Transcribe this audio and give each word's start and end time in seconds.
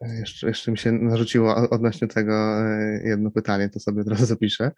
Jeszcze, 0.00 0.46
jeszcze 0.48 0.70
mi 0.70 0.78
się 0.78 0.92
narzuciło 0.92 1.54
odnośnie 1.70 2.08
tego 2.08 2.60
e, 2.60 3.00
jedno 3.04 3.30
pytanie, 3.30 3.68
to 3.70 3.80
sobie 3.80 4.00
od 4.00 4.08
razu 4.08 4.26
zapiszę. 4.26 4.70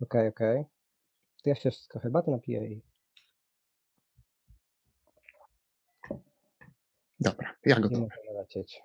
Okej, 0.00 0.28
okej. 0.28 0.64
To 1.44 1.50
ja 1.50 1.54
się 1.54 1.70
wszystko 1.70 1.98
herbaty 1.98 2.30
napiję 2.30 2.66
i 2.66 2.82
Dobra, 7.20 7.54
ja 7.64 7.76
nie 7.76 7.82
gotowy. 7.82 8.06
lecieć. 8.34 8.82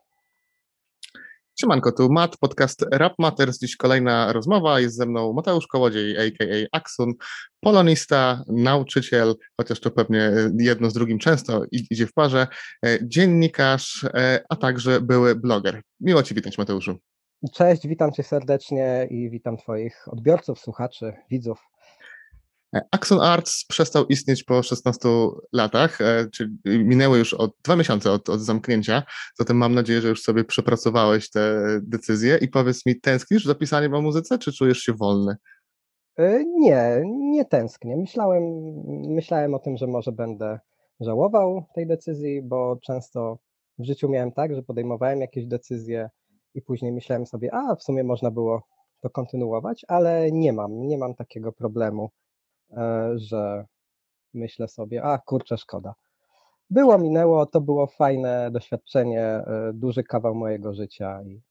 Siemanko, 1.59 1.91
tu 1.91 2.09
Matt, 2.09 2.37
podcast 2.37 2.85
Rap 2.91 3.13
Matters. 3.19 3.59
Dziś 3.59 3.77
kolejna 3.77 4.33
rozmowa. 4.33 4.79
Jest 4.79 4.95
ze 4.95 5.05
mną 5.05 5.33
Mateusz 5.33 5.67
Kołodziej, 5.67 6.17
a.k.a. 6.17 6.77
Aksun, 6.77 7.13
polonista, 7.59 8.43
nauczyciel, 8.47 9.35
chociaż 9.61 9.79
to 9.79 9.91
pewnie 9.91 10.31
jedno 10.59 10.89
z 10.89 10.93
drugim 10.93 11.19
często 11.19 11.63
idzie 11.71 12.07
w 12.07 12.13
parze, 12.13 12.47
e, 12.85 12.97
dziennikarz, 13.01 14.03
e, 14.03 14.43
a 14.49 14.55
także 14.55 15.01
były 15.01 15.35
bloger. 15.35 15.81
Miło 15.99 16.23
Ci 16.23 16.35
witać, 16.35 16.57
Mateuszu. 16.57 16.97
Cześć, 17.53 17.87
witam 17.87 18.11
cię 18.11 18.23
serdecznie 18.23 19.07
i 19.09 19.29
witam 19.29 19.57
twoich 19.57 20.07
odbiorców, 20.07 20.59
słuchaczy, 20.59 21.13
widzów. 21.31 21.59
E, 22.75 22.81
Axon 22.91 23.21
Arts 23.21 23.65
przestał 23.65 24.05
istnieć 24.05 24.43
po 24.43 24.63
16 24.63 25.09
latach, 25.53 26.01
e, 26.01 26.27
czyli 26.33 26.57
minęły 26.65 27.17
już 27.17 27.33
od 27.33 27.51
dwa 27.63 27.75
miesiące 27.75 28.11
od, 28.11 28.29
od 28.29 28.41
zamknięcia, 28.41 29.03
zatem 29.39 29.57
mam 29.57 29.75
nadzieję, 29.75 30.01
że 30.01 30.09
już 30.09 30.21
sobie 30.21 30.43
przepracowałeś 30.43 31.29
te 31.29 31.61
decyzje 31.81 32.37
i 32.41 32.47
powiedz 32.47 32.85
mi, 32.85 32.99
tęsknisz 32.99 33.45
za 33.45 33.55
pisaniem 33.55 33.93
o 33.93 34.01
muzyce, 34.01 34.37
czy 34.37 34.53
czujesz 34.53 34.79
się 34.79 34.93
wolny? 34.93 35.35
Y, 36.19 36.45
Nie, 36.57 37.03
nie 37.05 37.45
tęsknię. 37.45 37.97
Myślałem, 37.97 38.43
myślałem 39.15 39.53
o 39.53 39.59
tym, 39.59 39.77
że 39.77 39.87
może 39.87 40.11
będę 40.11 40.59
żałował 40.99 41.65
tej 41.75 41.87
decyzji, 41.87 42.41
bo 42.41 42.77
często 42.83 43.37
w 43.79 43.85
życiu 43.85 44.09
miałem 44.09 44.31
tak, 44.31 44.55
że 44.55 44.63
podejmowałem 44.63 45.21
jakieś 45.21 45.45
decyzje 45.45 46.09
i 46.53 46.61
później 46.61 46.91
myślałem 46.91 47.25
sobie, 47.25 47.53
a 47.53 47.75
w 47.75 47.83
sumie 47.83 48.03
można 48.03 48.31
było 48.31 48.61
to 49.01 49.09
kontynuować, 49.09 49.85
ale 49.87 50.31
nie 50.31 50.53
mam, 50.53 50.87
nie 50.87 50.97
mam 50.97 51.15
takiego 51.15 51.51
problemu, 51.51 52.03
e, 52.05 52.26
że 53.15 53.65
myślę 54.33 54.67
sobie, 54.67 55.03
a 55.03 55.17
kurczę, 55.17 55.57
szkoda. 55.57 55.93
Było, 56.69 56.97
minęło, 56.97 57.45
to 57.45 57.61
było 57.61 57.87
fajne 57.87 58.51
doświadczenie, 58.51 59.21
e, 59.23 59.71
duży 59.73 60.03
kawał 60.03 60.35
mojego 60.35 60.73
życia 60.73 61.21
i, 61.23 61.41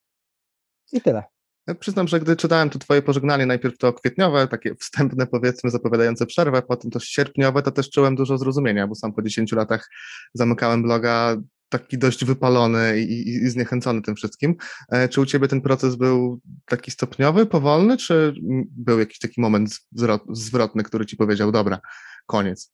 i 0.93 1.01
tyle. 1.01 1.23
Ja 1.67 1.75
Przyznam, 1.75 2.07
że 2.07 2.19
gdy 2.19 2.35
czytałem 2.35 2.69
to 2.69 2.79
twoje 2.79 3.01
pożegnanie, 3.01 3.45
najpierw 3.45 3.77
to 3.77 3.93
kwietniowe, 3.93 4.47
takie 4.47 4.75
wstępne 4.75 5.27
powiedzmy, 5.27 5.69
zapowiadające 5.69 6.25
przerwę, 6.25 6.61
potem 6.61 6.91
to 6.91 6.99
sierpniowe, 6.99 7.61
to 7.61 7.71
też 7.71 7.89
czułem 7.89 8.15
dużo 8.15 8.37
zrozumienia, 8.37 8.87
bo 8.87 8.95
sam 8.95 9.13
po 9.13 9.21
10 9.21 9.51
latach 9.51 9.89
zamykałem 10.33 10.83
bloga 10.83 11.35
taki 11.69 11.97
dość 11.97 12.25
wypalony 12.25 12.99
i, 12.99 13.29
i, 13.29 13.49
zniechęcony 13.49 14.01
tym 14.01 14.15
wszystkim. 14.15 14.55
E, 14.89 15.09
Czy 15.09 15.21
u 15.21 15.25
ciebie 15.25 15.47
ten 15.47 15.61
proces 15.61 15.95
był 15.95 16.39
taki 16.65 16.91
stopniowy, 16.91 17.45
powolny, 17.45 17.97
czy 17.97 18.33
był 18.71 18.99
jakiś 18.99 19.19
taki 19.19 19.41
moment 19.41 19.69
zwrot, 19.91 20.21
zwrotny, 20.31 20.83
który 20.83 21.05
ci 21.05 21.17
powiedział, 21.17 21.51
dobra, 21.51 21.79
koniec? 22.25 22.73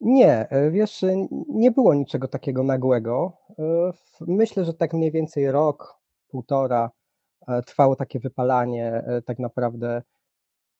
Nie, 0.00 0.48
e, 0.48 0.70
wiesz, 0.70 1.04
e, 1.04 1.26
nie 1.48 1.70
było 1.70 1.94
niczego 1.94 2.28
takiego 2.28 2.62
nagłego. 2.62 3.32
Myślę, 4.20 4.64
że 4.64 4.74
tak 4.74 4.92
mniej 4.92 5.12
więcej 5.12 5.50
rok, 5.50 5.94
półtora 6.28 6.90
trwało 7.66 7.96
takie 7.96 8.20
wypalanie. 8.20 9.04
Tak 9.26 9.38
naprawdę, 9.38 10.02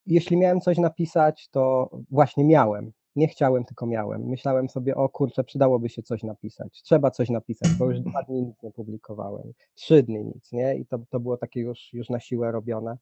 jeśli 0.06 0.36
miałem 0.36 0.60
coś 0.60 0.78
napisać, 0.78 1.48
to 1.50 1.90
właśnie 2.10 2.44
miałem. 2.44 2.92
Nie 3.16 3.28
chciałem, 3.28 3.64
tylko 3.64 3.86
miałem. 3.86 4.22
Myślałem 4.22 4.68
sobie, 4.68 4.94
o 4.94 5.08
kurczę, 5.08 5.44
przydałoby 5.44 5.88
się 5.88 6.02
coś 6.02 6.22
napisać. 6.22 6.82
Trzeba 6.82 7.10
coś 7.10 7.30
napisać, 7.30 7.70
bo 7.78 7.90
już 7.90 8.00
dwa 8.00 8.22
dni 8.22 8.42
nic 8.42 8.62
nie 8.62 8.70
publikowałem. 8.70 9.52
Trzy 9.74 10.02
dni 10.02 10.24
nic, 10.24 10.52
nie? 10.52 10.76
I 10.76 10.86
to, 10.86 10.98
to 11.10 11.20
było 11.20 11.36
takie 11.36 11.60
już, 11.60 11.92
już 11.92 12.10
na 12.10 12.20
siłę 12.20 12.52
robione. 12.52 12.98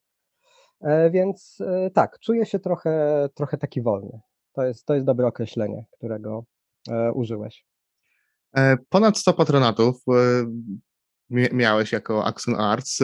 E, 0.80 1.10
Więc 1.10 1.58
e, 1.60 1.90
tak, 1.90 2.18
czuję 2.18 2.46
się 2.46 2.58
trochę, 2.58 3.28
trochę 3.34 3.58
taki 3.58 3.82
wolny. 3.82 4.20
To 4.52 4.64
jest, 4.64 4.86
to 4.86 4.94
jest 4.94 5.06
dobre 5.06 5.26
określenie, 5.26 5.84
którego 5.92 6.44
e, 6.90 7.12
użyłeś. 7.12 7.66
Ponad 8.88 9.18
100 9.18 9.32
patronatów 9.32 10.02
mia- 11.30 11.52
miałeś 11.52 11.92
jako 11.92 12.24
Axon 12.24 12.54
Arts, 12.60 12.98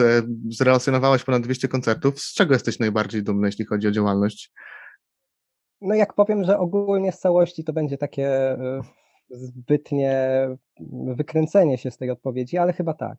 zrelacjonowałeś 0.49 1.23
ponad 1.23 1.43
200 1.43 1.67
koncertów. 1.67 2.19
Z 2.19 2.33
czego 2.33 2.53
jesteś 2.53 2.79
najbardziej 2.79 3.23
dumny, 3.23 3.47
jeśli 3.47 3.65
chodzi 3.65 3.87
o 3.87 3.91
działalność? 3.91 4.51
No 5.85 5.95
jak 5.95 6.13
powiem, 6.13 6.43
że 6.43 6.59
ogólnie 6.59 7.11
z 7.11 7.19
całości 7.19 7.63
to 7.63 7.73
będzie 7.73 7.97
takie 7.97 8.27
e, 8.51 8.81
zbytnie 9.29 10.29
wykręcenie 11.15 11.77
się 11.77 11.91
z 11.91 11.97
tej 11.97 12.09
odpowiedzi, 12.11 12.57
ale 12.57 12.73
chyba 12.73 12.93
tak. 12.93 13.17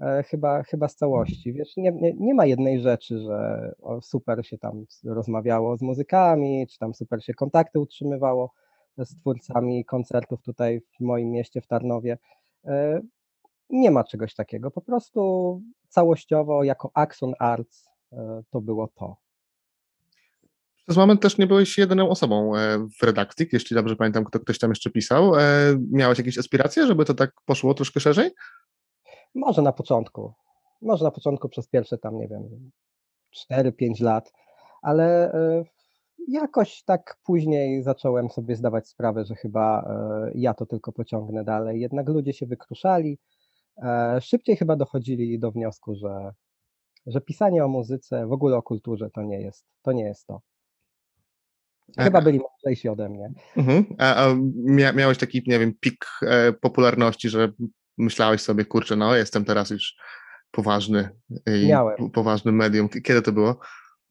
E, 0.00 0.22
Chyba, 0.22 0.62
chyba 0.62 0.88
z 0.88 0.96
całości. 0.96 1.52
Wiesz, 1.52 1.76
nie, 1.76 1.92
nie, 1.92 2.12
nie 2.14 2.34
ma 2.34 2.46
jednej 2.46 2.80
rzeczy, 2.80 3.18
że 3.18 3.70
super 4.02 4.46
się 4.46 4.58
tam 4.58 4.84
rozmawiało 5.04 5.76
z 5.76 5.82
muzykami, 5.82 6.66
czy 6.66 6.78
tam 6.78 6.94
super 6.94 7.24
się 7.24 7.34
kontakty 7.34 7.80
utrzymywało 7.80 8.52
z 8.98 9.16
twórcami 9.20 9.84
koncertów 9.84 10.42
tutaj 10.42 10.80
w 10.80 11.00
moim 11.00 11.30
mieście, 11.30 11.60
w 11.60 11.66
Tarnowie. 11.66 12.18
E, 12.66 13.00
Nie 13.70 13.90
ma 13.90 14.04
czegoś 14.04 14.34
takiego. 14.34 14.70
Po 14.70 14.80
prostu 14.80 15.62
całościowo 15.88 16.64
jako 16.64 16.90
Axon 16.94 17.34
Arts 17.38 17.88
to 18.50 18.60
było 18.60 18.88
to. 18.88 19.16
Przez 20.88 20.96
moment 20.96 21.22
też 21.22 21.38
nie 21.38 21.46
byłeś 21.46 21.78
jedyną 21.78 22.08
osobą 22.08 22.56
e, 22.56 22.78
w 23.00 23.02
redakcji, 23.02 23.46
jeśli 23.52 23.74
dobrze 23.76 23.96
pamiętam, 23.96 24.24
kto 24.24 24.40
ktoś 24.40 24.58
tam 24.58 24.70
jeszcze 24.70 24.90
pisał. 24.90 25.34
E, 25.34 25.40
Miałeś 25.90 26.18
jakieś 26.18 26.38
aspiracje, 26.38 26.86
żeby 26.86 27.04
to 27.04 27.14
tak 27.14 27.32
poszło 27.44 27.74
troszkę 27.74 28.00
szerzej? 28.00 28.30
Może 29.34 29.62
na 29.62 29.72
początku. 29.72 30.32
Może 30.82 31.04
na 31.04 31.10
początku 31.10 31.48
przez 31.48 31.68
pierwsze 31.68 31.98
tam, 31.98 32.18
nie 32.18 32.28
wiem, 32.28 32.70
4-5 33.52 34.02
lat, 34.02 34.32
ale 34.82 35.32
e, 35.32 35.64
jakoś 36.28 36.82
tak 36.82 37.18
później 37.24 37.82
zacząłem 37.82 38.30
sobie 38.30 38.56
zdawać 38.56 38.88
sprawę, 38.88 39.24
że 39.24 39.34
chyba 39.34 39.94
ja 40.34 40.54
to 40.54 40.66
tylko 40.66 40.92
pociągnę 40.92 41.44
dalej. 41.44 41.80
Jednak 41.80 42.08
ludzie 42.08 42.32
się 42.32 42.46
wykruszali. 42.46 43.18
Szybciej 44.20 44.56
chyba 44.56 44.76
dochodzili 44.76 45.38
do 45.38 45.50
wniosku, 45.50 45.94
że, 45.94 46.32
że 47.06 47.20
pisanie 47.20 47.64
o 47.64 47.68
muzyce, 47.68 48.26
w 48.26 48.32
ogóle 48.32 48.56
o 48.56 48.62
kulturze 48.62 49.10
to 49.10 49.22
nie 49.22 49.40
jest 49.40 49.66
to. 49.82 49.92
Nie 49.92 50.04
jest 50.04 50.26
to. 50.26 50.40
Chyba 51.98 52.18
E, 52.18 52.22
byli 52.22 52.38
mądrzejsi 52.40 52.88
ode 52.88 53.08
mnie. 53.08 53.32
mhm. 53.56 53.84
A, 53.98 54.14
a 54.14 54.34
mia, 54.54 54.92
miałeś 54.92 55.18
taki, 55.18 55.42
nie 55.46 55.58
wiem, 55.58 55.72
pik 55.80 56.04
e, 56.22 56.52
popularności, 56.52 57.28
że 57.28 57.52
myślałeś 57.98 58.40
sobie, 58.40 58.64
kurczę, 58.64 58.96
no 58.96 59.16
jestem 59.16 59.44
teraz 59.44 59.70
już 59.70 59.96
poważny 60.50 61.08
i 61.46 61.68
Miałem. 61.68 61.96
po- 61.96 62.10
poważnym 62.10 62.56
medium. 62.56 62.88
Kiedy 62.88 63.22
to 63.22 63.32
było? 63.32 63.58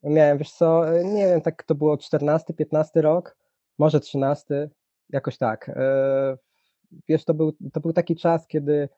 Miałem, 0.03 0.37
wiesz 0.37 0.51
co, 0.51 0.97
e, 0.99 1.03
nie 1.03 1.25
wiem, 1.27 1.41
tak 1.41 1.63
to 1.63 1.75
było 1.75 1.97
14, 1.97 2.53
15 2.53 3.01
rok, 3.01 3.37
może 3.77 3.99
13, 3.99 4.69
jakoś 5.09 5.37
tak. 5.37 5.69
E, 5.69 6.37
Wiesz, 7.09 7.25
to 7.25 7.33
był, 7.33 7.53
to 7.73 7.79
był 7.79 7.93
taki 7.93 8.15
czas, 8.15 8.47
kiedy 8.47 8.89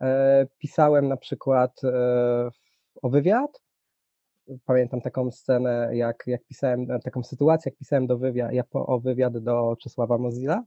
e, 0.00 0.46
pisałem 0.58 1.08
na 1.08 1.16
przykład 1.16 1.80
e, 1.84 1.90
o 3.02 3.08
wywiad. 3.10 3.62
Pamiętam 4.66 5.00
taką 5.00 5.30
scenę, 5.30 5.90
jak, 5.92 6.24
jak 6.26 6.44
pisałem, 6.44 6.90
e, 6.90 7.00
taką 7.00 7.22
sytuację, 7.22 7.70
jak 7.70 7.78
pisałem 7.78 8.06
do 8.06 8.18
wywiad, 8.18 8.52
jak 8.52 8.66
po, 8.66 8.86
o 8.86 9.00
wywiad 9.00 9.38
do 9.38 9.76
Czesława 9.80 10.18
Mozilla. 10.18 10.64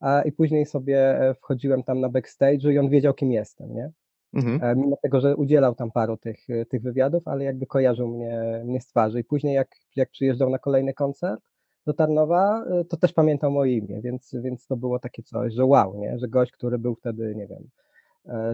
A, 0.00 0.22
I 0.22 0.32
później 0.32 0.66
sobie 0.66 1.20
e, 1.20 1.34
wchodziłem 1.34 1.82
tam 1.82 2.00
na 2.00 2.08
backstage'u 2.08 2.72
i 2.72 2.78
on 2.78 2.88
wiedział, 2.88 3.14
kim 3.14 3.32
jestem, 3.32 3.74
nie? 3.74 3.90
Mhm. 4.34 4.62
E, 4.62 4.76
mimo 4.76 4.96
tego, 5.02 5.20
że 5.20 5.36
udzielał 5.36 5.74
tam 5.74 5.90
paru 5.90 6.16
tych, 6.16 6.46
tych 6.70 6.82
wywiadów, 6.82 7.28
ale 7.28 7.44
jakby 7.44 7.66
kojarzył 7.66 8.08
mnie, 8.08 8.62
mnie 8.64 8.80
z 8.80 8.86
twarzy. 8.86 9.20
I 9.20 9.24
później 9.24 9.54
jak, 9.54 9.68
jak 9.96 10.10
przyjeżdżał 10.10 10.50
na 10.50 10.58
kolejny 10.58 10.94
koncert 10.94 11.40
do 11.86 11.94
Tarnowa, 11.94 12.64
to 12.88 12.96
też 12.96 13.12
pamiętał 13.12 13.50
moje 13.50 13.76
imię, 13.76 14.00
więc, 14.02 14.34
więc 14.42 14.66
to 14.66 14.76
było 14.76 14.98
takie 14.98 15.22
coś, 15.22 15.54
że 15.54 15.64
wow, 15.64 15.98
nie? 15.98 16.18
że 16.18 16.28
gość, 16.28 16.52
który 16.52 16.78
był 16.78 16.94
wtedy, 16.94 17.34
nie 17.36 17.46
wiem, 17.46 17.68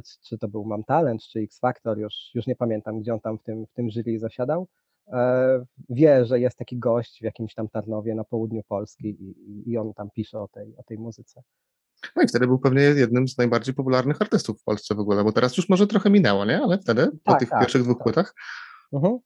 czy, 0.04 0.18
czy 0.22 0.38
to 0.38 0.48
był 0.48 0.64
Mam 0.64 0.84
Talent, 0.84 1.22
czy 1.22 1.40
X 1.40 1.58
Factor, 1.60 1.98
już, 1.98 2.14
już 2.34 2.46
nie 2.46 2.56
pamiętam, 2.56 3.00
gdzie 3.00 3.14
on 3.14 3.20
tam 3.20 3.38
w 3.38 3.42
tym, 3.42 3.66
w 3.66 3.72
tym 3.72 3.90
jury 3.90 4.18
zasiadał, 4.18 4.66
e, 5.12 5.64
wie, 5.88 6.24
że 6.24 6.40
jest 6.40 6.58
taki 6.58 6.78
gość 6.78 7.18
w 7.20 7.24
jakimś 7.24 7.54
tam 7.54 7.68
Tarnowie 7.68 8.14
na 8.14 8.24
południu 8.24 8.62
Polski 8.68 9.08
i, 9.08 9.70
i- 9.70 9.78
on 9.78 9.94
tam 9.94 10.10
pisze 10.10 10.40
o 10.40 10.48
tej, 10.48 10.76
o 10.76 10.82
tej 10.82 10.98
muzyce. 10.98 11.42
No 12.16 12.22
i 12.22 12.28
wtedy 12.28 12.46
był 12.46 12.58
pewnie 12.58 12.82
jednym 12.82 13.28
z 13.28 13.38
najbardziej 13.38 13.74
popularnych 13.74 14.22
artystów 14.22 14.60
w 14.60 14.64
Polsce 14.64 14.94
w 14.94 15.00
ogóle, 15.00 15.24
bo 15.24 15.32
teraz 15.32 15.56
już 15.56 15.68
może 15.68 15.86
trochę 15.86 16.10
minęło, 16.10 16.44
nie? 16.44 16.60
Ale 16.62 16.78
wtedy, 16.78 17.06
po 17.06 17.16
Tak, 17.24 17.38
tych 17.40 17.48
tak, 17.50 17.60
pierwszych 17.60 17.82
dwóch 17.82 17.96
tak. 17.96 18.02
płytach, 18.04 18.34
Mhm. 18.92 19.18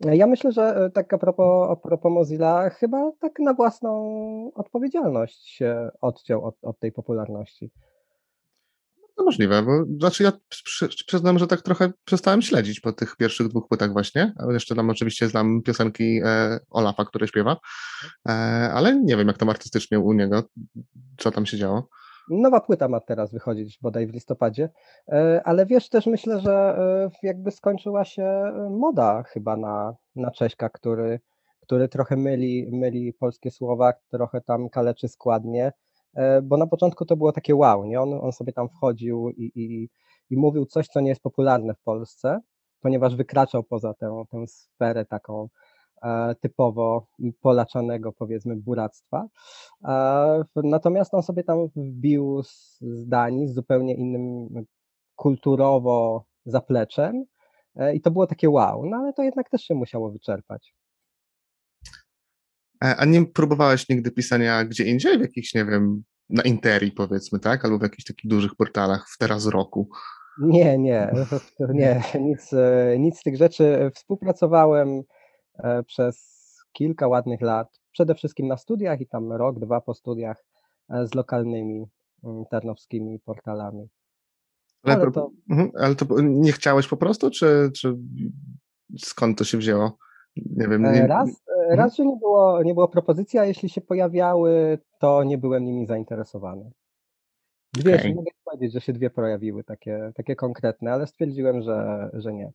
Ja 0.00 0.26
myślę, 0.26 0.52
że 0.52 0.62
e, 0.62 0.90
tak 0.90 1.12
a 1.12 1.18
propos, 1.18 1.70
a 1.70 1.76
propos 1.76 2.12
Mozilla, 2.12 2.70
chyba 2.70 3.12
tak 3.20 3.38
na 3.38 3.54
własną 3.54 3.90
odpowiedzialność 4.54 5.48
się 5.48 5.90
odciął 6.00 6.44
od, 6.44 6.54
od 6.62 6.78
tej 6.78 6.92
popularności. 6.92 7.70
To 9.20 9.24
możliwe, 9.24 9.62
bo 9.62 9.84
znaczy 9.98 10.22
ja 10.22 10.32
przy, 10.48 10.88
przyznam, 11.06 11.38
że 11.38 11.46
tak 11.46 11.62
trochę 11.62 11.92
przestałem 12.04 12.42
śledzić 12.42 12.80
po 12.80 12.92
tych 12.92 13.16
pierwszych 13.16 13.48
dwóch 13.48 13.68
płytach 13.68 13.92
właśnie, 13.92 14.32
ale 14.36 14.52
jeszcze 14.54 14.74
tam 14.74 14.90
oczywiście 14.90 15.28
znam 15.28 15.62
piosenki 15.62 16.20
e, 16.24 16.58
Olafa, 16.70 17.04
które 17.04 17.28
śpiewa, 17.28 17.56
e, 18.28 18.32
ale 18.74 19.00
nie 19.00 19.16
wiem 19.16 19.28
jak 19.28 19.38
tam 19.38 19.48
artystycznie 19.48 20.00
u 20.00 20.12
niego, 20.12 20.42
co 21.18 21.30
tam 21.30 21.46
się 21.46 21.56
działo. 21.56 21.88
Nowa 22.30 22.60
płyta 22.60 22.88
ma 22.88 23.00
teraz 23.00 23.32
wychodzić 23.32 23.78
bodaj 23.82 24.06
w 24.06 24.12
listopadzie, 24.12 24.70
e, 25.08 25.40
ale 25.44 25.66
wiesz, 25.66 25.88
też 25.88 26.06
myślę, 26.06 26.40
że 26.40 26.52
e, 26.52 27.10
jakby 27.22 27.50
skończyła 27.50 28.04
się 28.04 28.22
e, 28.22 28.70
moda 28.70 29.22
chyba 29.22 29.56
na, 29.56 29.94
na 30.16 30.30
Cześka, 30.30 30.68
który, 30.68 31.20
który 31.60 31.88
trochę 31.88 32.16
myli, 32.16 32.68
myli 32.72 33.12
polskie 33.12 33.50
słowa, 33.50 33.92
trochę 34.10 34.40
tam 34.40 34.68
kaleczy 34.68 35.08
składnie, 35.08 35.72
bo 36.42 36.56
na 36.56 36.66
początku 36.66 37.04
to 37.04 37.16
było 37.16 37.32
takie 37.32 37.54
wow, 37.54 37.84
nie? 37.84 38.00
On, 38.00 38.14
on 38.14 38.32
sobie 38.32 38.52
tam 38.52 38.68
wchodził 38.68 39.30
i, 39.30 39.52
i, 39.54 39.88
i 40.30 40.36
mówił 40.36 40.66
coś, 40.66 40.88
co 40.88 41.00
nie 41.00 41.08
jest 41.08 41.22
popularne 41.22 41.74
w 41.74 41.82
Polsce, 41.82 42.40
ponieważ 42.80 43.16
wykraczał 43.16 43.62
poza 43.62 43.94
tę, 43.94 44.24
tę 44.30 44.46
sferę 44.46 45.04
taką 45.04 45.48
E, 46.02 46.34
typowo 46.40 47.06
polaczanego, 47.40 48.12
powiedzmy, 48.12 48.56
buractwa. 48.56 49.26
E, 49.84 50.42
natomiast 50.56 51.14
on 51.14 51.22
sobie 51.22 51.44
tam 51.44 51.68
wbił 51.76 52.42
zdań 52.80 53.46
z 53.48 53.54
zupełnie 53.54 53.94
innym 53.94 54.48
kulturowo 55.16 56.24
zapleczem 56.44 57.24
e, 57.76 57.94
i 57.94 58.00
to 58.00 58.10
było 58.10 58.26
takie 58.26 58.50
wow, 58.50 58.86
no 58.86 58.96
ale 58.96 59.12
to 59.12 59.22
jednak 59.22 59.50
też 59.50 59.62
się 59.62 59.74
musiało 59.74 60.10
wyczerpać. 60.10 60.74
A 62.80 63.04
nie 63.04 63.26
próbowałeś 63.26 63.88
nigdy 63.88 64.10
pisania 64.10 64.64
gdzie 64.64 64.84
indziej, 64.84 65.18
w 65.18 65.20
jakichś, 65.20 65.54
nie 65.54 65.64
wiem, 65.64 66.02
na 66.30 66.42
Interi 66.42 66.92
powiedzmy, 66.92 67.40
tak? 67.40 67.64
Albo 67.64 67.78
w 67.78 67.82
jakichś 67.82 68.04
takich 68.04 68.30
dużych 68.30 68.54
portalach 68.54 69.08
w 69.08 69.18
teraz 69.18 69.46
roku? 69.46 69.88
Nie, 70.40 70.78
nie, 70.78 71.12
nie, 71.74 72.02
nic, 72.20 72.50
nic 72.98 73.18
z 73.18 73.22
tych 73.22 73.36
rzeczy. 73.36 73.90
Współpracowałem 73.94 75.02
E, 75.62 75.82
przez 75.82 76.40
kilka 76.72 77.08
ładnych 77.08 77.40
lat, 77.40 77.80
przede 77.92 78.14
wszystkim 78.14 78.46
na 78.46 78.56
studiach 78.56 79.00
i 79.00 79.06
tam 79.06 79.32
rok, 79.32 79.58
dwa 79.58 79.80
po 79.80 79.94
studiach 79.94 80.44
e, 80.90 81.06
z 81.06 81.14
lokalnymi 81.14 81.86
mm, 82.24 82.44
tarnowskimi 82.50 83.18
portalami. 83.18 83.88
Ale, 84.82 84.94
ale, 84.94 85.10
to... 85.10 85.30
Mhm, 85.50 85.70
ale 85.78 85.94
to 85.94 86.06
nie 86.20 86.52
chciałeś 86.52 86.88
po 86.88 86.96
prostu, 86.96 87.30
czy, 87.30 87.70
czy 87.76 87.96
skąd 88.98 89.38
to 89.38 89.44
się 89.44 89.58
wzięło? 89.58 89.98
Nie 90.36 90.68
wiem. 90.68 90.84
E, 90.84 90.92
nie... 90.92 91.06
Raz, 91.06 91.28
mhm. 91.28 91.78
raz, 91.78 91.96
że 91.96 92.06
nie 92.06 92.16
było, 92.16 92.62
nie 92.62 92.74
było 92.74 92.88
propozycji, 92.88 93.38
a 93.38 93.44
jeśli 93.44 93.68
się 93.68 93.80
pojawiały, 93.80 94.78
to 94.98 95.24
nie 95.24 95.38
byłem 95.38 95.64
nimi 95.64 95.86
zainteresowany. 95.86 96.70
Dwie, 97.72 97.94
okay. 97.94 98.14
mogę 98.14 98.30
powiedzieć, 98.44 98.72
że 98.72 98.80
się 98.80 98.92
dwie 98.92 99.10
pojawiły, 99.10 99.64
takie, 99.64 100.12
takie 100.14 100.36
konkretne, 100.36 100.92
ale 100.92 101.06
stwierdziłem, 101.06 101.62
że, 101.62 102.10
że 102.12 102.32
nie. 102.32 102.52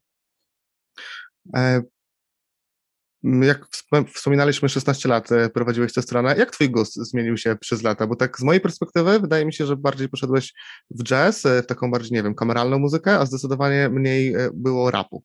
Jak 3.24 3.68
wspominaliśmy, 4.14 4.70
16 4.70 5.10
lat 5.10 5.32
e, 5.32 5.50
prowadziłeś 5.50 5.94
tę 5.94 6.02
stronę. 6.02 6.36
Jak 6.38 6.52
twój 6.52 6.70
gust 6.70 6.96
zmienił 6.96 7.38
się 7.38 7.56
przez 7.56 7.84
lata? 7.84 8.08
Bo 8.08 8.16
tak 8.16 8.40
z 8.40 8.44
mojej 8.44 8.62
perspektywy 8.62 9.20
wydaje 9.20 9.46
mi 9.46 9.54
się, 9.54 9.66
że 9.66 9.78
bardziej 9.78 10.10
poszedłeś 10.10 10.54
w 10.90 11.04
jazz, 11.04 11.46
e, 11.46 11.64
w 11.64 11.68
taką 11.68 11.92
bardziej, 11.92 12.12
nie 12.12 12.24
wiem, 12.24 12.36
kameralną 12.36 12.80
muzykę, 12.80 13.20
a 13.20 13.26
zdecydowanie 13.26 13.90
mniej 13.90 14.36
e, 14.36 14.50
było 14.54 14.92
rapu. 14.92 15.24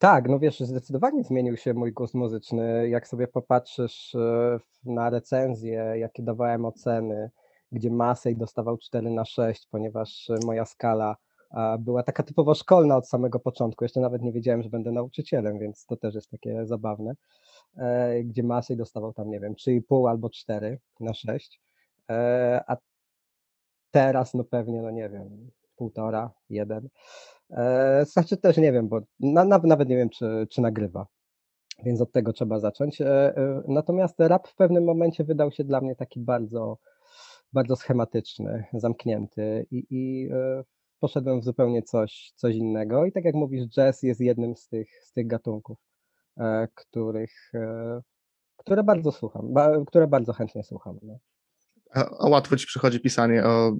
Tak, 0.00 0.28
no 0.28 0.38
wiesz, 0.38 0.60
zdecydowanie 0.60 1.24
zmienił 1.24 1.56
się 1.56 1.74
mój 1.74 1.92
gust 1.92 2.14
muzyczny. 2.14 2.88
Jak 2.88 3.08
sobie 3.08 3.28
popatrzysz 3.28 4.16
na 4.84 5.10
recenzje, 5.10 5.92
jakie 5.96 6.22
dawałem 6.22 6.64
oceny, 6.64 7.30
gdzie 7.72 7.90
Masej 7.90 8.36
dostawał 8.36 8.78
4 8.78 9.10
na 9.10 9.24
6, 9.24 9.66
ponieważ 9.70 10.30
moja 10.44 10.66
skala 10.66 11.16
była 11.78 12.02
taka 12.02 12.22
typowo 12.22 12.54
szkolna 12.54 12.96
od 12.96 13.08
samego 13.08 13.40
początku. 13.40 13.84
Jeszcze 13.84 14.00
nawet 14.00 14.22
nie 14.22 14.32
wiedziałem, 14.32 14.62
że 14.62 14.70
będę 14.70 14.92
nauczycielem, 14.92 15.58
więc 15.58 15.86
to 15.86 15.96
też 15.96 16.14
jest 16.14 16.30
takie 16.30 16.66
zabawne. 16.66 17.14
E, 17.76 18.24
gdzie 18.24 18.42
Masej 18.42 18.76
dostawał 18.76 19.12
tam, 19.12 19.30
nie 19.30 19.40
wiem, 19.40 19.54
3,5 19.54 20.08
albo 20.10 20.30
4 20.30 20.78
na 21.00 21.14
6. 21.14 21.60
E, 22.10 22.64
a 22.66 22.76
teraz, 23.90 24.34
no 24.34 24.44
pewnie, 24.44 24.82
no 24.82 24.90
nie 24.90 25.08
wiem, 25.08 25.50
półtora, 25.80 26.30
jeden. 26.50 26.88
E, 27.50 28.04
znaczy 28.06 28.36
też 28.36 28.56
nie 28.56 28.72
wiem, 28.72 28.88
bo 28.88 29.00
na, 29.20 29.44
nawet 29.44 29.88
nie 29.88 29.96
wiem, 29.96 30.10
czy, 30.10 30.46
czy 30.50 30.60
nagrywa. 30.60 31.06
Więc 31.84 32.00
od 32.00 32.12
tego 32.12 32.32
trzeba 32.32 32.58
zacząć. 32.58 33.02
Natomiast 33.68 34.20
rap 34.20 34.48
w 34.48 34.54
pewnym 34.54 34.84
momencie 34.84 35.24
wydał 35.24 35.52
się 35.52 35.64
dla 35.64 35.80
mnie 35.80 35.96
taki 35.96 36.20
bardzo, 36.20 36.78
bardzo 37.52 37.76
schematyczny, 37.76 38.64
zamknięty 38.72 39.66
i, 39.70 39.86
i 39.90 40.30
poszedłem 41.00 41.40
w 41.40 41.44
zupełnie 41.44 41.82
coś, 41.82 42.32
coś 42.36 42.54
innego. 42.54 43.06
I 43.06 43.12
tak 43.12 43.24
jak 43.24 43.34
mówisz, 43.34 43.68
jazz 43.68 44.02
jest 44.02 44.20
jednym 44.20 44.56
z 44.56 44.68
tych, 44.68 44.88
z 45.04 45.12
tych 45.12 45.26
gatunków, 45.26 45.78
e, 46.36 46.68
których, 46.74 47.50
e, 47.54 48.00
które 48.56 48.82
bardzo 48.82 49.12
słucham, 49.12 49.54
które 49.86 50.06
bardzo 50.06 50.32
chętnie 50.32 50.62
słucham. 50.62 50.98
No. 51.02 51.18
A, 51.94 52.24
a 52.24 52.28
łatwo 52.28 52.56
ci 52.56 52.66
przychodzi 52.66 53.00
pisanie 53.00 53.44
o 53.44 53.72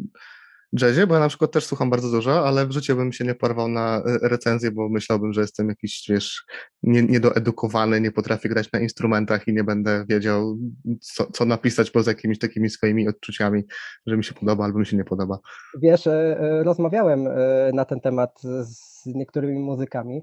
jazzie, 0.73 1.07
bo 1.07 1.15
ja 1.15 1.21
na 1.21 1.29
przykład 1.29 1.53
też 1.53 1.67
słucham 1.67 1.91
bardzo 1.91 2.11
dużo, 2.11 2.47
ale 2.47 2.67
w 2.67 2.73
życiu 2.73 2.97
bym 2.97 3.13
się 3.13 3.25
nie 3.25 3.35
porwał 3.35 3.69
na 3.69 3.97
e, 3.97 4.29
recenzję, 4.29 4.71
bo 4.71 4.89
myślałbym, 4.89 5.33
że 5.33 5.41
jestem 5.41 5.69
jakiś, 5.69 6.07
wiesz, 6.09 6.45
nie, 6.83 7.03
niedoedukowany, 7.03 8.01
nie 8.01 8.13
potrafię 8.13 8.49
grać 8.49 8.73
na 8.73 8.81
instrumentach 8.81 9.49
i 9.49 9.53
nie 9.53 9.65
będę 9.65 10.05
wiedział, 10.09 10.57
co, 11.01 11.27
co 11.33 11.45
napisać 11.45 11.91
poza 11.91 12.11
jakimiś 12.11 12.39
takimi 12.39 12.71
swoimi 12.71 13.09
odczuciami, 13.09 13.63
że 14.07 14.17
mi 14.17 14.25
się 14.25 14.35
podoba 14.35 14.65
albo 14.65 14.79
mi 14.79 14.87
się 14.87 14.97
nie 14.97 15.05
podoba. 15.05 15.39
Wiesz, 15.83 16.07
e, 16.07 16.41
e, 16.41 16.63
rozmawiałem 16.63 17.29
na 17.73 17.85
ten 17.85 18.01
temat 18.01 18.41
z 18.63 19.07
niektórymi 19.07 19.59
muzykami 19.59 20.23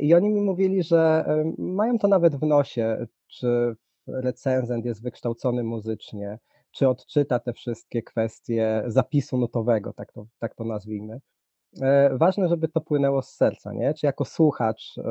i 0.00 0.14
oni 0.14 0.30
mi 0.30 0.40
mówili, 0.40 0.82
że 0.82 1.24
mają 1.58 1.98
to 1.98 2.08
nawet 2.08 2.36
w 2.36 2.42
nosie, 2.42 3.06
czy 3.26 3.76
recenzent 4.06 4.84
jest 4.84 5.02
wykształcony 5.02 5.62
muzycznie, 5.62 6.38
czy 6.72 6.88
odczyta 6.88 7.38
te 7.38 7.52
wszystkie 7.52 8.02
kwestie 8.02 8.82
zapisu 8.86 9.38
nutowego, 9.38 9.92
tak 9.92 10.12
to, 10.12 10.26
tak 10.38 10.54
to 10.54 10.64
nazwijmy. 10.64 11.20
E, 11.80 12.16
ważne, 12.18 12.48
żeby 12.48 12.68
to 12.68 12.80
płynęło 12.80 13.22
z 13.22 13.28
serca, 13.28 13.72
nie? 13.72 13.94
Czy 13.94 14.06
jako 14.06 14.24
słuchacz 14.24 14.98
e, 14.98 15.02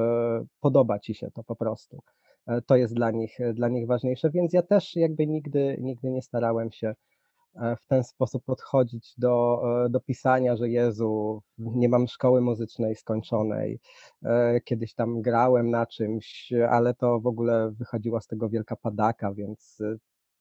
podoba 0.59 0.99
ci 0.99 1.15
się 1.15 1.31
to 1.31 1.43
po 1.43 1.55
prostu. 1.55 2.01
E, 2.47 2.61
to 2.61 2.75
jest 2.75 2.93
dla 2.93 3.11
nich, 3.11 3.37
dla 3.53 3.67
nich 3.67 3.87
ważniejsze, 3.87 4.29
więc 4.29 4.53
ja 4.53 4.61
też 4.61 4.95
jakby 4.95 5.27
nigdy, 5.27 5.77
nigdy 5.81 6.11
nie 6.11 6.21
starałem 6.21 6.71
się 6.71 6.93
w 7.81 7.87
ten 7.87 8.03
sposób 8.03 8.43
podchodzić 8.45 9.13
do, 9.17 9.63
do 9.89 9.99
pisania, 9.99 10.55
że 10.55 10.69
Jezu, 10.69 11.41
nie 11.57 11.89
mam 11.89 12.07
szkoły 12.07 12.41
muzycznej 12.41 12.95
skończonej, 12.95 13.79
kiedyś 14.63 14.93
tam 14.93 15.21
grałem 15.21 15.69
na 15.69 15.85
czymś, 15.85 16.53
ale 16.69 16.93
to 16.93 17.19
w 17.19 17.27
ogóle 17.27 17.71
wychodziła 17.71 18.21
z 18.21 18.27
tego 18.27 18.49
wielka 18.49 18.75
padaka, 18.75 19.33
więc 19.33 19.79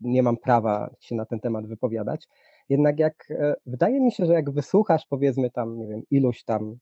nie 0.00 0.22
mam 0.22 0.36
prawa 0.36 0.94
się 1.00 1.14
na 1.14 1.26
ten 1.26 1.40
temat 1.40 1.66
wypowiadać. 1.66 2.28
Jednak 2.68 2.98
jak 2.98 3.30
e, 3.30 3.54
wydaje 3.66 4.00
mi 4.00 4.12
się, 4.12 4.26
że 4.26 4.32
jak 4.32 4.50
wysłuchasz 4.50 5.06
powiedzmy 5.06 5.50
tam, 5.50 5.78
nie 5.78 5.86
wiem, 5.86 6.02
iluś 6.10 6.44
tam 6.44 6.76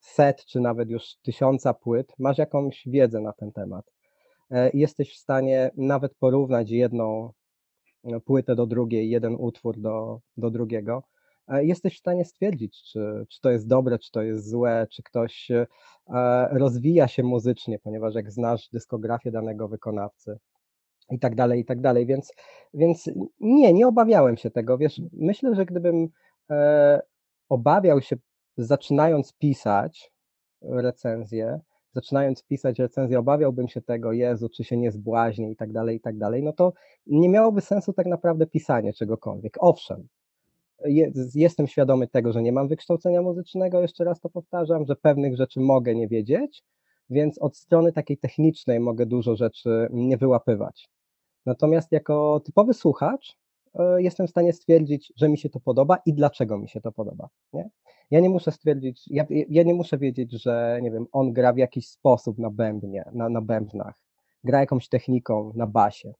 set, 0.00 0.44
czy 0.44 0.60
nawet 0.60 0.90
już 0.90 1.16
tysiąca 1.22 1.74
płyt, 1.74 2.12
masz 2.18 2.38
jakąś 2.38 2.82
wiedzę 2.86 3.20
na 3.20 3.32
ten 3.32 3.52
temat. 3.52 3.92
E, 4.50 4.70
jesteś 4.74 5.14
w 5.14 5.18
stanie 5.18 5.70
nawet 5.76 6.14
porównać 6.14 6.70
jedną 6.70 7.32
no, 8.04 8.20
płytę 8.20 8.54
do 8.54 8.66
drugiej, 8.66 9.10
jeden 9.10 9.36
utwór 9.38 9.80
do, 9.80 10.20
do 10.36 10.50
drugiego. 10.50 11.02
E, 11.48 11.64
jesteś 11.64 11.96
w 11.96 12.00
stanie 12.00 12.24
stwierdzić, 12.24 12.82
czy, 12.82 13.26
czy 13.28 13.40
to 13.40 13.50
jest 13.50 13.68
dobre, 13.68 13.98
czy 13.98 14.10
to 14.10 14.22
jest 14.22 14.48
złe, 14.48 14.86
czy 14.90 15.02
ktoś 15.02 15.48
rozwija 16.50 17.08
się 17.08 17.22
muzycznie, 17.22 17.78
ponieważ 17.78 18.14
jak 18.14 18.32
znasz 18.32 18.68
dyskografię 18.72 19.30
danego 19.30 19.68
wykonawcy, 19.68 20.38
i 21.10 21.18
tak 21.18 21.34
dalej, 21.34 21.60
i 21.60 21.64
tak 21.64 21.80
dalej. 21.80 22.06
Więc, 22.06 22.32
więc 22.74 23.10
nie, 23.40 23.72
nie 23.72 23.88
obawiałem 23.88 24.36
się 24.36 24.50
tego. 24.50 24.78
Wiesz, 24.78 25.00
myślę, 25.12 25.54
że 25.54 25.66
gdybym 25.66 26.08
e, 26.50 27.02
obawiał 27.48 28.02
się, 28.02 28.16
zaczynając 28.56 29.32
pisać 29.32 30.12
recenzję, 30.62 31.60
zaczynając 31.92 32.42
pisać 32.42 32.78
recenzję, 32.78 33.18
obawiałbym 33.18 33.68
się 33.68 33.82
tego, 33.82 34.12
Jezu, 34.12 34.48
czy 34.48 34.64
się 34.64 34.76
nie 34.76 34.90
zbłaźni 34.90 35.52
i 35.52 35.56
tak 35.56 35.72
dalej, 35.72 35.96
i 35.96 36.00
tak 36.00 36.18
dalej, 36.18 36.42
no 36.42 36.52
to 36.52 36.72
nie 37.06 37.28
miałoby 37.28 37.60
sensu 37.60 37.92
tak 37.92 38.06
naprawdę 38.06 38.46
pisanie 38.46 38.92
czegokolwiek. 38.92 39.56
Owszem, 39.60 40.08
jestem 41.34 41.66
świadomy 41.66 42.08
tego, 42.08 42.32
że 42.32 42.42
nie 42.42 42.52
mam 42.52 42.68
wykształcenia 42.68 43.22
muzycznego, 43.22 43.80
jeszcze 43.80 44.04
raz 44.04 44.20
to 44.20 44.28
powtarzam, 44.28 44.86
że 44.86 44.96
pewnych 44.96 45.36
rzeczy 45.36 45.60
mogę 45.60 45.94
nie 45.94 46.08
wiedzieć, 46.08 46.62
więc 47.10 47.38
od 47.38 47.56
strony 47.56 47.92
takiej 47.92 48.18
technicznej 48.18 48.80
mogę 48.80 49.06
dużo 49.06 49.36
rzeczy 49.36 49.88
nie 49.90 50.16
wyłapywać. 50.16 50.88
Natomiast 51.46 51.92
jako 51.92 52.40
typowy 52.44 52.74
słuchacz 52.74 53.36
e, 53.74 54.02
jestem 54.02 54.26
w 54.26 54.30
stanie 54.30 54.52
stwierdzić, 54.52 55.12
że 55.16 55.28
mi 55.28 55.38
się 55.38 55.50
to 55.50 55.60
podoba 55.60 55.98
i 56.06 56.14
dlaczego 56.14 56.58
mi 56.58 56.68
się 56.68 56.80
to 56.80 56.92
podoba. 56.92 57.28
Nie? 57.52 57.70
Ja 58.10 58.20
nie 58.20 58.30
muszę 58.30 58.52
stwierdzić, 58.52 59.04
ja, 59.10 59.24
ja 59.30 59.62
nie 59.62 59.74
muszę 59.74 59.98
wiedzieć, 59.98 60.32
że 60.42 60.78
nie 60.82 60.90
wiem, 60.90 61.06
on 61.12 61.32
gra 61.32 61.52
w 61.52 61.56
jakiś 61.56 61.88
sposób 61.88 62.38
na 62.38 62.50
bębnie, 62.50 63.04
na, 63.12 63.28
na 63.28 63.40
bębnach, 63.40 63.94
gra 64.44 64.60
jakąś 64.60 64.88
techniką 64.88 65.52
na 65.54 65.66
basie. 65.66 66.14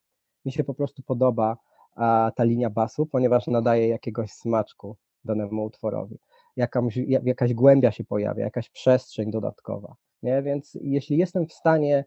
Mi 0.45 0.53
się 0.53 0.65
po 0.65 0.75
prostu 0.75 1.03
podoba 1.03 1.57
a, 1.95 2.33
ta 2.37 2.45
linia 2.45 2.71
basu, 2.71 3.07
ponieważ 3.07 3.47
nadaje 3.47 3.89
jakiegoś 3.89 4.31
smaczku 4.31 4.97
danemu 5.25 5.65
utworowi. 5.65 6.19
Jakąś, 6.57 6.97
jakaś 7.07 7.55
głębia 7.55 7.93
się 7.93 8.05
pojawia, 8.05 8.45
jakaś 8.45 8.71
przestrzeń 8.71 9.31
dodatkowa. 9.31 9.95
Nie? 10.23 10.43
Więc 10.43 10.79
jeśli 10.81 11.19
jestem 11.19 11.47
w 11.47 11.53
stanie 11.53 12.05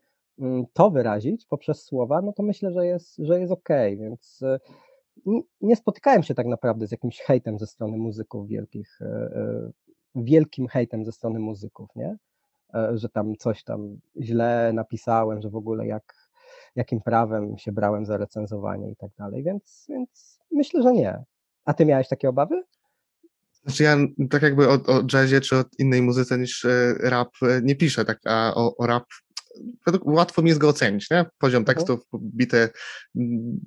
to 0.74 0.92
wyrazić 0.92 1.46
poprzez 1.46 1.84
słowa, 1.84 2.22
no 2.22 2.34
to 2.34 2.44
myślę, 2.44 2.72
że 2.72 2.86
jest, 2.86 3.16
że 3.18 3.40
jest 3.40 3.52
ok. 3.52 3.70
Więc 4.00 4.44
nie 5.62 5.76
spotykałem 5.76 6.24
się 6.24 6.36
tak 6.36 6.48
naprawdę 6.48 6.88
z 6.88 6.92
jakimś 6.92 7.20
hejtem 7.20 7.60
ze 7.60 7.68
strony 7.68 7.98
muzyków 7.98 8.48
wielkich, 8.48 9.00
e, 9.02 9.72
wielkim 10.16 10.68
hejtem 10.68 11.06
ze 11.06 11.12
strony 11.12 11.40
muzyków, 11.40 11.90
nie? 11.96 12.18
Że 12.94 13.10
tam 13.10 13.36
coś 13.36 13.64
tam 13.64 14.00
źle 14.22 14.72
napisałem, 14.74 15.42
że 15.42 15.50
w 15.50 15.56
ogóle 15.56 15.88
jak, 15.88 16.30
jakim 16.76 17.02
prawem 17.02 17.58
się 17.58 17.72
brałem 17.72 18.06
za 18.06 18.18
recenzowanie 18.18 18.92
i 18.92 18.96
tak 18.96 19.12
dalej, 19.18 19.44
więc, 19.44 19.86
więc 19.90 20.40
myślę, 20.52 20.84
że 20.84 20.94
nie. 20.94 21.24
A 21.66 21.74
ty 21.74 21.86
miałeś 21.86 22.08
takie 22.08 22.30
obawy? 22.30 22.64
Znaczy 23.64 23.84
ja 23.84 23.98
tak 24.30 24.42
jakby 24.42 24.70
o, 24.70 24.74
o 24.74 25.04
jazzie 25.14 25.42
czy 25.42 25.56
o 25.56 25.64
innej 25.80 26.02
muzyce 26.02 26.38
niż 26.38 26.68
rap 27.00 27.30
nie 27.64 27.76
piszę, 27.76 28.06
tak, 28.06 28.20
a 28.26 28.54
o, 28.56 28.78
o 28.78 28.88
rap 28.88 29.06
łatwo 30.02 30.42
mi 30.42 30.50
jest 30.50 30.60
go 30.60 30.70
ocenić, 30.70 31.10
nie? 31.10 31.26
Poziom 31.38 31.62
mhm. 31.62 31.76
tekstów, 31.76 32.00
bite, 32.14 32.70
mm, 33.16 33.60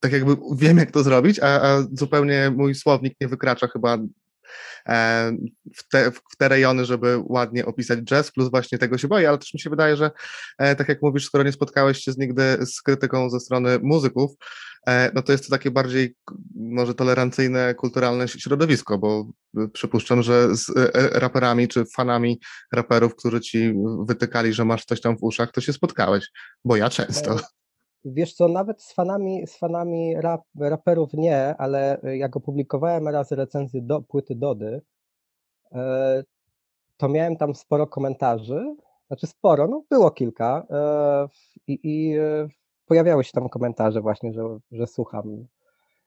tak 0.00 0.12
jakby 0.12 0.36
wiem, 0.56 0.78
jak 0.78 0.90
to 0.90 1.02
zrobić, 1.02 1.40
a, 1.42 1.46
a 1.46 1.86
zupełnie 1.92 2.52
mój 2.56 2.74
słownik 2.74 3.14
nie 3.20 3.28
wykracza 3.28 3.68
chyba 3.68 3.98
w 5.76 5.88
te, 5.90 6.10
w 6.10 6.36
te 6.38 6.48
rejony, 6.48 6.84
żeby 6.84 7.22
ładnie 7.24 7.66
opisać 7.66 7.98
jazz, 7.98 8.30
plus 8.30 8.50
właśnie 8.50 8.78
tego 8.78 8.98
się 8.98 9.08
boję, 9.08 9.28
ale 9.28 9.38
też 9.38 9.54
mi 9.54 9.60
się 9.60 9.70
wydaje, 9.70 9.96
że 9.96 10.10
e, 10.58 10.76
tak 10.76 10.88
jak 10.88 11.02
mówisz, 11.02 11.26
skoro 11.26 11.44
nie 11.44 11.52
spotkałeś 11.52 11.98
się 11.98 12.12
z 12.12 12.18
nigdy 12.18 12.58
z 12.66 12.82
krytyką 12.82 13.30
ze 13.30 13.40
strony 13.40 13.78
muzyków, 13.82 14.30
E, 14.86 15.10
no 15.14 15.22
to 15.22 15.32
jest 15.32 15.44
to 15.44 15.50
takie 15.50 15.70
bardziej 15.70 16.16
może 16.54 16.94
tolerancyjne, 16.94 17.74
kulturalne 17.74 18.28
środowisko, 18.28 18.98
bo 18.98 19.26
przypuszczam, 19.72 20.22
że 20.22 20.56
z 20.56 20.70
e, 20.70 20.94
e, 20.94 21.20
raperami 21.20 21.68
czy 21.68 21.84
fanami 21.84 22.40
raperów, 22.72 23.16
którzy 23.16 23.40
ci 23.40 23.74
wytykali, 24.06 24.52
że 24.52 24.64
masz 24.64 24.84
coś 24.84 25.00
tam 25.00 25.18
w 25.18 25.22
uszach, 25.22 25.52
to 25.52 25.60
się 25.60 25.72
spotkałeś, 25.72 26.30
bo 26.64 26.76
ja 26.76 26.90
często. 26.90 27.36
Wiesz 28.04 28.34
co, 28.34 28.48
nawet 28.48 28.82
z 28.82 28.92
fanami, 28.92 29.46
z 29.46 29.56
fanami 29.56 30.14
rap, 30.16 30.42
raperów 30.60 31.12
nie, 31.12 31.54
ale 31.58 32.00
jak 32.16 32.36
opublikowałem 32.36 33.08
raz 33.08 33.30
recenzję 33.30 33.82
do 33.82 34.02
płyty 34.02 34.34
Dody, 34.34 34.80
to 36.96 37.08
miałem 37.08 37.36
tam 37.36 37.54
sporo 37.54 37.86
komentarzy, 37.86 38.76
znaczy 39.06 39.26
sporo, 39.26 39.68
no 39.68 39.82
było 39.90 40.10
kilka 40.10 40.66
i, 41.66 41.78
i 41.82 42.16
pojawiały 42.86 43.24
się 43.24 43.32
tam 43.32 43.48
komentarze 43.48 44.00
właśnie, 44.00 44.32
że, 44.32 44.58
że 44.72 44.86
słucham 44.86 45.46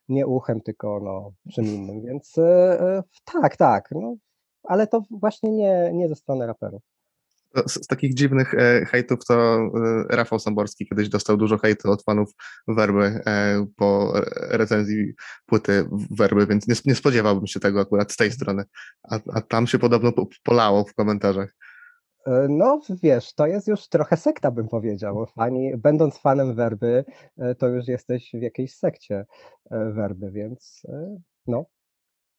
nie 0.10 0.28
uchem, 0.28 0.62
tylko 0.62 1.00
no, 1.00 1.32
czym 1.54 1.66
innym, 1.66 2.02
więc 2.02 2.38
e, 2.38 2.80
e, 2.82 3.04
tak, 3.26 3.58
tak, 3.58 3.90
no, 3.92 4.16
ale 4.64 4.88
to 4.88 5.02
właśnie 5.12 5.52
nie, 5.52 5.92
nie 5.94 6.10
ze 6.10 6.16
strony 6.16 6.48
raperów. 6.48 6.82
Z, 7.56 7.84
z, 7.84 7.88
takich 7.88 8.14
dziwnych 8.14 8.54
e, 8.54 8.86
hejtów 8.86 9.26
to 9.26 9.58
e, 9.58 9.70
Rafał 10.10 10.40
Samborski 10.40 10.88
kiedyś 10.88 11.10
dostał 11.10 11.38
dużo 11.38 11.58
hejtu 11.58 11.92
od 11.92 12.04
fanów 12.04 12.34
Werby 12.68 13.22
e, 13.26 13.66
po 13.76 14.14
recenzji 14.34 15.14
płyty 15.46 15.90
Werby, 16.12 16.48
więc 16.48 16.68
nie, 16.68 16.76
nie 16.86 16.96
spodziewałbym 16.96 17.48
się 17.48 17.60
tego 17.60 17.82
akurat 17.82 18.12
z 18.12 18.16
tej 18.16 18.32
strony, 18.32 18.64
a, 19.12 19.20
a 19.34 19.42
tam 19.42 19.68
się 19.68 19.80
podobno 19.80 20.12
po, 20.12 20.28
polało 20.44 20.84
w 20.84 20.94
komentarzach. 20.94 21.54
E, 22.28 22.48
no, 22.50 22.82
wiesz, 23.04 23.34
to 23.34 23.48
jest 23.48 23.68
już 23.68 23.88
trochę 23.88 24.18
sekta, 24.18 24.52
bym 24.52 24.68
powiedział. 24.68 25.26
Fani, 25.26 25.78
będąc 25.78 26.18
fanem 26.18 26.56
werby, 26.56 27.06
e, 27.38 27.56
to 27.56 27.68
już 27.68 27.88
jesteś 27.88 28.32
w 28.34 28.42
jakiejś 28.42 28.76
sekcie 28.76 29.26
e, 29.72 29.92
werby, 29.92 30.32
więc 30.32 30.82
no. 31.48 31.66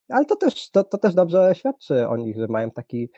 Ale 0.08 0.24
to 0.24 0.36
też, 0.36 0.70
to, 0.70 0.84
to 0.84 0.98
też 0.98 1.14
dobrze 1.14 1.52
świadczy 1.54 2.08
o 2.08 2.16
nich, 2.16 2.36
że 2.36 2.46
mają 2.48 2.70
taki 2.70 3.10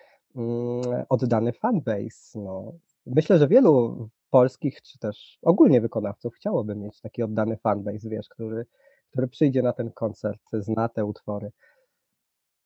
oddany 1.08 1.52
fanbase. 1.52 2.40
No. 2.40 2.72
Myślę, 3.06 3.38
że 3.38 3.48
wielu 3.48 4.08
polskich, 4.30 4.82
czy 4.82 4.98
też 4.98 5.38
ogólnie 5.42 5.80
wykonawców 5.80 6.34
chciałoby 6.34 6.76
mieć 6.76 7.00
taki 7.00 7.22
oddany 7.22 7.56
fanbase, 7.56 8.08
wiesz, 8.08 8.28
który, 8.28 8.66
który 9.10 9.28
przyjdzie 9.28 9.62
na 9.62 9.72
ten 9.72 9.90
koncert, 9.92 10.42
zna 10.52 10.88
te 10.88 11.04
utwory 11.04 11.50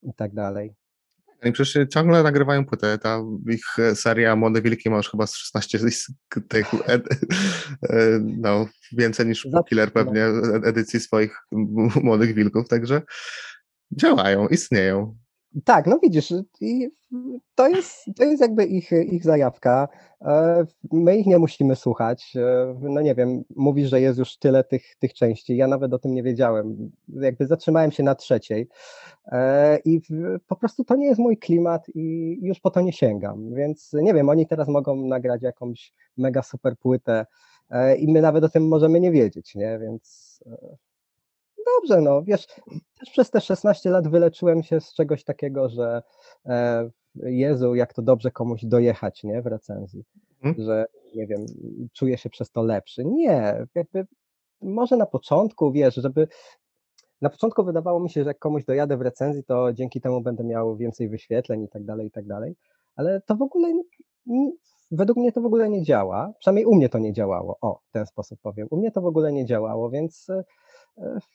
i 0.02 0.14
tak 0.14 0.35
dalej. 0.35 0.75
Oni 1.44 1.52
przecież 1.52 1.88
ciągle 1.88 2.23
nagrywają 2.23 2.66
płytę. 2.66 2.99
Ta 2.99 3.23
ich 3.50 3.64
seria 3.94 4.37
Młode 4.37 4.62
Wilki 4.62 4.90
ma 4.90 4.97
już 4.97 5.11
chyba 5.11 5.26
z 5.26 5.35
16 5.35 5.78
tych, 6.49 6.75
e, 6.88 7.00
no, 8.21 8.66
więcej 8.92 9.26
niż 9.26 9.49
Killer 9.68 9.92
pewnie 9.92 10.25
edycji 10.64 11.00
swoich 11.00 11.38
Młodych 12.02 12.35
Wilków, 12.35 12.68
także 12.68 13.02
działają, 13.92 14.49
istnieją. 14.49 15.16
Tak, 15.64 15.87
no 15.87 15.99
widzisz, 16.02 16.34
to 17.54 17.68
jest, 17.68 18.04
to 18.16 18.25
jest 18.25 18.42
jakby 18.42 18.64
ich, 18.64 18.92
ich 18.92 19.25
zajawka. 19.25 19.88
E, 20.23 20.64
my 20.92 21.16
ich 21.16 21.26
nie 21.26 21.38
musimy 21.38 21.76
słuchać. 21.76 22.32
E, 22.37 22.75
no 22.80 23.00
nie 23.00 23.14
wiem, 23.14 23.44
mówisz, 23.56 23.88
że 23.88 24.00
jest 24.00 24.18
już 24.18 24.38
tyle 24.38 24.64
tych, 24.64 24.96
tych 24.99 25.14
części. 25.14 25.56
Ja 25.56 25.66
nawet 25.66 25.92
o 25.92 25.99
tym 25.99 26.14
nie 26.14 26.23
wiedziałem. 26.23 26.90
Jakby 27.08 27.46
zatrzymałem 27.46 27.90
się 27.92 28.02
na 28.02 28.14
trzeciej 28.14 28.68
e, 29.26 29.78
i 29.84 30.00
po 30.46 30.56
prostu 30.56 30.84
to 30.84 30.96
nie 30.96 31.06
jest 31.06 31.20
mój 31.20 31.38
klimat 31.38 31.87
i 31.94 32.38
już 32.42 32.61
po 32.61 32.70
to 32.70 32.80
nie 32.80 32.92
sięgam. 32.92 33.54
Więc 33.54 33.92
nie 33.92 34.14
wiem, 34.14 34.28
oni 34.28 34.46
teraz 34.46 34.68
mogą 34.68 34.96
nagrać 34.96 35.42
jakąś 35.42 35.92
mega 36.16 36.42
super 36.42 36.76
płytę 36.78 37.26
i 37.99 38.12
my 38.12 38.20
nawet 38.20 38.44
o 38.44 38.49
tym 38.49 38.68
możemy 38.68 39.00
nie 39.00 39.12
wiedzieć, 39.12 39.54
nie? 39.54 39.78
Więc 39.78 40.40
dobrze, 41.66 42.00
no 42.00 42.23
wiesz, 42.23 42.47
też 42.99 43.11
przez 43.11 43.30
te 43.30 43.40
16 43.40 43.90
lat 43.90 44.09
wyleczyłem 44.09 44.62
się 44.62 44.80
z 44.80 44.94
czegoś 44.94 45.25
takiego, 45.25 45.68
że 45.68 46.02
e, 46.47 46.90
Jezu, 47.14 47.75
jak 47.75 47.94
to 47.94 48.02
dobrze 48.02 48.30
komuś 48.30 48.64
dojechać, 48.64 49.25
nie, 49.25 49.42
w 49.42 49.47
recenzji, 49.47 50.04
hmm. 50.42 50.64
że 50.64 50.87
nie 51.14 51.26
wiem, 51.26 51.47
czuję 51.92 52.18
się 52.18 52.30
przez 52.30 52.50
to 52.50 52.62
lepszy. 52.62 53.04
Nie, 53.04 53.66
jakby 53.75 54.06
może 54.62 54.97
na 54.97 55.06
początku, 55.06 55.73
wiesz, 55.73 55.94
żeby 55.94 56.28
na 57.21 57.30
początku 57.30 57.64
wydawało 57.64 58.00
mi 58.00 58.11
się, 58.11 58.23
że 58.23 58.30
jak 58.30 58.38
komuś 58.38 58.64
dojadę 58.64 58.97
w 58.97 59.00
recenzji, 59.00 59.44
to 59.44 59.73
dzięki 59.73 60.00
temu 60.00 60.21
będę 60.21 60.44
miał 60.44 60.76
więcej 60.76 61.09
wyświetleń 61.09 61.62
i 61.62 61.68
tak 61.68 61.85
dalej, 61.85 62.06
i 62.06 62.11
tak 62.11 62.26
dalej, 62.26 62.56
ale 62.97 63.21
to 63.21 63.37
w 63.37 63.42
ogóle 63.42 63.73
według 64.90 65.18
mnie 65.18 65.33
to 65.33 65.40
w 65.40 65.47
ogóle 65.47 65.68
nie 65.68 65.83
działa, 65.83 66.33
przynajmniej 66.38 66.66
u 66.66 66.75
mnie 66.75 66.88
to 66.88 66.99
nie 66.99 67.12
działało, 67.12 67.59
o, 67.61 67.80
w 67.88 67.90
ten 67.90 68.06
sposób 68.06 68.40
powiem, 68.42 68.68
u 68.71 68.76
mnie 68.76 68.90
to 68.90 69.00
w 69.00 69.06
ogóle 69.06 69.33
nie 69.33 69.47
działało, 69.47 69.90
więc 69.90 70.28
E, 70.30 70.44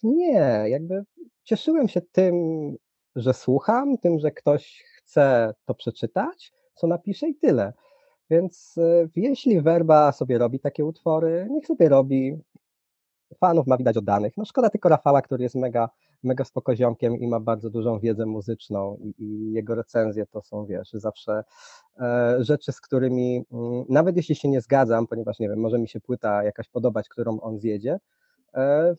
nie, 0.04 0.64
jakby 0.68 1.04
cieszyłem 1.44 1.88
się 1.88 2.02
tym, 2.02 2.36
że 3.16 3.34
słucham, 3.34 3.98
tym, 3.98 4.20
że 4.20 4.32
ktoś 4.32 4.84
chce 4.98 5.54
to 5.66 5.74
przeczytać, 5.74 6.52
co 6.76 6.88
napisze 6.88 7.28
i 7.30 7.36
tyle. 7.36 7.74
Więc 8.30 8.76
e, 8.78 9.08
jeśli 9.16 9.62
Werba 9.62 10.12
sobie 10.12 10.38
robi 10.38 10.60
takie 10.60 10.86
utwory, 10.86 11.48
niech 11.52 11.68
sobie 11.68 11.90
robi. 11.90 12.38
Fanów 13.40 13.68
ma 13.68 13.78
widać 13.78 13.98
oddanych. 13.98 14.38
No 14.38 14.46
szkoda 14.46 14.70
tylko 14.70 14.90
Rafała, 14.90 15.22
który 15.22 15.44
jest 15.44 15.56
mega, 15.56 15.90
mega 16.24 16.44
spokoziomkiem 16.44 17.18
i 17.18 17.28
ma 17.28 17.40
bardzo 17.40 17.70
dużą 17.70 18.00
wiedzę 18.00 18.26
muzyczną 18.26 18.98
i, 19.02 19.24
i 19.24 19.52
jego 19.54 19.76
recenzje 19.76 20.26
to 20.26 20.42
są, 20.42 20.66
wiesz, 20.66 20.90
zawsze 20.94 21.44
e, 22.00 22.38
rzeczy, 22.40 22.72
z 22.72 22.82
którymi 22.82 23.46
mm, 23.52 23.86
nawet 23.90 24.18
jeśli 24.18 24.36
się 24.36 24.50
nie 24.50 24.62
zgadzam, 24.62 25.08
ponieważ 25.08 25.40
nie 25.40 25.50
wiem, 25.50 25.60
może 25.60 25.80
mi 25.80 25.88
się 25.88 26.00
płyta 26.00 26.44
jakaś 26.44 26.70
podobać, 26.70 27.10
którą 27.10 27.40
on 27.40 27.60
zjedzie, 27.60 28.00
e, 28.54 28.96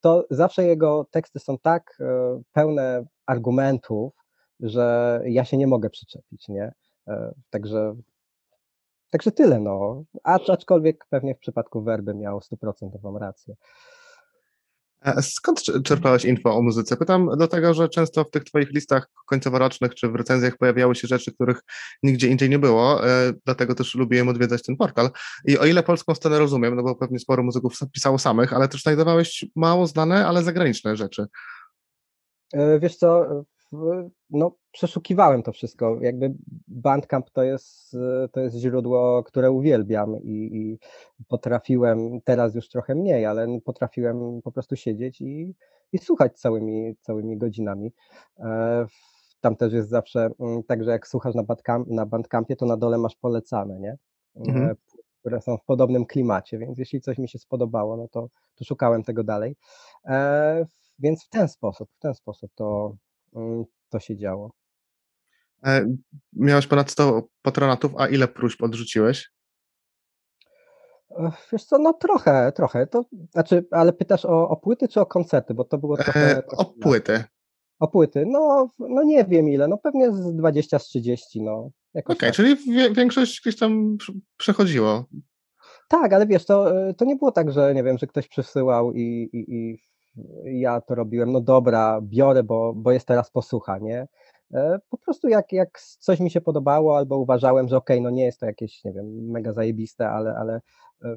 to 0.00 0.26
zawsze 0.30 0.64
jego 0.64 1.06
teksty 1.10 1.38
są 1.38 1.58
tak 1.58 1.96
e, 2.00 2.40
pełne 2.52 3.04
argumentów, 3.26 4.12
że 4.60 5.20
ja 5.24 5.44
się 5.44 5.56
nie 5.56 5.66
mogę 5.66 5.90
przyczepić, 5.90 6.48
nie? 6.48 6.72
E, 7.08 7.34
także, 7.50 7.94
także 9.10 9.32
tyle, 9.32 9.60
no. 9.60 10.04
Aczkolwiek 10.24 11.06
pewnie 11.10 11.34
w 11.34 11.38
przypadku 11.38 11.82
werby 11.82 12.14
miał 12.14 12.40
stuprocentową 12.40 13.18
rację. 13.18 13.54
Skąd 15.20 15.62
czerpałeś 15.84 16.24
info 16.24 16.56
o 16.56 16.62
muzyce? 16.62 16.96
Pytam 16.96 17.28
dlatego, 17.36 17.74
że 17.74 17.88
często 17.88 18.24
w 18.24 18.30
tych 18.30 18.44
twoich 18.44 18.70
listach 18.70 19.08
końcoworocznych 19.26 19.94
czy 19.94 20.08
w 20.08 20.14
recenzjach 20.14 20.56
pojawiały 20.56 20.94
się 20.94 21.08
rzeczy, 21.08 21.32
których 21.34 21.60
nigdzie 22.02 22.28
indziej 22.28 22.50
nie 22.50 22.58
było, 22.58 23.08
e, 23.08 23.32
dlatego 23.44 23.74
też 23.74 23.94
lubiłem 23.94 24.28
odwiedzać 24.28 24.62
ten 24.62 24.76
portal. 24.76 25.10
I 25.44 25.58
o 25.58 25.66
ile 25.66 25.82
polską 25.82 26.14
scenę 26.14 26.38
rozumiem, 26.38 26.76
no 26.76 26.82
bo 26.82 26.94
pewnie 26.94 27.18
sporo 27.18 27.42
muzyków 27.42 27.78
pisało 27.92 28.18
samych, 28.18 28.52
ale 28.52 28.68
też 28.68 28.82
znajdowałeś 28.82 29.44
mało 29.56 29.86
znane, 29.86 30.26
ale 30.26 30.42
zagraniczne 30.42 30.96
rzeczy. 30.96 31.26
E, 32.52 32.80
wiesz 32.80 32.96
co, 32.96 33.26
no, 34.30 34.56
przeszukiwałem 34.72 35.42
to 35.42 35.52
wszystko. 35.52 35.98
Jakby 36.00 36.34
Bandcamp 36.68 37.30
to 37.30 37.42
jest, 37.42 37.96
to 38.32 38.40
jest 38.40 38.56
źródło, 38.56 39.22
które 39.22 39.50
uwielbiam 39.50 40.16
i, 40.22 40.50
i 40.52 40.78
potrafiłem, 41.28 42.20
teraz 42.24 42.54
już 42.54 42.68
trochę 42.68 42.94
mniej, 42.94 43.26
ale 43.26 43.60
potrafiłem 43.64 44.42
po 44.42 44.52
prostu 44.52 44.76
siedzieć 44.76 45.20
i, 45.20 45.54
i 45.92 45.98
słuchać 45.98 46.38
całymi, 46.38 46.96
całymi 47.00 47.38
godzinami. 47.38 47.92
E, 48.38 48.86
tam 49.40 49.56
też 49.56 49.72
jest 49.72 49.88
zawsze 49.88 50.30
mm, 50.40 50.62
tak, 50.62 50.84
że 50.84 50.90
jak 50.90 51.08
słuchasz 51.08 51.34
na, 51.34 51.42
Bandcamp, 51.42 51.88
na 51.88 52.06
Bandcampie, 52.06 52.56
to 52.56 52.66
na 52.66 52.76
dole 52.76 52.98
masz 52.98 53.16
polecane, 53.16 53.80
nie? 53.80 53.96
Mhm. 54.36 54.70
E, 54.70 54.74
które 55.20 55.40
są 55.40 55.56
w 55.56 55.64
podobnym 55.64 56.06
klimacie, 56.06 56.58
więc 56.58 56.78
jeśli 56.78 57.00
coś 57.00 57.18
mi 57.18 57.28
się 57.28 57.38
spodobało, 57.38 57.96
no 57.96 58.08
to, 58.08 58.28
to 58.54 58.64
szukałem 58.64 59.02
tego 59.02 59.24
dalej. 59.24 59.56
E, 60.06 60.66
więc 60.98 61.24
w 61.24 61.28
ten 61.28 61.48
sposób, 61.48 61.88
w 61.92 61.98
ten 61.98 62.14
sposób 62.14 62.50
to, 62.54 62.96
to 63.88 63.98
się 64.00 64.16
działo. 64.16 64.50
E, 65.66 65.86
miałeś 66.32 66.66
ponad 66.66 66.90
100 66.90 67.22
patronatów, 67.42 67.92
a 67.98 68.08
ile 68.08 68.28
próśb 68.28 68.62
odrzuciłeś? 68.62 69.30
Ech, 71.18 71.48
wiesz 71.52 71.64
co, 71.64 71.78
no 71.78 71.92
trochę, 71.92 72.52
trochę. 72.52 72.86
To 72.86 73.04
znaczy, 73.32 73.66
ale 73.70 73.92
pytasz 73.92 74.24
o 74.24 74.48
o 74.48 74.56
płyty 74.56 74.88
czy 74.88 75.00
o 75.00 75.06
koncerty? 75.06 75.54
Bo 75.54 75.64
to 75.64 75.78
było 75.78 75.98
Eee, 75.98 76.04
trochę 76.04 76.20
o 76.38 76.42
trochę 76.42 76.62
inaczej. 76.64 76.82
płyty. 76.82 77.24
O 77.78 77.88
płyty, 77.88 78.24
no 78.26 78.68
no 78.78 79.02
nie 79.02 79.24
wiem 79.24 79.48
ile, 79.48 79.68
no 79.68 79.78
pewnie 79.78 80.12
z 80.12 80.36
20 80.36 80.78
z 80.78 80.84
30, 80.84 81.42
no, 81.42 81.70
Okej, 81.94 82.16
tak. 82.16 82.32
czyli 82.34 82.56
większość 82.94 83.40
gdzieś 83.40 83.58
tam 83.58 83.96
prz 83.98 84.12
przechodziło. 84.36 85.04
Tak, 85.88 86.12
ale 86.12 86.26
wiesz, 86.26 86.44
to, 86.46 86.88
y, 86.88 86.94
to 86.94 87.04
nie 87.04 87.16
było 87.16 87.32
tak, 87.32 87.52
że 87.52 87.74
nie 87.74 87.82
wiem, 87.84 87.98
że 87.98 88.06
ktoś 88.06 88.28
przysyłał 88.28 88.92
i 88.92 89.30
i 89.32 89.38
i 89.38 89.70
i 89.74 89.78
ja 90.44 90.80
to 90.80 90.94
robiłem, 90.94 91.32
no 91.32 91.40
dobra, 91.40 92.00
biorę, 92.02 92.42
bo 92.42 92.72
bo 92.76 92.92
jest 92.92 93.06
teraz 93.06 93.30
posłucha, 93.30 93.78
nie? 93.78 94.06
E, 94.54 94.78
po 94.90 94.98
prostu 94.98 95.28
jak 95.28 95.52
jak 95.52 95.80
coś 95.80 96.20
mi 96.20 96.30
się 96.30 96.40
podobało 96.40 96.96
albo 96.96 97.18
uważałem, 97.18 97.68
że 97.68 97.76
okej, 97.76 98.00
no 98.02 98.10
nie 98.10 98.24
jest 98.24 98.40
to 98.40 98.46
jakieś, 98.46 98.84
nie 98.84 98.92
wiem, 98.92 99.30
mega 99.30 99.52
zajebiste, 99.52 100.08
ale 100.10 100.34
ale, 100.36 100.60
e, 101.04 101.16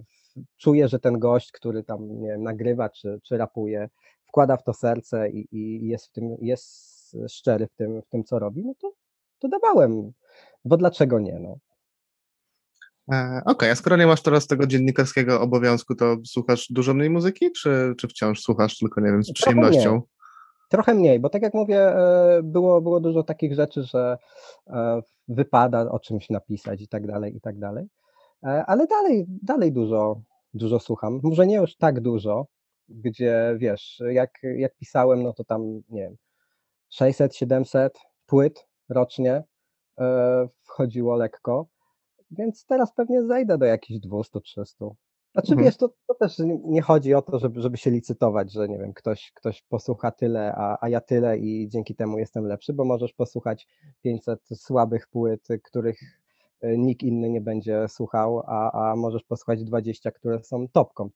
czuję, 0.57 0.87
że 0.87 0.99
ten 0.99 1.19
gość, 1.19 1.51
który 1.51 1.83
tam, 1.83 2.21
nie 2.21 2.27
wiem, 2.27 2.43
nagrywa 2.43 2.89
czy 2.89 3.19
czy 3.23 3.37
rapuje, 3.37 3.89
wkłada 4.27 4.57
w 4.57 4.63
to 4.63 4.73
serce 4.73 5.29
i 5.29 5.47
i 5.51 5.87
jest 5.87 6.07
w 6.07 6.11
tym 6.11 6.35
jest 6.41 6.95
szczery 7.27 7.67
w 7.67 7.75
tym 7.75 8.01
w 8.01 8.09
tym, 8.09 8.23
co 8.23 8.39
robi, 8.39 8.65
no 8.65 8.73
to 8.81 8.93
to 9.39 9.47
dawałem, 9.47 10.11
bo 10.65 10.77
dlaczego 10.77 11.19
nie, 11.19 11.39
no. 11.39 11.57
Eee, 13.11 13.41
okej, 13.45 13.69
a 13.69 13.75
skoro 13.75 13.97
nie 13.97 14.07
masz 14.07 14.21
teraz 14.21 14.47
tego 14.47 14.67
dziennikarskiego 14.67 15.41
obowiązku, 15.41 15.95
to 15.95 16.15
słuchasz 16.25 16.67
dużo 16.69 16.93
mniej 16.93 17.09
muzyki, 17.09 17.51
czy 17.51 17.93
czy 17.97 18.07
wciąż 18.07 18.41
słuchasz 18.41 18.77
tylko, 18.77 19.01
nie 19.01 19.11
wiem, 19.11 19.23
z 19.23 19.33
Trochę 19.33 19.55
mniej. 19.55 19.69
przyjemnością? 19.71 20.01
Trochę 20.69 20.93
mniej, 20.93 21.19
bo 21.19 21.29
tak 21.29 21.41
jak 21.41 21.53
mówię, 21.53 21.79
e, 21.79 22.39
było 22.43 22.81
było 22.81 22.99
dużo 22.99 23.23
takich 23.23 23.53
rzeczy, 23.55 23.83
że, 23.83 24.17
e, 24.67 25.01
wypada 25.27 25.91
o 25.91 25.99
czymś 25.99 26.29
napisać 26.29 26.81
i 26.81 26.87
tak 26.87 27.07
dalej, 27.07 27.35
i 27.35 27.41
tak 27.41 27.59
dalej. 27.59 27.85
E, 28.43 28.65
ale 28.65 28.87
dalej 28.87 29.25
dalej 29.27 29.71
dużo 29.71 30.21
dużo 30.53 30.79
słucham. 30.79 31.19
Może 31.23 31.47
nie 31.47 31.55
już 31.55 31.75
tak 31.75 31.99
dużo, 32.01 32.45
gdzie 32.89 33.55
wiesz, 33.57 34.01
jak 34.09 34.31
jak 34.57 34.75
pisałem, 34.75 35.23
no 35.23 35.33
to 35.33 35.43
tam, 35.43 35.81
nie 35.89 36.01
wiem, 36.01 36.15
600, 36.89 37.35
700 37.35 37.99
płyt 38.25 38.67
rocznie, 38.89 39.43
e, 39.99 40.47
wchodziło 40.63 41.15
lekko, 41.15 41.65
więc 42.31 42.65
teraz 42.65 42.93
pewnie 42.93 43.23
zejdę 43.23 43.57
do 43.57 43.65
jakichś 43.65 43.99
200-300. 43.99 44.95
Znaczy 45.33 45.51
Mhm. 45.53 45.65
wiesz, 45.65 45.77
to 45.77 45.89
to 46.07 46.13
też 46.15 46.37
nie 46.65 46.81
chodzi 46.81 47.13
o 47.13 47.21
to, 47.21 47.39
żeby 47.39 47.61
żeby 47.61 47.77
się 47.77 47.91
licytować, 47.91 48.51
że 48.53 48.67
nie 48.69 48.77
wiem, 48.79 48.93
ktoś 48.93 49.31
ktoś 49.35 49.61
posłucha 49.61 50.11
tyle, 50.11 50.53
a 50.55 50.77
a 50.81 50.89
ja 50.89 51.01
tyle 51.01 51.37
i 51.37 51.67
dzięki 51.69 51.95
temu 51.95 52.17
jestem 52.19 52.45
lepszy, 52.45 52.73
bo 52.73 52.85
możesz 52.85 53.13
posłuchać 53.13 53.67
500 54.01 54.41
słabych 54.55 55.07
płyt, 55.07 55.47
których, 55.63 55.99
e, 56.61 56.77
nikt 56.77 57.03
inny 57.03 57.29
nie 57.29 57.41
będzie 57.41 57.87
słuchał, 57.87 58.43
a 58.47 58.91
a 58.91 58.95
możesz 58.95 59.23
posłuchać 59.23 59.63
20, 59.63 60.11
które 60.11 60.43
są 60.43 60.67
topką 60.67 61.09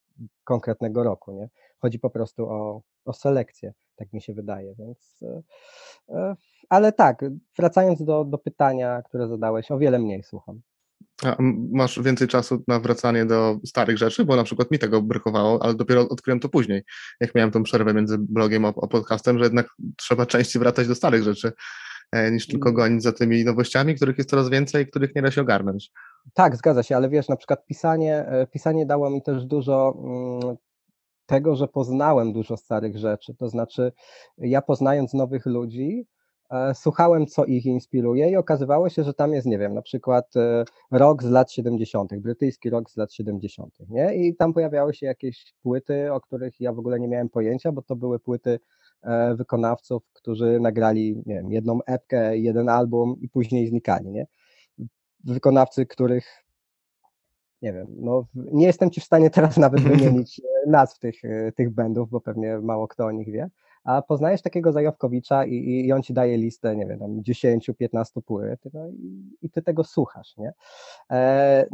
konkretnego 0.44 1.04
roku, 1.04 1.32
nie? 1.32 1.50
Chodzi 1.80 2.00
po 2.00 2.10
prostu 2.10 2.50
o 2.50 2.82
o 3.06 3.14
selekcję, 3.14 3.74
tak 3.96 4.14
mi 4.14 4.22
się 4.22 4.34
wydaje, 4.34 4.76
więc, 4.76 5.20
e, 5.24 5.42
e, 6.10 6.36
ale 6.70 6.92
tak, 6.94 7.26
wracając 7.58 8.04
do 8.04 8.26
do 8.26 8.38
pytania, 8.38 9.02
które 9.02 9.28
zadałeś, 9.28 9.72
o 9.72 9.78
wiele 9.78 10.00
mniej 10.00 10.24
słucham. 10.24 10.62
A 11.24 11.36
masz 11.72 12.02
więcej 12.02 12.28
czasu 12.28 12.64
na 12.68 12.80
wracanie 12.80 13.26
do 13.26 13.60
starych 13.66 13.98
rzeczy? 13.98 14.26
Bo 14.26 14.36
na 14.36 14.44
przykład 14.44 14.72
mi 14.72 14.80
tego 14.80 15.02
brakowało, 15.02 15.64
ale 15.64 15.74
dopiero 15.76 16.10
odkryłem 16.10 16.40
to 16.40 16.50
później, 16.50 16.84
jak 17.20 17.36
miałem 17.36 17.52
tą 17.52 17.64
przerwę 17.64 17.94
między 17.94 18.18
blogiem 18.18 18.66
a 18.66 18.68
a 18.68 18.88
podcastem, 18.88 19.38
że 19.38 19.44
jednak 19.44 19.68
trzeba 19.98 20.26
częściej 20.36 20.60
wracać 20.60 20.88
do 20.88 20.96
starych 20.96 21.24
rzeczy, 21.24 21.52
e, 22.12 22.32
niż 22.32 22.48
tylko 22.48 22.70
Mm. 22.70 22.76
gonić 22.76 23.04
za 23.04 23.12
tymi 23.12 23.46
nowościami, 23.46 23.96
których 23.96 24.18
jest 24.18 24.30
coraz 24.30 24.50
więcej, 24.50 24.88
których 24.88 25.16
nie 25.16 25.22
da 25.22 25.32
się 25.32 25.42
ogarnąć. 25.42 25.92
Tak, 26.34 26.56
zgadza 26.56 26.84
się, 26.84 26.96
ale 26.96 27.10
wiesz, 27.10 27.30
na 27.30 27.36
przykład 27.36 27.66
pisanie 27.66 28.16
e, 28.16 28.48
pisanie 28.48 28.86
dało 28.86 29.10
mi 29.10 29.22
też 29.22 29.46
dużo, 29.46 29.98
mm, 30.44 30.58
tego, 31.26 31.56
że 31.56 31.68
poznałem 31.68 32.34
dużo 32.34 32.58
starych 32.58 32.98
rzeczy. 32.98 33.36
To 33.36 33.50
znaczy, 33.50 33.92
ja 34.38 34.62
poznając 34.62 35.14
nowych 35.14 35.46
ludzi, 35.46 36.08
słuchałem, 36.74 37.28
co 37.28 37.46
ich 37.46 37.66
inspiruje 37.66 38.30
i 38.30 38.36
okazywało 38.36 38.90
się, 38.90 39.04
że 39.04 39.14
tam 39.14 39.34
jest, 39.34 39.48
nie 39.48 39.58
wiem, 39.58 39.74
na 39.74 39.82
przykład, 39.82 40.36
e, 40.36 40.64
rock 40.92 41.24
z 41.24 41.30
lat 41.30 41.52
70., 41.52 42.20
brytyjski 42.20 42.70
rock 42.70 42.90
z 42.90 42.98
lat 42.98 43.14
70., 43.14 43.78
nie? 43.90 44.16
I 44.16 44.36
tam 44.36 44.54
pojawiały 44.54 44.94
się 44.94 45.06
jakieś 45.06 45.54
płyty, 45.64 46.14
o 46.14 46.22
których 46.22 46.62
ja 46.62 46.74
w 46.74 46.80
ogóle 46.80 47.00
nie 47.00 47.08
miałem 47.08 47.30
pojęcia, 47.30 47.72
bo 47.72 47.82
to 47.82 47.96
były 47.96 48.20
płyty, 48.20 48.60
e, 49.02 49.36
wykonawców, 49.36 50.04
którzy 50.14 50.60
nagrali, 50.60 51.24
nie 51.26 51.36
wiem, 51.36 51.52
1 51.52 51.80
epkę, 51.86 52.38
1 52.38 52.70
album 52.70 53.16
i 53.22 53.30
później 53.30 53.68
znikali, 53.68 54.10
nie? 54.10 54.28
Wykonawcy, 55.24 55.86
których 55.86 56.46
nie 57.62 57.74
wiem, 57.74 57.88
no 57.90 58.26
nie 58.34 58.66
jestem 58.66 58.92
ci 58.92 59.02
w 59.02 59.04
stanie 59.04 59.30
teraz 59.30 59.58
nawet 59.58 59.82
wymienić, 59.90 60.40
e, 60.40 60.70
nazw 60.70 61.00
tych, 61.00 61.26
e, 61.26 61.52
tych 61.52 61.70
bandów, 61.70 62.10
bo 62.10 62.22
pewnie 62.22 62.60
mało 62.60 62.88
kto 62.88 63.06
o 63.06 63.12
nich 63.12 63.32
wie, 63.32 63.50
a 63.84 64.02
poznajesz 64.02 64.42
takiego 64.42 64.72
Zajawkowicza 64.72 65.46
i 65.46 65.86
i 65.86 65.92
on 65.94 66.04
ci 66.04 66.14
daje 66.14 66.38
listę, 66.38 66.76
nie 66.76 66.86
wiem, 66.86 67.00
tam 67.00 67.24
10, 67.24 67.72
15 67.78 68.22
płyt, 68.22 68.60
no 68.74 68.88
i 68.90 69.38
i 69.42 69.50
ty 69.50 69.62
tego 69.62 69.84
słuchasz, 69.84 70.38
nie? 70.38 70.54
E, 71.12 71.66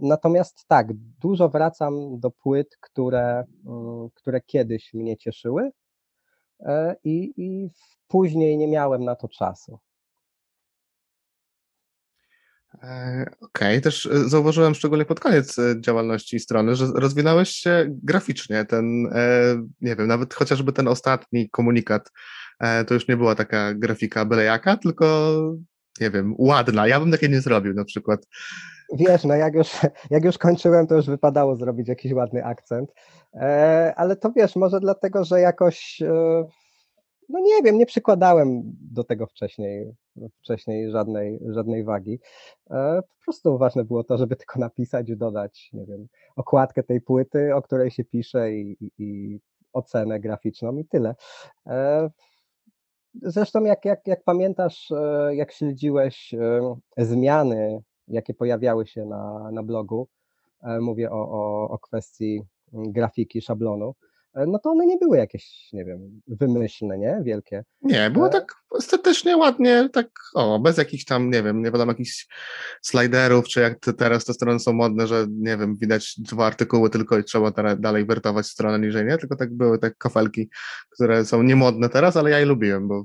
natomiast 0.00 0.64
tak, 0.68 0.86
dużo 1.20 1.48
wracam 1.48 2.20
do 2.20 2.30
płyt, 2.30 2.76
które, 2.80 3.44
mm, 3.66 4.08
które 4.14 4.40
kiedyś 4.40 4.94
mnie 4.94 5.16
cieszyły, 5.16 5.70
e, 6.60 6.96
i 7.04 7.32
i 7.36 7.70
później 8.08 8.58
nie 8.58 8.68
miałem 8.68 9.04
na 9.04 9.14
to 9.16 9.28
czasu. 9.28 9.78
Eee, 12.82 13.26
okej, 13.40 13.80
też, 13.80 14.06
e, 14.06 14.28
zauważyłem 14.28 14.74
szczególnie 14.74 15.04
pod 15.04 15.20
koniec, 15.20 15.58
e, 15.58 15.80
działalności 15.80 16.38
strony, 16.38 16.74
że 16.74 16.86
rozwinąłeś 16.94 17.50
się 17.50 17.86
graficznie. 18.02 18.64
Ten, 18.64 19.06
e, 19.12 19.56
nie 19.80 19.96
wiem, 19.96 20.06
nawet 20.06 20.34
chociażby 20.34 20.72
ten 20.72 20.88
ostatni 20.88 21.50
komunikat, 21.50 22.10
e, 22.60 22.84
to 22.84 22.94
już 22.94 23.08
nie 23.08 23.16
była 23.16 23.34
taka 23.34 23.74
grafika 23.74 24.24
byle 24.24 24.44
jaka, 24.44 24.76
tylko, 24.76 25.32
nie 26.00 26.10
wiem, 26.10 26.34
ładna. 26.38 26.86
Ja 26.86 27.00
bym 27.00 27.12
takiej 27.12 27.30
nie 27.30 27.40
zrobił 27.40 27.74
na 27.74 27.84
przykład. 27.84 28.26
Wiesz, 28.92 29.24
no 29.24 29.34
jak 29.34 29.54
już 29.54 29.68
jak 30.10 30.24
już 30.24 30.38
kończyłem, 30.38 30.86
to 30.86 30.94
już 30.94 31.06
wypadało 31.06 31.56
zrobić 31.56 31.88
jakiś 31.88 32.12
ładny 32.12 32.44
akcent, 32.44 32.92
e, 33.34 33.92
ale 33.96 34.16
to 34.16 34.32
wiesz, 34.36 34.56
może 34.56 34.80
dlatego, 34.80 35.24
że 35.24 35.40
jakoś, 35.40 36.02
e, 36.02 36.44
no 37.28 37.40
nie 37.40 37.62
wiem, 37.62 37.78
nie 37.78 37.86
przykładałem 37.86 38.62
do 38.92 39.04
tego 39.04 39.26
wcześniej 39.26 39.94
wcześniej 40.38 40.90
żadnej 40.90 41.40
żadnej 41.48 41.84
wagi. 41.84 42.20
E, 42.70 43.02
po 43.02 43.24
prostu 43.24 43.58
ważne 43.58 43.84
było 43.84 44.04
to, 44.04 44.18
żeby 44.18 44.36
tylko 44.36 44.60
napisać 44.60 45.16
dodać, 45.16 45.70
nie 45.72 45.86
wiem, 45.86 46.06
okładkę 46.36 46.82
tej 46.82 47.00
płyty, 47.00 47.54
o 47.54 47.62
której 47.62 47.90
się 47.90 48.04
pisze 48.04 48.52
i 48.52 48.76
i 48.80 48.90
i 48.98 49.40
ocenę 49.72 50.20
graficzną 50.20 50.76
i 50.76 50.84
tyle. 50.84 51.14
E, 51.66 52.10
zresztą 53.22 53.64
jak 53.64 53.84
jak 53.84 54.06
jak 54.06 54.24
pamiętasz, 54.24 54.90
e, 54.90 55.34
jak 55.34 55.52
śledziłeś, 55.52 56.34
zmiany, 56.98 57.82
jakie 58.08 58.34
pojawiały 58.34 58.86
się 58.86 59.04
na 59.04 59.50
na 59.52 59.62
blogu, 59.62 60.08
mówię 60.80 61.10
o 61.10 61.30
o 61.30 61.70
o 61.70 61.78
kwestii, 61.78 62.42
grafiki 62.72 63.42
szablonu, 63.42 63.94
no 64.46 64.58
to 64.58 64.70
one 64.70 64.86
nie 64.86 64.96
były 64.96 65.16
jakieś, 65.16 65.68
nie 65.72 65.84
wiem, 65.84 66.20
wymyślne, 66.28 66.98
nie, 66.98 67.20
wielkie. 67.22 67.64
Nie, 67.82 68.10
było 68.10 68.26
E 68.26 68.30
tak 68.30 68.54
estetycznie 68.78 69.36
ładnie, 69.36 69.88
tak 69.92 70.10
o, 70.34 70.58
bez 70.58 70.78
jakichś 70.78 71.04
tam, 71.04 71.30
nie 71.30 71.42
wiem, 71.42 71.62
nie 71.62 71.70
wiadomo, 71.70 71.92
jakichś 71.92 72.28
slajderów, 72.82 73.48
czy 73.48 73.60
jak 73.60 73.80
te 73.80 73.92
teraz 73.92 74.24
te 74.24 74.34
strony 74.34 74.60
są 74.60 74.72
modne, 74.72 75.06
że 75.06 75.26
nie 75.30 75.56
wiem, 75.56 75.76
widać 75.76 76.14
2 76.18 76.46
artykuły 76.46 76.90
tylko 76.90 77.18
i 77.18 77.24
trzeba 77.24 77.50
dalej 77.76 78.06
wertować 78.06 78.46
stronę 78.46 78.86
niżej, 78.86 79.06
nie? 79.06 79.18
Tylko 79.18 79.36
tak 79.36 79.54
były 79.54 79.78
te 79.78 79.90
kafelki, 79.90 80.48
które 80.90 81.24
są 81.24 81.42
niemodne 81.42 81.88
teraz, 81.88 82.16
ale 82.16 82.30
ja 82.30 82.38
je 82.38 82.46
lubiłem, 82.46 82.88
bo 82.88 83.04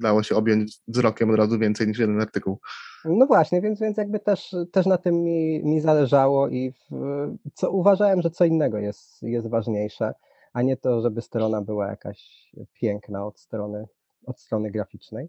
dało 0.00 0.22
się 0.22 0.36
objąć 0.36 0.78
wzrokiem 0.88 1.30
od 1.30 1.36
razu 1.36 1.58
więcej 1.58 1.88
niż 1.88 1.98
1 1.98 2.20
artykuł. 2.20 2.60
No 3.04 3.26
właśnie, 3.26 3.60
więc 3.60 3.80
więc 3.80 3.96
jakby 3.96 4.20
też 4.20 4.54
też 4.72 4.86
na 4.86 4.98
tym 4.98 5.22
mi 5.22 5.64
mi 5.64 5.80
zależało 5.80 6.48
i 6.48 6.72
w 6.72 7.30
co 7.54 7.70
uważałem, 7.70 8.22
że 8.22 8.30
co 8.30 8.44
innego 8.44 8.78
jest 8.78 9.22
jest 9.22 9.48
ważniejsze, 9.48 10.14
a 10.54 10.62
nie 10.62 10.76
to, 10.76 11.00
żeby 11.00 11.22
strona 11.22 11.60
była 11.60 11.86
jakaś 11.86 12.50
piękna 12.72 13.26
od 13.26 13.40
strony 13.40 13.86
od 14.26 14.40
strony 14.40 14.70
graficznej. 14.70 15.28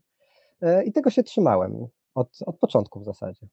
E, 0.61 0.83
i 0.83 0.91
tego 0.91 1.09
się 1.09 1.23
trzymałem 1.23 1.87
od 2.15 2.37
od 2.45 2.59
początku 2.59 2.99
w 2.99 3.05
zasadzie. 3.05 3.47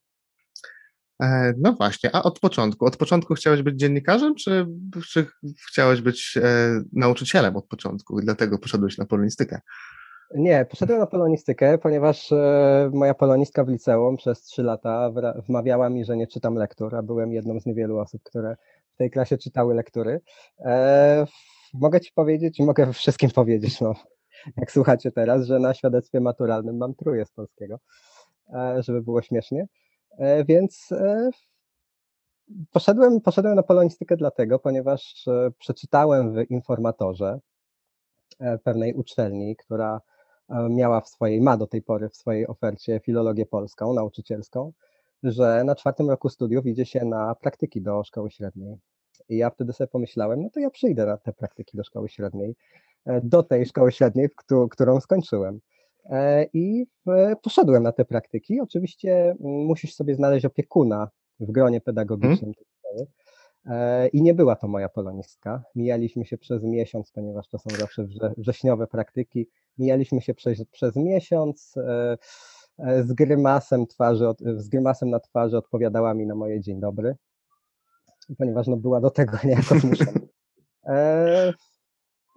E, 1.21 1.53
no 1.57 1.73
właśnie, 1.73 2.15
a 2.15 2.23
od 2.23 2.39
początku 2.39 2.85
od 2.85 2.97
początku 2.97 3.33
chciałeś 3.33 3.61
być 3.61 3.79
dziennikarzem, 3.79 4.35
czy 4.35 4.67
czy 5.11 5.27
chciałeś 5.69 6.01
być, 6.01 6.37
e, 6.43 6.81
nauczycielem 6.93 7.55
od 7.55 7.67
początku 7.67 8.19
i 8.19 8.23
dlatego 8.23 8.59
poszedłeś 8.59 8.97
na 8.97 9.05
polonistykę? 9.05 9.61
Nie, 10.35 10.65
poszedłem 10.65 10.99
na 10.99 11.07
polonistykę, 11.07 11.77
ponieważ, 11.77 12.31
e, 12.31 12.89
moja 12.93 13.13
polonistka 13.13 13.63
w 13.63 13.69
liceum 13.69 14.17
przez 14.17 14.41
3 14.41 14.63
lata 14.63 15.11
wmawiała 15.47 15.89
mi, 15.89 16.05
że 16.05 16.17
nie 16.17 16.27
czytam 16.27 16.55
lektur, 16.55 16.95
a 16.95 17.01
byłem 17.01 17.33
jedną 17.33 17.59
z 17.59 17.65
niewielu 17.65 17.97
osób, 17.99 18.23
które 18.23 18.55
w 18.93 18.97
tej 18.97 19.11
klasie 19.11 19.37
czytały 19.37 19.75
lektury. 19.75 20.21
E, 20.59 21.25
mogę 21.73 22.01
ci 22.01 22.11
powiedzieć 22.11 22.59
i 22.59 22.63
mogę 22.63 22.93
wszystkim 22.93 23.29
powiedzieć, 23.41 23.81
no, 23.81 23.93
jak 24.57 24.71
słuchacie 24.71 25.11
teraz, 25.11 25.45
że 25.45 25.59
na 25.59 25.73
świadectwie 25.73 26.19
maturalnym 26.19 26.77
mam 26.77 26.95
3 26.95 27.25
z 27.25 27.31
polskiego, 27.31 27.79
e, 28.53 28.83
żeby 28.83 29.01
było 29.01 29.21
śmiesznie. 29.21 29.67
E, 30.17 30.45
więc, 30.45 30.91
e 30.91 31.29
Poszedłem 32.71 33.21
poszedłem 33.21 33.55
na 33.55 33.63
polonistykę 33.63 34.17
dlatego, 34.17 34.59
ponieważ, 34.59 35.25
przeczytałem 35.59 36.33
w 36.33 36.51
informatorze, 36.51 37.39
pewnej 38.63 38.93
uczelni, 38.93 39.55
która, 39.55 40.01
miała 40.69 41.01
w 41.01 41.07
swojej 41.09 41.41
ma 41.41 41.57
do 41.57 41.67
tej 41.67 41.81
pory 41.81 42.09
w 42.09 42.15
swojej 42.15 42.47
ofercie 42.47 42.99
filologię 42.99 43.45
polską, 43.45 43.93
nauczycielską, 43.93 44.71
że 45.23 45.63
na 45.63 45.75
4 45.75 45.95
roku 45.99 46.29
studiów 46.29 46.65
idzie 46.65 46.85
się 46.85 47.05
na 47.05 47.35
praktyki 47.35 47.81
do 47.81 48.03
szkoły 48.03 48.31
średniej. 48.31 48.77
I 49.29 49.37
ja 49.37 49.49
wtedy 49.49 49.73
sobie 49.73 49.87
pomyślałem: 49.87 50.43
"No 50.43 50.49
to 50.49 50.59
ja 50.59 50.69
przyjdę 50.69 51.05
na 51.05 51.17
te 51.17 51.33
praktyki 51.33 51.77
do 51.77 51.83
szkoły 51.83 52.09
średniej", 52.09 52.55
do 53.23 53.43
tej 53.43 53.65
szkoły 53.65 53.91
średniej, 53.91 54.29
którą 54.69 54.99
skończyłem. 55.01 55.59
I 56.53 56.85
w 57.05 57.35
poszedłem 57.41 57.83
na 57.83 57.91
te 57.91 58.05
praktyki. 58.05 58.59
Oczywiście 58.61 59.35
musisz 59.39 59.95
sobie 59.95 60.15
znaleźć 60.15 60.45
opiekuna 60.45 61.09
w 61.39 61.51
gronie 61.51 61.77
Mhm. 61.77 61.81
pedagogicznym. 61.81 62.51
E, 63.65 64.07
I 64.07 64.21
nie 64.21 64.33
była 64.33 64.55
to 64.55 64.67
moja 64.67 64.89
polonistka. 64.89 65.63
Mijaliśmy 65.75 66.25
się 66.25 66.37
przez 66.37 66.63
miesiąc, 66.63 67.11
ponieważ 67.11 67.47
to 67.47 67.59
są 67.59 67.69
zawsze 67.79 68.03
wrze 68.03 68.33
wrześniowe 68.37 68.87
praktyki. 68.87 69.49
Mijaliśmy 69.77 70.21
się 70.21 70.33
przez 70.33 70.65
przez 70.71 70.95
miesiąc, 70.95 71.77
e, 71.77 72.17
e, 72.79 73.03
z 73.03 73.13
grymasem 73.13 73.87
twarzy 73.87 74.25
z 74.55 74.69
grymasem 74.69 75.09
na 75.09 75.19
twarzy 75.19 75.57
odpowiadała 75.57 76.13
mi 76.13 76.25
na 76.25 76.35
moje 76.35 76.61
dzień 76.61 76.79
dobry. 76.79 77.15
Ponieważ, 78.37 78.67
no, 78.67 78.77
była 78.77 79.01
do 79.01 79.09
tego 79.09 79.37
niejako 79.43 79.79
zmuszona. 79.79 80.11
E, 80.85 81.53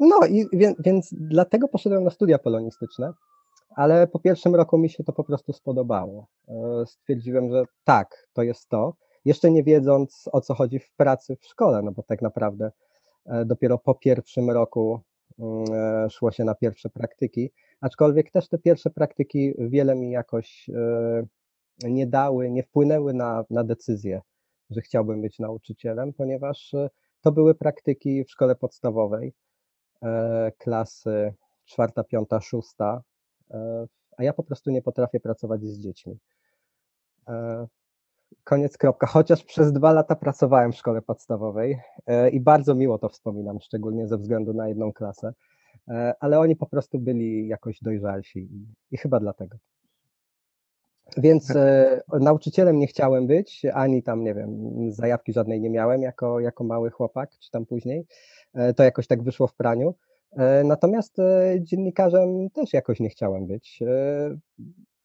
no 0.00 0.26
i 0.26 0.46
wię 0.52 0.74
więc 0.78 1.08
dlatego 1.12 1.68
poszedłem 1.68 2.04
na 2.04 2.10
studia 2.10 2.38
polonistyczne, 2.38 3.12
ale 3.76 4.06
po 4.06 4.18
pierwszym 4.18 4.54
roku 4.54 4.78
mi 4.78 4.90
się 4.90 5.04
to 5.04 5.12
po 5.12 5.24
prostu 5.24 5.52
spodobało. 5.52 6.26
E, 6.48 6.86
stwierdziłem, 6.86 7.50
że 7.50 7.64
tak, 7.84 8.28
to 8.32 8.42
jest 8.42 8.68
to. 8.68 8.94
Jeszcze 9.24 9.50
nie 9.50 9.64
wiedząc, 9.64 10.28
o 10.32 10.40
co 10.40 10.54
chodzi 10.54 10.78
w 10.78 10.92
pracy 10.96 11.36
w 11.36 11.46
szkole, 11.46 11.82
no 11.82 11.92
bo 11.92 12.02
tak 12.02 12.22
naprawdę, 12.22 12.72
e, 13.26 13.44
dopiero 13.44 13.78
po 13.78 13.94
pierwszym 13.94 14.50
roku, 14.50 15.00
mm, 15.38 15.64
e, 15.72 16.10
szło 16.10 16.30
się 16.30 16.44
na 16.44 16.54
pierwsze 16.54 16.90
praktyki, 16.90 17.50
aczkolwiek 17.80 18.30
też 18.30 18.48
te 18.48 18.58
pierwsze 18.58 18.90
praktyki 18.90 19.54
wiele 19.58 19.94
mi 19.94 20.10
jakoś, 20.10 20.70
e, 21.84 21.90
nie 21.90 22.06
dały, 22.06 22.50
nie 22.50 22.62
wpłynęły 22.62 23.14
na 23.14 23.44
na 23.50 23.64
decyzję, 23.64 24.20
że 24.70 24.80
chciałbym 24.80 25.20
być 25.22 25.38
nauczycielem, 25.38 26.12
ponieważ, 26.12 26.74
e, 26.74 26.90
to 27.20 27.32
były 27.32 27.54
praktyki 27.54 28.24
w 28.24 28.30
szkole 28.30 28.56
podstawowej, 28.56 29.34
e, 30.02 30.52
klasy 30.58 31.34
4., 31.64 32.04
5., 32.04 32.40
6., 32.40 33.02
e, 33.50 33.86
a 34.16 34.22
ja 34.22 34.32
po 34.32 34.42
prostu 34.42 34.70
nie 34.70 34.82
potrafię 34.82 35.20
pracować 35.20 35.64
z 35.64 35.78
dziećmi. 35.78 36.18
Koniec, 38.44 38.78
kropka. 38.78 39.06
Chociaż 39.06 39.44
przez 39.44 39.72
2 39.72 39.92
lata 39.92 40.16
pracowałem 40.16 40.72
w 40.72 40.76
szkole 40.76 41.02
podstawowej, 41.02 41.78
i 42.32 42.40
bardzo 42.40 42.74
miło 42.74 42.98
to 42.98 43.08
wspominam, 43.08 43.60
szczególnie 43.60 44.08
ze 44.08 44.18
względu 44.18 44.54
na 44.54 44.68
1 44.68 44.92
klasę, 44.92 45.32
ale 46.20 46.38
oni 46.38 46.56
po 46.56 46.66
prostu 46.66 46.98
byli 46.98 47.48
jakoś 47.48 47.78
dojrzalsi 47.82 48.38
i 48.38 48.66
i 48.90 48.96
chyba 48.96 49.20
dlatego. 49.20 49.56
Więc, 51.16 51.50
e, 51.50 52.00
nauczycielem 52.20 52.78
nie 52.78 52.86
chciałem 52.86 53.26
być, 53.26 53.62
ani 53.74 54.02
tam, 54.02 54.24
nie 54.24 54.34
wiem, 54.34 54.70
zajawki 54.92 55.32
żadnej 55.32 55.60
nie 55.60 55.70
miałem 55.70 56.02
jako 56.02 56.40
jako 56.40 56.64
mały 56.64 56.90
chłopak, 56.90 57.30
czy 57.38 57.50
tam 57.50 57.66
później. 57.66 58.06
E, 58.54 58.74
to 58.74 58.84
jakoś 58.84 59.06
tak 59.06 59.22
wyszło 59.22 59.46
w 59.46 59.54
praniu. 59.54 59.94
E, 60.32 60.64
natomiast, 60.64 61.18
e, 61.18 61.54
dziennikarzem 61.60 62.50
też 62.50 62.72
jakoś 62.72 63.00
nie 63.00 63.08
chciałem 63.08 63.46
być. 63.46 63.82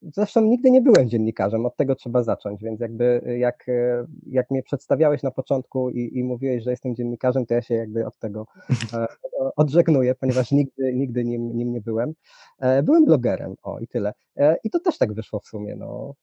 Zresztą 0.02 0.42
nigdy 0.42 0.72
nie 0.72 0.82
byłem 0.82 1.10
dziennikarzem, 1.10 1.66
od 1.66 1.76
tego 1.76 1.96
trzeba 1.96 2.24
zacząć, 2.24 2.64
więc 2.64 2.80
jakby 2.80 3.36
jak, 3.40 3.70
e, 3.70 4.06
jak 4.28 4.52
mnie 4.52 4.64
przedstawiałeś 4.64 5.24
na 5.24 5.32
początku 5.32 5.90
i 5.90 6.18
i 6.18 6.24
mówiłeś, 6.24 6.64
że 6.64 6.72
jestem 6.72 6.96
dziennikarzem, 6.96 7.46
to 7.46 7.54
ja 7.54 7.62
się 7.62 7.76
jakby 7.76 8.06
od 8.06 8.18
tego, 8.18 8.46
e, 8.94 9.08
odżegnuję, 9.56 10.16
ponieważ 10.16 10.52
nigdy 10.52 10.94
nigdy 10.94 11.26
nim 11.26 11.58
nim 11.58 11.74
nie 11.74 11.82
byłem. 11.82 12.14
E, 12.60 12.84
byłem 12.84 13.06
blogerem, 13.06 13.56
o 13.64 13.80
i 13.80 13.88
tyle. 13.88 14.14
E, 14.38 14.58
I 14.64 14.70
to 14.70 14.80
też 14.80 14.98
tak 14.98 15.14
wyszło 15.14 15.40
w 15.40 15.48
sumie, 15.48 15.76
no, 15.76 16.14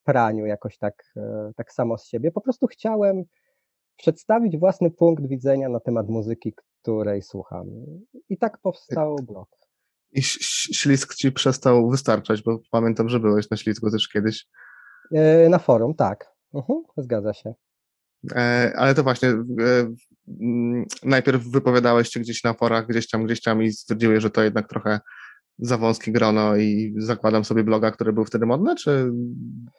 w 0.00 0.04
praniu 0.04 0.46
jakoś 0.46 0.78
tak, 0.78 1.14
tak 1.56 1.72
samo 1.72 1.98
z 1.98 2.06
siebie. 2.06 2.30
Po 2.32 2.40
prostu 2.40 2.66
chciałem 2.66 3.24
przedstawić 3.96 4.58
własny 4.58 4.90
punkt 4.90 5.26
widzenia 5.26 5.68
na 5.68 5.80
temat 5.80 6.08
muzyki, 6.08 6.54
której 6.82 7.22
słucham. 7.22 7.70
I 8.28 8.38
tak 8.38 8.58
powstał 8.58 9.16
blog. 9.16 9.63
I 10.14 10.18
ś 10.20 10.38
ś 10.40 10.68
ślizg 10.72 11.14
ci 11.14 11.32
przestał 11.32 11.90
wystarczać, 11.90 12.42
bo 12.42 12.58
pamiętam, 12.70 13.08
że 13.08 13.20
byłeś 13.20 13.50
na 13.50 13.56
ślizgu 13.56 13.90
też 13.90 14.08
kiedyś. 14.08 14.46
E, 15.14 15.48
na 15.48 15.58
forum, 15.58 15.94
tak. 15.94 16.26
Mhm, 16.54 16.82
zgadza 16.96 17.34
się. 17.34 17.54
E, 18.36 18.72
ale 18.76 18.94
to 18.94 19.02
właśnie, 19.02 19.28
e, 19.28 19.34
mm, 20.40 20.84
najpierw 21.02 21.44
wypowiadałeś 21.50 22.08
się 22.08 22.20
gdzieś 22.20 22.44
na 22.44 22.54
forach, 22.54 22.86
gdzieś 22.86 23.10
tam, 23.10 23.24
gdzieś 23.24 23.42
tam 23.42 23.62
i 23.62 23.72
stwierdziłeś, 23.72 24.22
że 24.22 24.30
to 24.30 24.42
jednak 24.42 24.68
trochę 24.68 25.00
za 25.58 25.78
wąskie 25.78 26.12
grono 26.12 26.56
i 26.56 26.94
zakładam 26.98 27.44
sobie 27.44 27.64
bloga, 27.64 27.90
który 27.90 28.12
był 28.12 28.24
wtedy 28.24 28.46
modny, 28.46 28.74
czy 28.76 29.10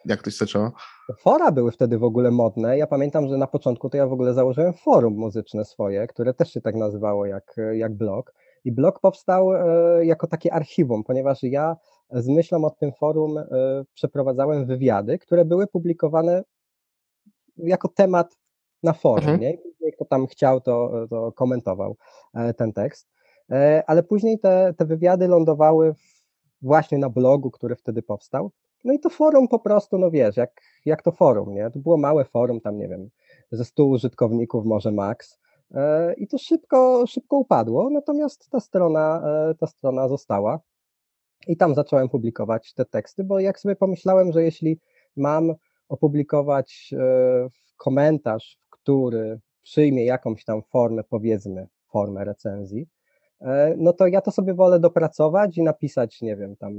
jak 0.04 0.22
to 0.22 0.30
się 0.30 0.36
zaczęło? 0.36 0.72
Fora 1.20 1.52
były 1.52 1.72
wtedy 1.72 1.98
w 1.98 2.04
ogóle 2.04 2.30
modne. 2.30 2.78
Ja 2.78 2.86
pamiętam, 2.86 3.28
że 3.28 3.36
na 3.36 3.46
początku 3.46 3.90
to 3.90 3.96
ja 3.96 4.06
w 4.06 4.12
ogóle 4.12 4.34
założyłem 4.34 4.72
forum 4.72 5.14
muzyczne 5.14 5.64
swoje, 5.64 6.06
które 6.06 6.34
też 6.34 6.52
się 6.52 6.60
tak 6.60 6.74
nazywało 6.74 7.26
jak 7.26 7.56
jak 7.72 7.94
blog. 7.94 8.32
I 8.66 8.72
blog 8.72 9.00
powstał, 9.00 9.52
e, 9.54 10.06
jako 10.06 10.26
takie 10.26 10.52
archiwum, 10.54 11.04
ponieważ 11.04 11.42
ja 11.42 11.76
z 12.10 12.28
myślą 12.28 12.64
o 12.64 12.70
tym 12.70 12.92
forum, 12.92 13.38
e, 13.38 13.44
przeprowadzałem 13.94 14.66
wywiady, 14.66 15.18
które 15.18 15.44
były 15.44 15.66
publikowane 15.66 16.44
jako 17.56 17.88
temat 17.88 18.36
na 18.82 18.92
forum, 18.92 19.24
Mhm. 19.24 19.40
nie. 19.40 19.58
Później 19.58 19.92
kto 19.92 20.04
tam 20.04 20.26
chciał, 20.26 20.60
to 20.60 21.06
to 21.10 21.32
komentował, 21.32 21.96
e, 22.34 22.54
ten 22.54 22.72
tekst. 22.72 23.08
Ale 23.86 24.02
później 24.02 24.38
te 24.38 24.74
te 24.78 24.84
wywiady 24.84 25.28
lądowały 25.28 25.94
właśnie 26.62 26.98
na 26.98 27.08
blogu, 27.08 27.50
który 27.50 27.76
wtedy 27.76 28.02
powstał. 28.02 28.50
No 28.84 28.92
i 28.92 29.00
to 29.00 29.10
forum 29.10 29.48
po 29.48 29.58
prostu, 29.58 29.98
no 29.98 30.10
wiesz, 30.10 30.36
jak 30.36 30.60
jak 30.84 31.02
to 31.02 31.12
forum, 31.12 31.54
nie. 31.54 31.70
To 31.70 31.78
było 31.78 31.96
małe 31.96 32.24
forum, 32.24 32.60
tam 32.60 32.78
nie 32.78 32.88
wiem, 32.88 33.10
ze 33.50 33.64
100 33.64 33.84
użytkowników 33.84 34.64
może 34.64 34.92
maks. 34.92 35.38
E, 35.74 36.14
I 36.14 36.26
to 36.26 36.38
szybko 36.38 37.04
szybko 37.06 37.36
upadło, 37.36 37.90
natomiast 37.90 38.50
ta 38.50 38.60
strona, 38.60 39.22
e, 39.50 39.54
ta 39.54 39.66
strona 39.66 40.08
została. 40.08 40.60
I 41.48 41.56
tam 41.56 41.74
zacząłem 41.74 42.08
publikować 42.08 42.74
te 42.74 42.84
teksty, 42.84 43.24
bo 43.24 43.40
jak 43.40 43.60
sobie 43.60 43.76
pomyślałem, 43.76 44.32
że 44.32 44.42
jeśli 44.42 44.80
mam 45.16 45.54
opublikować, 45.88 46.94
e, 46.98 47.48
komentarz, 47.76 48.58
który 48.70 49.40
przyjmie 49.62 50.04
jakąś 50.04 50.44
tam 50.44 50.62
formę, 50.62 51.04
powiedzmy, 51.04 51.66
formę 51.86 52.24
recenzji, 52.24 52.86
no 53.76 53.92
to 53.92 54.06
ja 54.06 54.20
to 54.20 54.30
sobie 54.30 54.54
wolę 54.54 54.80
dopracować 54.80 55.58
i 55.58 55.62
napisać, 55.62 56.22
nie 56.22 56.36
wiem, 56.36 56.56
tam 56.56 56.72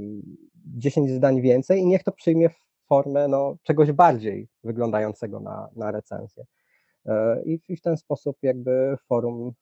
10 0.54 1.10
zdań 1.10 1.40
więcej 1.40 1.80
i 1.80 1.86
niech 1.86 2.02
to 2.02 2.12
przyjmie 2.12 2.50
formę, 2.88 3.28
no, 3.28 3.56
czegoś 3.62 3.92
bardziej 3.92 4.48
wyglądającego 4.64 5.40
na 5.40 5.68
na 5.76 5.90
recenzję. 5.90 6.44
E, 7.08 7.42
i 7.68 7.76
w 7.76 7.80
ten 7.80 7.96
sposób 7.96 8.36
jakby 8.42 8.96
forum, 9.08 9.52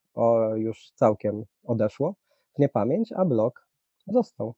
już 0.54 0.90
całkiem 0.94 1.44
odeszło 1.64 2.14
w 2.56 2.58
niepamięć, 2.58 3.12
a 3.16 3.24
blog 3.24 3.66
został. 4.06 4.54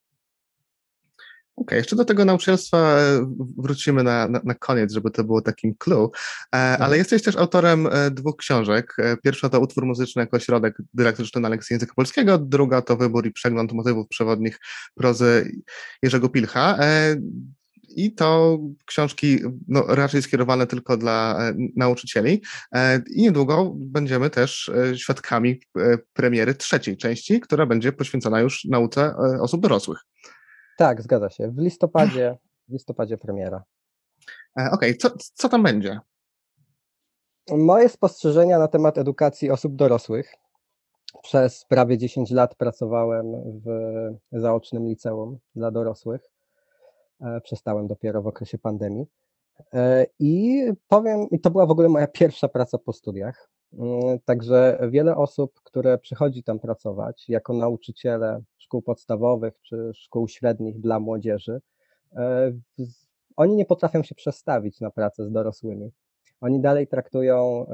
Okej, 1.57 1.77
jeszcze 1.77 1.97
do 1.97 2.05
tego 2.05 2.25
nauczycielstwa, 2.25 2.79
e, 2.79 3.35
wrócimy 3.59 4.03
na 4.03 4.29
na 4.29 4.41
na 4.45 4.55
koniec, 4.55 4.93
żeby 4.93 5.11
to 5.11 5.25
było 5.25 5.43
takim 5.43 5.75
clou. 5.79 6.05
E, 6.05 6.59
ale 6.59 6.75
Mhm. 6.75 6.99
jesteś 6.99 7.23
też 7.23 7.37
autorem, 7.37 7.89
2 8.11 8.33
książek. 8.39 8.97
Pierwsza 9.23 9.49
to 9.49 9.61
utwór 9.61 9.87
muzyczny 9.87 10.23
jako 10.23 10.39
środek 10.39 10.79
dydaktyczny 10.95 11.41
na 11.41 11.49
lekcji 11.49 11.75
języka 11.75 11.93
polskiego, 11.97 12.39
druga 12.39 12.83
to 12.83 12.97
wybór 12.97 13.27
i 13.27 13.33
przegląd 13.33 13.73
motywów 13.73 14.09
przewodnich 14.09 14.59
prozy 14.95 15.53
Jerzego 16.03 16.29
Pilcha. 16.29 16.79
I 17.89 18.15
to 18.15 18.59
książki, 18.87 19.39
no, 19.69 19.85
raczej 19.89 20.23
skierowane 20.23 20.67
tylko 20.67 20.97
dla, 20.97 21.39
e, 21.41 21.55
nauczycieli. 21.77 22.43
E, 22.73 23.03
I 23.11 23.23
niedługo 23.23 23.73
będziemy 23.77 24.31
też, 24.31 24.69
e, 24.69 24.99
świadkami, 24.99 25.61
premiery 26.13 26.55
3 26.55 26.97
części, 26.97 27.41
która 27.41 27.67
będzie 27.67 27.93
poświęcona 27.93 28.41
już 28.41 28.65
nauce, 28.65 29.15
osób 29.41 29.63
dorosłych. 29.63 29.99
Tak, 30.79 31.03
zgadza 31.03 31.31
się. 31.31 31.51
W 31.51 31.59
listopadzie 31.59 32.37
w 32.69 32.73
listopadzie 32.73 33.19
premiera. 33.19 33.65
Okej, 34.73 34.97
co 34.97 35.11
co 35.35 35.49
tam 35.49 35.63
będzie? 35.63 36.01
Moje 37.51 37.89
spostrzeżenia 37.89 38.59
na 38.59 38.69
temat 38.69 38.99
edukacji 38.99 39.51
osób 39.51 39.77
dorosłych. 39.77 40.35
Przez 41.23 41.65
prawie 41.65 41.99
10 41.99 42.31
lat 42.31 42.55
pracowałem 42.55 43.27
w 43.65 44.41
zaocznym 44.41 44.87
liceum 44.87 45.39
dla 45.55 45.71
dorosłych. 45.71 46.21
E, 47.21 47.41
przestałem 47.41 47.87
dopiero 47.87 48.23
w 48.23 48.27
okresie 48.27 48.59
pandemii. 48.59 49.07
E, 49.73 50.07
i 50.19 50.65
powiem 50.89 51.27
i 51.31 51.41
to 51.41 51.51
była 51.51 51.67
w 51.67 51.71
ogóle 51.71 51.89
moja 51.89 52.07
pierwsza 52.21 52.49
praca 52.49 52.79
po 52.79 52.93
studiach. 52.93 53.51
Mm, 53.73 54.19
także 54.25 54.79
wiele 54.91 55.17
osób, 55.17 55.61
które 55.65 55.99
przychodzi 55.99 56.43
tam 56.43 56.59
pracować 56.59 57.29
jako 57.29 57.53
nauczyciele 57.53 58.43
szkół 58.59 58.83
podstawowych 58.83 59.55
czy 59.63 59.91
szkół 59.95 60.29
średnich 60.29 60.81
dla 60.81 61.01
młodzieży, 61.01 61.61
e, 62.17 62.53
oni 63.37 63.57
nie 63.57 63.67
potrafią 63.67 64.03
się 64.03 64.15
przestawić 64.15 64.81
na 64.81 64.91
pracę 64.91 65.25
z 65.25 65.33
dorosłymi. 65.33 65.91
Oni 66.41 66.61
dalej 66.61 66.87
traktują 66.87 67.67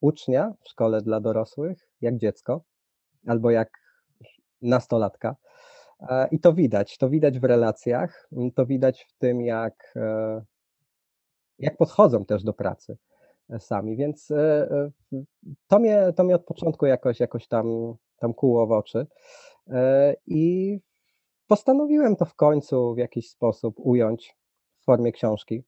ucznia 0.00 0.54
w 0.60 0.68
szkole 0.68 1.02
dla 1.02 1.20
dorosłych 1.20 1.88
jak 2.00 2.16
dziecko 2.16 2.62
albo 3.26 3.50
jak 3.50 3.70
nastolatka. 4.62 5.36
E, 6.00 6.28
I 6.30 6.40
to 6.40 6.52
widać, 6.52 6.98
to 6.98 7.10
widać 7.10 7.38
w 7.40 7.44
relacjach, 7.44 8.28
to 8.54 8.66
widać 8.66 9.06
w 9.08 9.18
tym, 9.18 9.40
jak, 9.40 9.92
e, 9.96 10.42
jak 11.58 11.76
podchodzą 11.76 12.24
też 12.24 12.44
do 12.44 12.52
pracy 12.52 12.96
sami, 13.58 13.96
więc 13.96 14.32
to 15.66 15.78
mnie, 15.78 16.12
to 16.16 16.24
mnie 16.24 16.34
od 16.34 16.44
początku 16.44 16.86
jakoś, 16.86 17.20
jakoś 17.20 17.48
tam, 17.48 17.94
tam 18.18 18.34
kuło 18.34 18.66
w 18.66 18.72
oczy 18.72 19.06
i 20.26 20.78
postanowiłem 21.46 22.16
to 22.16 22.24
w 22.24 22.34
końcu 22.34 22.94
w 22.94 22.98
jakiś 22.98 23.30
sposób 23.30 23.74
ująć 23.78 24.36
w 24.80 24.84
formie 24.84 25.12
książki. 25.12 25.64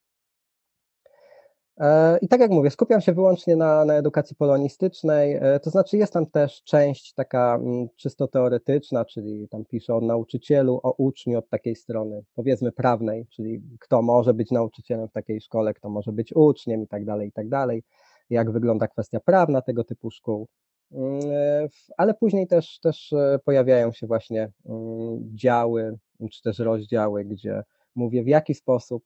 E, 1.79 2.17
I 2.21 2.27
tak 2.27 2.41
jak 2.41 2.51
mówię, 2.51 2.69
skupiam 2.69 3.01
się 3.01 3.13
wyłącznie 3.13 3.55
na, 3.55 3.85
na 3.85 3.93
edukacji 3.93 4.35
polonistycznej, 4.35 5.33
e, 5.33 5.59
to 5.59 5.69
znaczy 5.69 5.97
jest 5.97 6.13
tam 6.13 6.25
też 6.25 6.63
część 6.63 7.13
taka 7.13 7.55
mm, 7.55 7.87
czysto 7.95 8.27
teoretyczna, 8.27 9.05
czyli 9.05 9.47
tam 9.49 9.65
piszę 9.65 9.95
o 9.95 10.01
nauczycielu, 10.01 10.79
o 10.83 10.93
uczniu 10.97 11.37
od 11.37 11.49
takiej 11.49 11.75
strony, 11.75 12.23
powiedzmy 12.35 12.71
prawnej, 12.71 13.27
czyli 13.29 13.61
kto 13.79 14.01
może 14.01 14.33
być 14.33 14.51
nauczycielem 14.51 15.07
w 15.07 15.11
takiej 15.11 15.41
szkole, 15.41 15.73
kto 15.73 15.89
może 15.89 16.11
być 16.11 16.33
uczniem 16.35 16.83
i 16.83 16.87
tak 16.87 17.05
dalej, 17.05 17.27
i 17.29 17.31
tak 17.31 17.49
dalej, 17.49 17.83
jak 18.29 18.51
wygląda 18.51 18.87
kwestia 18.87 19.19
prawna 19.19 19.61
tego 19.61 19.83
typu 19.83 20.11
szkół. 20.11 20.47
Mm, 20.91 21.19
e, 21.31 21.67
ale 21.97 22.13
później 22.13 22.47
też, 22.47 22.79
też 22.79 23.13
pojawiają 23.45 23.91
się 23.91 24.07
właśnie 24.07 24.51
mm, 24.65 25.19
działy, 25.35 25.97
czy 26.31 26.41
też 26.41 26.59
rozdziały, 26.59 27.25
gdzie 27.25 27.63
mówię, 27.95 28.23
w 28.23 28.27
jaki 28.27 28.53
sposób 28.53 29.03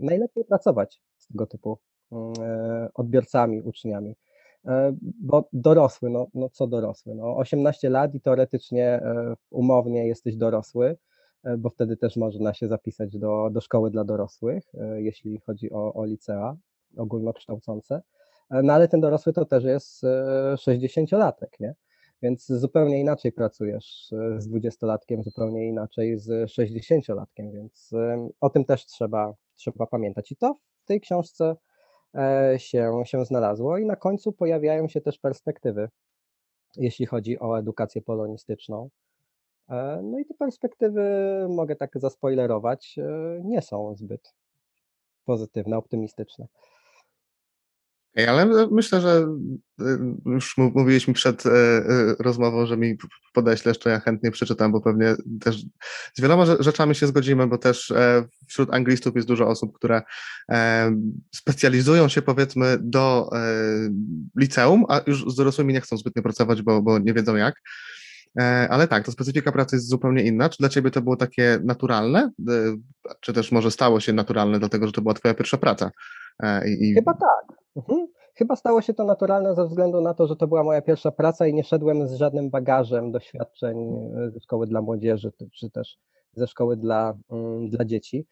najlepiej 0.00 0.44
pracować 0.44 1.00
tego 1.32 1.46
typu 1.46 1.78
mm, 2.12 2.32
e, 2.42 2.88
odbiorcami, 2.94 3.62
uczniami. 3.62 4.16
E, 4.66 4.96
bo 5.20 5.48
dorosły, 5.52 6.10
no, 6.10 6.26
no 6.34 6.48
co 6.48 6.66
dorosły? 6.66 7.14
No 7.14 7.36
18 7.36 7.90
lat 7.90 8.14
i 8.14 8.20
teoretycznie 8.20 8.86
e, 8.86 9.34
umownie 9.50 10.06
jesteś 10.06 10.36
dorosły, 10.36 10.96
bo 11.58 11.70
wtedy 11.70 11.96
też 11.96 12.16
można 12.16 12.54
się 12.54 12.68
zapisać 12.68 13.18
do, 13.18 13.50
do 13.52 13.60
szkoły 13.60 13.90
dla 13.90 14.04
dorosłych, 14.04 14.72
jeśli 14.96 15.40
chodzi 15.40 15.72
o, 15.72 15.94
o 15.94 16.04
licea 16.04 16.56
ogólnokształcące. 16.96 18.02
No 18.50 18.72
ale 18.72 18.88
ten 18.88 19.00
dorosły 19.00 19.32
to 19.32 19.44
też 19.44 19.64
jest 19.64 20.02
60-latek, 20.54 21.48
nie? 21.60 21.74
Więc 22.22 22.46
zupełnie 22.46 23.00
inaczej 23.00 23.32
pracujesz 23.32 24.08
z 24.38 24.48
20-latkiem, 24.48 25.22
zupełnie 25.22 25.68
inaczej 25.68 26.18
z 26.18 26.50
60-latkiem, 26.50 27.52
więc 27.52 27.90
o 28.40 28.50
tym 28.50 28.64
też 28.64 28.86
trzeba, 28.86 29.34
trzeba 29.56 29.86
pamiętać. 29.86 30.32
I 30.32 30.36
to 30.36 30.56
tej 30.90 31.00
książce 31.00 31.56
e, 32.14 32.54
się, 32.58 33.02
się 33.04 33.24
znalazło 33.24 33.78
i 33.78 33.86
na 33.86 33.96
końcu 33.96 34.32
pojawiają 34.32 34.88
się 34.88 35.00
też 35.00 35.18
perspektywy, 35.18 35.88
jeśli 36.76 37.06
chodzi 37.06 37.40
o 37.40 37.58
edukację 37.58 38.02
polonistyczną. 38.02 38.90
E, 39.68 40.00
no 40.02 40.18
i 40.18 40.24
te 40.24 40.34
perspektywy, 40.34 41.02
mogę 41.48 41.76
tak 41.76 41.90
zaspoilerować, 41.94 42.98
e, 42.98 43.40
nie 43.44 43.62
są 43.62 43.94
zbyt 43.94 44.34
pozytywne, 45.24 45.76
optymistyczne 45.76 46.46
ale 48.16 48.68
myślę, 48.70 49.00
że 49.00 49.26
y, 49.80 49.84
już 50.26 50.58
mówiłeś 50.58 51.08
mi 51.08 51.14
przed 51.14 51.46
e, 51.46 51.50
e, 51.50 52.14
rozmową, 52.18 52.66
że 52.66 52.76
mi 52.76 52.96
podeślesz, 53.32 53.78
to 53.78 53.88
ja 53.88 54.00
chętnie 54.00 54.30
przeczytam, 54.30 54.72
bo 54.72 54.80
pewnie 54.80 55.16
też 55.40 55.64
z 56.14 56.20
wieloma 56.20 56.46
rzeczami 56.60 56.94
się 56.94 57.06
zgodzimy, 57.06 57.46
bo 57.46 57.58
też 57.58 57.90
e, 57.90 58.24
wśród 58.46 58.74
anglistów 58.74 59.16
jest 59.16 59.28
dużo 59.28 59.48
osób, 59.48 59.76
które 59.76 60.02
specjalizują 61.34 62.08
się 62.08 62.22
powiedzmy 62.22 62.78
do 62.80 63.30
liceum, 64.36 64.84
a 64.88 65.00
już 65.06 65.24
z 65.32 65.36
dorosłymi 65.36 65.74
nie 65.74 65.80
chcą 65.80 65.96
zbytnio 65.96 66.22
pracować, 66.22 66.62
bo, 66.62 66.82
bo 66.82 66.98
nie 66.98 67.14
wiedzą 67.14 67.36
jak. 67.36 67.54
Ale 68.70 68.88
tak, 68.88 69.04
to 69.04 69.12
specyfika 69.12 69.52
pracy 69.52 69.76
jest 69.76 69.88
zupełnie 69.88 70.22
inna. 70.22 70.48
Czy 70.48 70.58
dla 70.58 70.68
ciebie 70.68 70.90
to 70.90 71.02
było 71.02 71.16
takie 71.16 71.58
naturalne? 71.64 72.30
Czy 73.20 73.32
też 73.32 73.52
może 73.52 73.70
stało 73.70 74.00
się 74.00 74.12
naturalne, 74.12 74.58
dlatego 74.58 74.86
że 74.86 74.92
to 74.92 75.02
była 75.02 75.14
twoja 75.14 75.34
pierwsza 75.34 75.58
praca? 75.58 75.90
I... 76.66 76.94
Chyba 76.94 77.14
tak. 77.14 77.59
Mhm. 77.76 78.06
Chyba 78.34 78.56
stało 78.56 78.82
się 78.82 78.94
to 78.94 79.04
naturalne 79.04 79.54
ze 79.54 79.66
względu 79.66 80.00
na 80.00 80.14
to, 80.14 80.26
że 80.26 80.36
to 80.36 80.46
była 80.46 80.64
moja 80.64 80.82
pierwsza 80.82 81.10
praca 81.10 81.46
i 81.46 81.54
nie 81.54 81.64
szedłem 81.64 82.08
z 82.08 82.14
żadnym 82.14 82.50
bagażem 82.50 83.12
doświadczeń 83.12 83.78
e, 84.16 84.30
ze 84.30 84.40
szkoły 84.40 84.66
dla 84.66 84.82
młodzieży, 84.82 85.32
czy 85.52 85.70
też 85.70 85.98
ze 86.32 86.46
szkoły 86.46 86.76
dla, 86.76 87.14
mm, 87.30 87.68
dla 87.70 87.84
dzieci. 87.84 88.26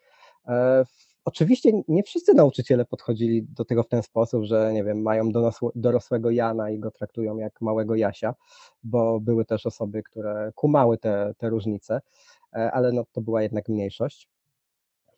E, 0.48 0.84
oczywiście 1.24 1.72
nie 1.88 2.02
wszyscy 2.02 2.34
nauczyciele 2.34 2.84
podchodzili 2.84 3.42
do 3.42 3.64
tego 3.64 3.82
w 3.82 3.88
ten 3.88 4.02
sposób, 4.02 4.44
że 4.44 4.72
nie 4.72 4.84
wiem, 4.84 5.02
mają 5.02 5.28
dorosłego 5.74 6.30
Jana 6.30 6.70
i 6.70 6.78
go 6.78 6.90
traktują 6.90 7.36
jak 7.36 7.60
małego 7.60 7.94
Jasia, 7.94 8.34
bo 8.82 9.20
były 9.20 9.44
też 9.44 9.66
osoby, 9.66 10.02
które 10.02 10.52
kumały 10.54 10.98
te, 10.98 11.34
te 11.38 11.50
różnice, 11.50 12.00
e, 12.56 12.72
ale 12.72 12.92
no, 12.92 13.04
to 13.12 13.20
była 13.20 13.42
jednak 13.42 13.68
mniejszość. 13.68 14.28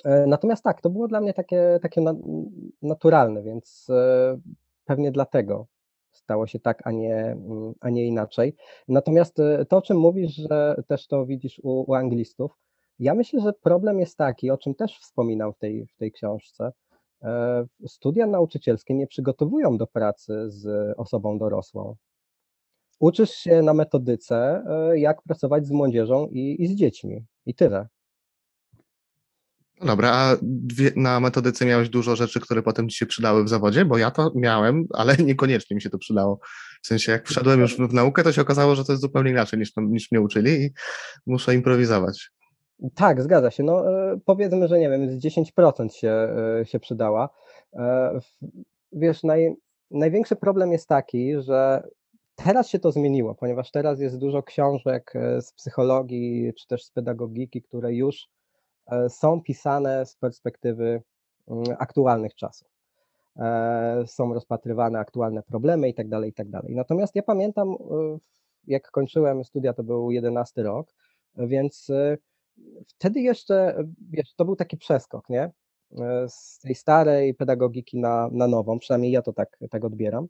E, 0.05 0.27
natomiast 0.27 0.65
tak, 0.65 0.81
to 0.81 0.91
było 0.91 1.09
dla 1.09 1.21
mnie 1.21 1.35
takie, 1.35 1.79
takie 1.83 2.05
naturalne, 2.83 3.43
więc 3.43 3.87
e, 3.91 4.41
pewnie 4.85 5.13
dlatego 5.13 5.67
stało 6.13 6.47
się 6.47 6.61
tak, 6.61 6.87
a 6.87 6.93
nie, 6.93 7.17
mm, 7.17 7.73
a 7.81 7.91
nie 7.91 8.07
inaczej. 8.07 8.57
Natomiast 8.89 9.41
e, 9.41 9.65
to, 9.65 9.77
o 9.77 9.83
czym 9.83 9.97
mówisz, 9.99 10.35
że 10.35 10.77
też 10.87 11.07
to 11.07 11.27
widzisz 11.27 11.61
u, 11.63 11.91
u 11.91 11.95
anglistów, 11.95 12.53
ja 12.99 13.15
myślę, 13.15 13.41
że 13.41 13.53
problem 13.53 14.01
jest 14.01 14.17
taki, 14.17 14.51
o 14.51 14.59
czym 14.59 14.75
też 14.75 14.99
wspominał 14.99 15.53
w 15.53 15.59
tej, 15.59 15.87
w 15.87 15.97
tej 15.97 16.13
książce. 16.13 16.73
Studia 17.87 18.27
nauczycielskie 18.27 18.95
nie 18.95 19.07
przygotowują 19.07 19.79
do 19.79 19.87
pracy 19.87 20.51
z 20.51 20.95
osobą 20.99 21.39
dorosłą. 21.39 21.97
Uczysz 23.01 23.31
się 23.31 23.63
na 23.63 23.75
metodyce, 23.75 24.65
jak 24.95 25.23
pracować 25.23 25.67
z 25.67 25.71
młodzieżą 25.71 26.27
i, 26.27 26.63
i 26.63 26.67
z 26.67 26.75
dziećmi. 26.75 27.25
I 27.47 27.55
tyle. 27.55 27.89
No 29.81 29.87
dobra, 29.87 30.11
a 30.13 30.37
na 30.97 31.21
metodyce 31.21 31.67
miałeś 31.67 31.89
dużo 31.89 32.17
rzeczy, 32.17 32.41
które 32.41 32.63
potem 32.63 32.89
ci 32.89 32.97
się 32.97 33.07
przydały 33.07 33.45
w 33.45 33.49
zawodzie? 33.49 33.85
Bo 33.85 33.99
ja 33.99 34.11
to 34.11 34.33
miałem, 34.35 34.85
ale 34.93 35.17
niekoniecznie 35.31 35.75
mi 35.75 35.83
się 35.83 35.91
to 35.91 35.99
przydało. 35.99 36.41
W 36.83 36.87
sensie, 36.87 37.13
jak 37.13 37.29
wszedłem 37.29 37.61
już 37.61 37.77
w 37.77 37.95
naukę, 37.95 38.23
to 38.23 38.33
się 38.33 38.43
okazało, 38.43 38.75
że 38.75 38.85
to 38.85 38.93
jest 38.93 39.03
zupełnie 39.03 39.31
inaczej 39.31 39.59
niż, 39.59 39.73
niż 39.77 40.13
mnie 40.13 40.21
uczyli 40.21 40.65
i 40.65 40.71
muszę 41.27 41.55
improwizować. 41.55 42.31
Tak, 42.95 43.23
zgadza 43.23 43.51
się. 43.51 43.63
No, 43.63 43.91
e, 44.13 44.19
powiedzmy, 44.25 44.69
że 44.69 44.79
nie 44.79 44.91
wiem, 44.91 45.11
z 45.11 45.25
10% 45.25 45.95
się, 45.95 46.11
e, 46.61 46.67
się 46.67 46.81
przydała. 46.81 47.29
E, 47.75 48.21
wiesz, 48.93 49.23
naj, 49.23 49.55
największy 49.91 50.37
problem 50.37 50.73
jest 50.73 50.89
taki, 50.89 51.43
że 51.43 51.83
teraz 52.35 52.69
się 52.69 52.79
to 52.79 52.93
zmieniło, 52.93 53.35
ponieważ 53.35 53.71
teraz 53.71 54.01
jest 54.01 54.19
dużo 54.19 54.43
książek 54.43 55.13
z 55.41 55.53
psychologii 55.53 56.53
czy 56.59 56.67
też 56.67 56.85
z 56.85 56.91
pedagogiki, 56.91 57.63
które 57.63 57.95
już 57.95 58.29
są 59.09 59.43
pisane 59.43 60.07
z 60.07 60.17
perspektywy 60.17 61.03
mm, 61.49 61.65
aktualnych 61.79 62.35
czasów. 62.35 62.69
E, 63.37 64.05
są 64.07 64.35
rozpatrywane 64.35 64.99
aktualne 64.99 65.43
problemy 65.43 65.89
i 65.89 65.95
tak 65.95 66.09
dalej, 66.09 66.31
i 66.31 66.33
tak. 66.33 66.47
Natomiast 66.69 67.15
ja 67.15 67.23
pamiętam, 67.23 67.69
e, 67.71 67.75
jak 68.67 68.91
kończyłem 68.91 69.45
studia, 69.45 69.73
to 69.73 69.83
był 69.83 70.11
11 70.11 70.63
rok, 70.63 70.95
więc 71.37 71.91
wtedy 72.87 73.21
jeszcze, 73.21 73.85
wiesz, 74.11 74.35
to 74.35 74.45
był 74.45 74.57
taki 74.57 74.77
przeskok, 74.77 75.29
nie? 75.29 75.51
Z 76.29 76.59
tej 76.59 76.75
starej 76.75 77.35
pedagogiki 77.35 77.99
na, 77.99 78.29
na 78.33 78.49
nową, 78.49 78.79
przynajmniej 78.79 79.13
ja 79.13 79.23
to 79.23 79.33
tak, 79.33 79.59
tak 79.71 79.85
odbieram. 79.85 80.29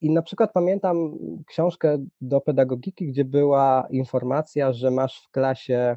I 0.00 0.10
na 0.10 0.22
przykład 0.22 0.52
pamiętam 0.52 1.18
książkę 1.46 2.06
do 2.20 2.40
pedagogiki, 2.40 3.06
gdzie 3.06 3.24
była 3.24 3.86
informacja, 3.90 4.72
że 4.72 4.90
masz 4.90 5.22
w 5.22 5.30
klasie 5.30 5.96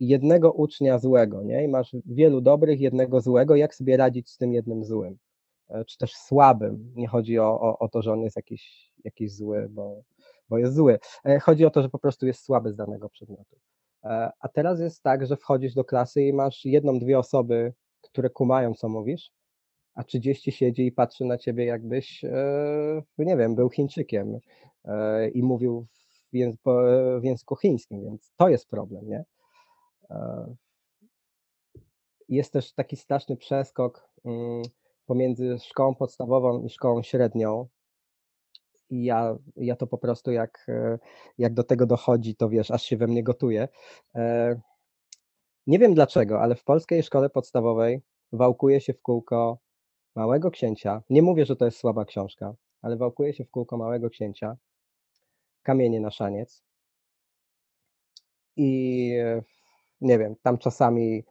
jednego 0.00 0.52
ucznia 0.52 0.98
złego, 0.98 1.42
nie? 1.42 1.64
I 1.64 1.68
masz 1.68 1.96
wielu 2.06 2.40
dobrych, 2.40 2.80
jednego 2.80 3.20
złego, 3.20 3.56
jak 3.56 3.74
sobie 3.74 3.96
radzić 3.96 4.30
z 4.30 4.36
tym 4.36 4.52
jednym 4.52 4.84
złym, 4.84 5.18
e, 5.68 5.84
czy 5.84 5.98
też 5.98 6.14
słabym. 6.14 6.92
Nie 6.96 7.08
chodzi 7.08 7.38
o, 7.38 7.60
o, 7.60 7.78
o 7.78 7.88
to, 7.88 8.02
że 8.02 8.12
on 8.12 8.20
jest 8.20 8.36
jakiś, 8.36 8.92
jakiś 9.04 9.34
zły, 9.34 9.68
bo, 9.70 10.02
bo 10.48 10.58
jest 10.58 10.74
zły. 10.74 10.98
E, 11.24 11.40
chodzi 11.40 11.64
o 11.64 11.70
to, 11.70 11.82
że 11.82 11.88
po 11.88 11.98
prostu 11.98 12.26
jest 12.26 12.44
słaby 12.44 12.72
z 12.72 12.76
danego 12.76 13.08
przedmiotu. 13.08 13.56
A 14.40 14.48
teraz 14.54 14.80
jest 14.80 15.02
tak, 15.02 15.26
że 15.26 15.36
wchodzisz 15.36 15.74
do 15.74 15.84
klasy 15.84 16.22
i 16.22 16.32
masz 16.32 16.64
jedną, 16.64 16.98
dwie 16.98 17.18
osoby, 17.18 17.72
które 18.00 18.30
kumają, 18.30 18.74
co 18.74 18.88
mówisz, 18.88 19.30
a 19.94 20.04
30 20.04 20.52
siedzi 20.52 20.86
i 20.86 20.92
patrzy 20.92 21.24
na 21.24 21.38
ciebie, 21.38 21.64
jakbyś, 21.64 22.24
nie 23.18 23.36
wiem, 23.36 23.54
był 23.54 23.70
Chińczykiem 23.70 24.38
i 25.34 25.42
mówił 25.42 25.86
w 27.20 27.24
języku 27.24 27.56
chińskim, 27.56 28.04
więc 28.04 28.32
to 28.36 28.48
jest 28.48 28.68
problem, 28.68 29.08
nie? 29.08 29.24
E, 30.10 30.54
jest 32.28 32.52
też 32.52 32.72
taki 32.72 32.96
straszny 32.96 33.36
przeskok 33.36 34.08
mm, 34.24 34.62
pomiędzy 35.06 35.58
szkołą 35.58 35.94
podstawową 35.94 36.62
i 36.62 36.70
szkołą 36.70 37.02
średnią. 37.02 37.68
I 38.90 39.04
ja, 39.04 39.38
ja 39.56 39.76
to 39.76 39.86
po 39.86 39.98
prostu 39.98 40.32
jak, 40.32 40.66
e, 40.68 40.98
jak 41.38 41.54
do 41.54 41.64
tego 41.64 41.86
dochodzi, 41.86 42.36
to 42.36 42.48
wiesz, 42.48 42.70
aż 42.70 42.82
się 42.82 42.96
we 42.96 43.06
mnie 43.06 43.22
gotuje. 43.22 43.68
E, 44.14 44.60
nie 45.66 45.78
wiem 45.78 45.94
dlaczego, 45.94 46.40
ale 46.40 46.54
w 46.54 46.64
polskiej 46.64 47.02
szkole 47.02 47.30
podstawowej 47.30 48.02
wałkuje 48.32 48.80
się 48.80 48.94
w 48.94 49.02
kółko 49.02 49.58
Małego 50.16 50.50
Księcia. 50.50 51.02
Nie 51.10 51.22
mówię, 51.22 51.46
że 51.46 51.56
to 51.56 51.64
jest 51.64 51.78
słaba 51.78 52.04
książka, 52.04 52.54
ale 52.82 52.96
wałkuje 52.96 53.34
się 53.34 53.44
w 53.44 53.50
kółko 53.50 53.76
Małego 53.76 54.10
Księcia. 54.10 54.56
Kamienie 55.62 56.00
na 56.00 56.10
szaniec. 56.10 56.64
I 58.56 59.12
nie 60.00 60.18
wiem, 60.18 60.34
tam 60.42 60.58
czasami 60.58 61.24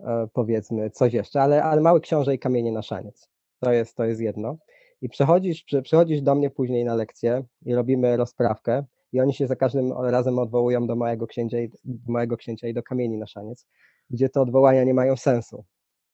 e, 0.00 0.28
powiedzmy 0.32 0.90
coś 0.90 1.12
jeszcze, 1.12 1.42
ale, 1.42 1.64
ale 1.64 1.80
Mały 1.80 2.00
Książę 2.00 2.34
i 2.34 2.38
Kamienie 2.38 2.72
na 2.72 2.82
szaniec. 2.82 3.28
To 3.58 3.72
jest, 3.72 3.96
to 3.96 4.04
jest 4.04 4.20
jedno. 4.20 4.56
I 5.00 5.08
przychodzisz, 5.08 5.64
przy, 5.64 5.82
przychodzisz 5.82 6.22
do 6.22 6.34
mnie 6.34 6.50
później 6.50 6.84
na 6.84 6.94
lekcję 6.94 7.44
i 7.66 7.74
robimy 7.74 8.16
rozprawkę 8.16 8.84
i 9.12 9.20
oni 9.20 9.34
się 9.34 9.46
za 9.46 9.56
każdym 9.56 9.92
razem 9.92 10.38
odwołują 10.38 10.86
do 10.86 10.96
Małego 10.96 11.26
Księcia 11.26 11.60
i 11.60 11.68
do, 11.68 11.78
Małego 12.06 12.36
Księcia 12.36 12.68
i 12.68 12.74
do 12.74 12.82
Kamieni 12.82 13.18
na 13.18 13.26
szaniec, 13.26 13.66
gdzie 14.10 14.28
te 14.28 14.40
odwołania 14.40 14.84
nie 14.84 14.94
mają 14.94 15.16
sensu. 15.16 15.64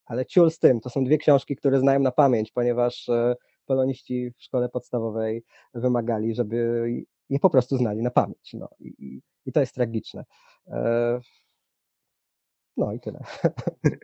Ale 0.06 0.26
ciul 0.26 0.50
z 0.50 0.58
tym, 0.58 0.80
to 0.80 0.90
są 0.90 1.04
dwie 1.04 1.18
książki, 1.18 1.56
które 1.56 1.80
znają 1.80 2.00
na 2.00 2.10
pamięć, 2.10 2.52
ponieważ 2.52 3.08
e, 3.08 3.34
poloniści 3.66 4.32
w 4.36 4.42
szkole 4.42 4.68
podstawowej 4.68 5.44
wymagali, 5.74 6.34
żeby 6.34 6.88
je 7.28 7.38
po 7.38 7.50
prostu 7.50 7.76
znali 7.76 8.02
na 8.02 8.10
pamięć. 8.10 8.54
No. 8.54 8.68
I, 8.80 9.20
i 9.46 9.52
to 9.52 9.60
jest 9.60 9.74
tragiczne. 9.74 10.24
No 12.78 12.92
i 12.92 13.00
tyle. 13.00 13.20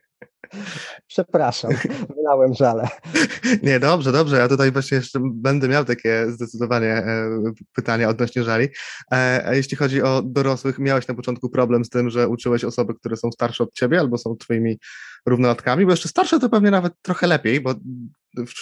Przepraszam, 1.06 1.70
wylałem 2.16 2.54
żale. 2.54 2.88
Nie, 3.62 3.80
dobrze, 3.80 4.12
dobrze. 4.12 4.36
Ja 4.36 4.48
tutaj 4.48 4.72
właśnie 4.72 4.96
jeszcze 4.96 5.20
będę 5.22 5.68
miał 5.68 5.84
takie 5.84 6.26
zdecydowanie 6.28 6.92
e, 6.92 7.28
pytania 7.72 8.08
odnośnie 8.08 8.42
żali. 8.42 8.68
E, 9.12 9.44
a 9.46 9.54
jeśli 9.54 9.76
chodzi 9.76 10.02
o 10.02 10.22
dorosłych, 10.22 10.78
miałeś 10.78 11.08
na 11.08 11.14
początku 11.14 11.50
problem 11.50 11.84
z 11.84 11.90
tym, 11.90 12.10
że 12.10 12.28
uczyłeś 12.28 12.64
osoby, 12.64 12.94
które 12.94 13.16
są 13.16 13.32
starsze 13.32 13.64
od 13.64 13.72
ciebie 13.72 14.00
albo 14.00 14.18
są 14.18 14.36
twoimi 14.36 14.78
równolatkami, 15.26 15.84
bo 15.84 15.90
jeszcze 15.90 16.08
starsze 16.08 16.40
to 16.40 16.48
pewnie 16.48 16.70
nawet 16.70 16.92
trochę 17.02 17.26
lepiej, 17.26 17.60
bo 17.60 17.74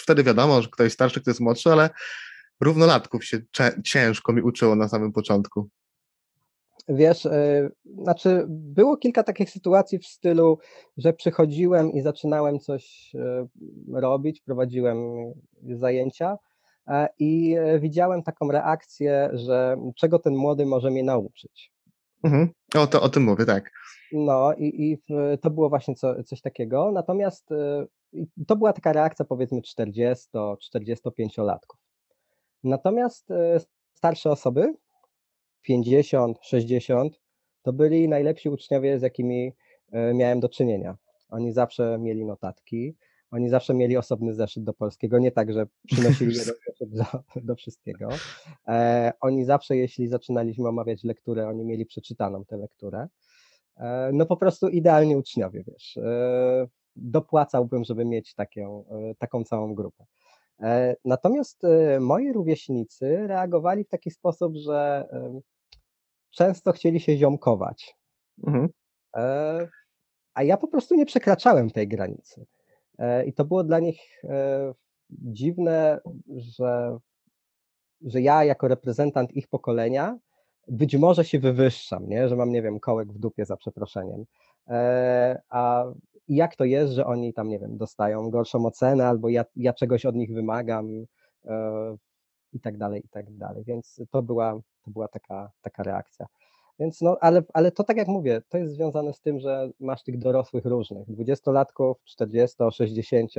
wtedy 0.03 0.23
wiadomo, 0.23 0.61
że 0.61 0.67
ktoś 0.71 0.93
starszy, 0.93 1.21
ktoś 1.21 1.31
jest 1.31 1.41
młodszy, 1.41 1.71
ale 1.71 1.89
równolatków 2.61 3.25
się 3.25 3.39
ciężko 3.83 4.33
mi 4.33 4.41
uczyło 4.41 4.75
na 4.75 4.87
samym 4.87 5.11
początku. 5.11 5.69
Wiesz, 6.87 7.25
yy, 7.25 7.71
znaczy 8.03 8.45
było 8.47 8.97
kilka 8.97 9.23
takich 9.23 9.49
sytuacji 9.49 9.99
w 9.99 10.05
stylu, 10.05 10.57
że 10.97 11.13
przychodziłem 11.13 11.91
i 11.91 12.01
zaczynałem 12.01 12.59
coś 12.59 13.13
yy, 13.13 14.01
robić, 14.01 14.41
prowadziłem 14.41 14.97
zajęcia 15.75 16.37
yy, 16.87 16.95
i 17.19 17.55
widziałem 17.79 18.23
taką 18.23 18.51
reakcję, 18.51 19.29
że 19.33 19.77
czego 19.95 20.19
ten 20.19 20.35
młody 20.35 20.65
może 20.65 20.91
mnie 20.91 21.03
nauczyć. 21.03 21.73
Mhm. 22.23 22.49
O, 22.75 22.87
to, 22.87 23.01
o 23.01 23.09
tym 23.09 23.23
mówię, 23.23 23.45
tak. 23.45 23.71
No 24.11 24.53
i, 24.53 24.83
i 24.83 24.97
to 25.41 25.49
było 25.49 25.69
właśnie 25.69 25.95
co, 25.95 26.23
coś 26.23 26.41
takiego, 26.41 26.91
natomiast 26.91 27.49
to 28.47 28.55
była 28.55 28.73
taka 28.73 28.93
reakcja 28.93 29.25
powiedzmy 29.25 29.61
40-45-latków. 29.61 31.77
Natomiast 32.63 33.29
starsze 33.93 34.31
osoby, 34.31 34.73
50, 35.63 36.37
60, 36.41 37.19
to 37.61 37.73
byli 37.73 38.09
najlepsi 38.09 38.49
uczniowie, 38.49 38.99
z 38.99 39.01
jakimi 39.01 39.53
e, 39.91 40.13
miałem 40.13 40.39
do 40.39 40.49
czynienia. 40.49 40.97
Oni 41.29 41.51
zawsze 41.51 41.97
mieli 41.99 42.25
notatki, 42.25 42.95
oni 43.31 43.49
zawsze 43.49 43.73
mieli 43.73 43.97
osobny 43.97 44.33
zeszyt 44.33 44.63
do 44.63 44.73
polskiego, 44.73 45.19
nie 45.19 45.31
tak, 45.31 45.53
że 45.53 45.65
przynosili 45.87 46.35
jeden 46.35 46.55
zeszyt 46.67 46.89
do, 46.89 47.05
do 47.41 47.55
wszystkiego. 47.55 48.09
E, 48.67 49.13
oni 49.21 49.45
zawsze, 49.45 49.77
jeśli 49.77 50.07
zaczynaliśmy 50.07 50.67
omawiać 50.67 51.03
lekturę, 51.03 51.47
oni 51.47 51.65
mieli 51.65 51.85
przeczytaną 51.85 52.45
tę 52.45 52.57
lekturę. 52.57 53.07
E, 53.77 54.09
no 54.13 54.25
po 54.25 54.37
prostu 54.37 54.67
idealni 54.67 55.15
uczniowie, 55.15 55.63
wiesz. 55.67 55.97
E, 55.97 56.67
dopłacałbym, 56.95 57.83
żeby 57.83 58.05
mieć 58.05 58.33
taką, 58.33 58.85
e, 58.89 59.15
taką 59.15 59.43
całą 59.43 59.75
grupę. 59.75 60.05
E, 60.61 60.95
natomiast 61.05 61.61
moi 61.99 62.33
rówieśnicy 62.33 63.27
reagowali 63.27 63.83
w 63.83 63.89
taki 63.89 64.11
sposób, 64.11 64.55
że 64.55 65.07
często 66.33 66.71
chcieli 66.71 66.99
się 66.99 67.17
ziomkować. 67.17 67.95
Mhm. 68.47 68.69
E, 69.15 69.67
a 70.33 70.43
ja 70.43 70.57
po 70.57 70.67
prostu 70.67 70.95
nie 70.95 71.05
przekraczałem 71.05 71.69
tej 71.69 71.87
granicy. 71.87 72.45
E, 72.99 73.25
I 73.25 73.33
to 73.33 73.45
było 73.45 73.63
dla 73.63 73.79
nich 73.79 74.23
e, 74.23 74.73
dziwne, 75.09 75.99
że, 76.35 76.97
że 78.01 78.21
ja 78.21 78.43
jako 78.43 78.67
reprezentant 78.67 79.31
ich 79.33 79.47
pokolenia 79.47 80.17
być 80.67 80.95
może 80.95 81.25
się 81.25 81.39
wywyższam, 81.39 82.09
nie? 82.09 82.29
że 82.29 82.35
mam, 82.35 82.51
nie 82.51 82.61
wiem, 82.61 82.79
kołek 82.79 83.13
w 83.13 83.19
dupie 83.19 83.45
za 83.45 83.57
przeproszeniem. 83.57 84.25
A 85.49 85.85
jak 86.27 86.55
to 86.55 86.65
jest, 86.65 86.93
że 86.93 87.05
oni 87.05 87.33
tam, 87.33 87.49
nie 87.49 87.59
wiem, 87.59 87.77
dostają 87.77 88.29
gorszą 88.29 88.65
ocenę, 88.65 89.07
albo 89.07 89.29
ja, 89.29 89.45
ja 89.55 89.73
czegoś 89.73 90.05
od 90.05 90.15
nich 90.15 90.33
wymagam 90.33 91.05
i 92.53 92.59
tak 92.59 92.77
dalej, 92.77 93.05
i 93.05 93.09
tak 93.09 93.37
dalej. 93.37 93.63
Więc 93.67 94.01
to 94.11 94.21
była, 94.21 94.59
to 94.85 94.91
była 94.91 95.07
taka, 95.07 95.51
taka 95.61 95.83
reakcja. 95.83 96.25
Więc 96.79 97.01
no, 97.01 97.17
ale, 97.21 97.43
ale 97.53 97.71
to 97.71 97.83
tak 97.83 97.97
jak 97.97 98.07
mówię, 98.07 98.41
to 98.49 98.57
jest 98.57 98.73
związane 98.73 99.13
z 99.13 99.21
tym, 99.21 99.39
że 99.39 99.69
masz 99.79 100.03
tych 100.03 100.17
dorosłych 100.17 100.65
różnych, 100.65 101.11
dwudziestolatków, 101.11 101.97
40, 102.03 102.57
60 102.71 103.31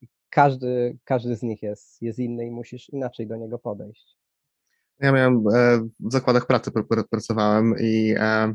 i 0.00 0.08
każdy, 0.30 0.98
każdy 1.04 1.36
z 1.36 1.42
nich 1.42 1.62
jest, 1.62 2.02
jest 2.02 2.18
inny 2.18 2.46
i 2.46 2.50
musisz 2.50 2.88
inaczej 2.88 3.26
do 3.26 3.36
niego 3.36 3.58
podejść. 3.58 4.16
Ja 5.00 5.12
miałem 5.12 5.44
e, 5.54 5.78
w 6.00 6.12
zakładach 6.12 6.46
pracy 6.46 6.70
pracowałem 7.10 7.74
i 7.80 8.14
e, 8.18 8.54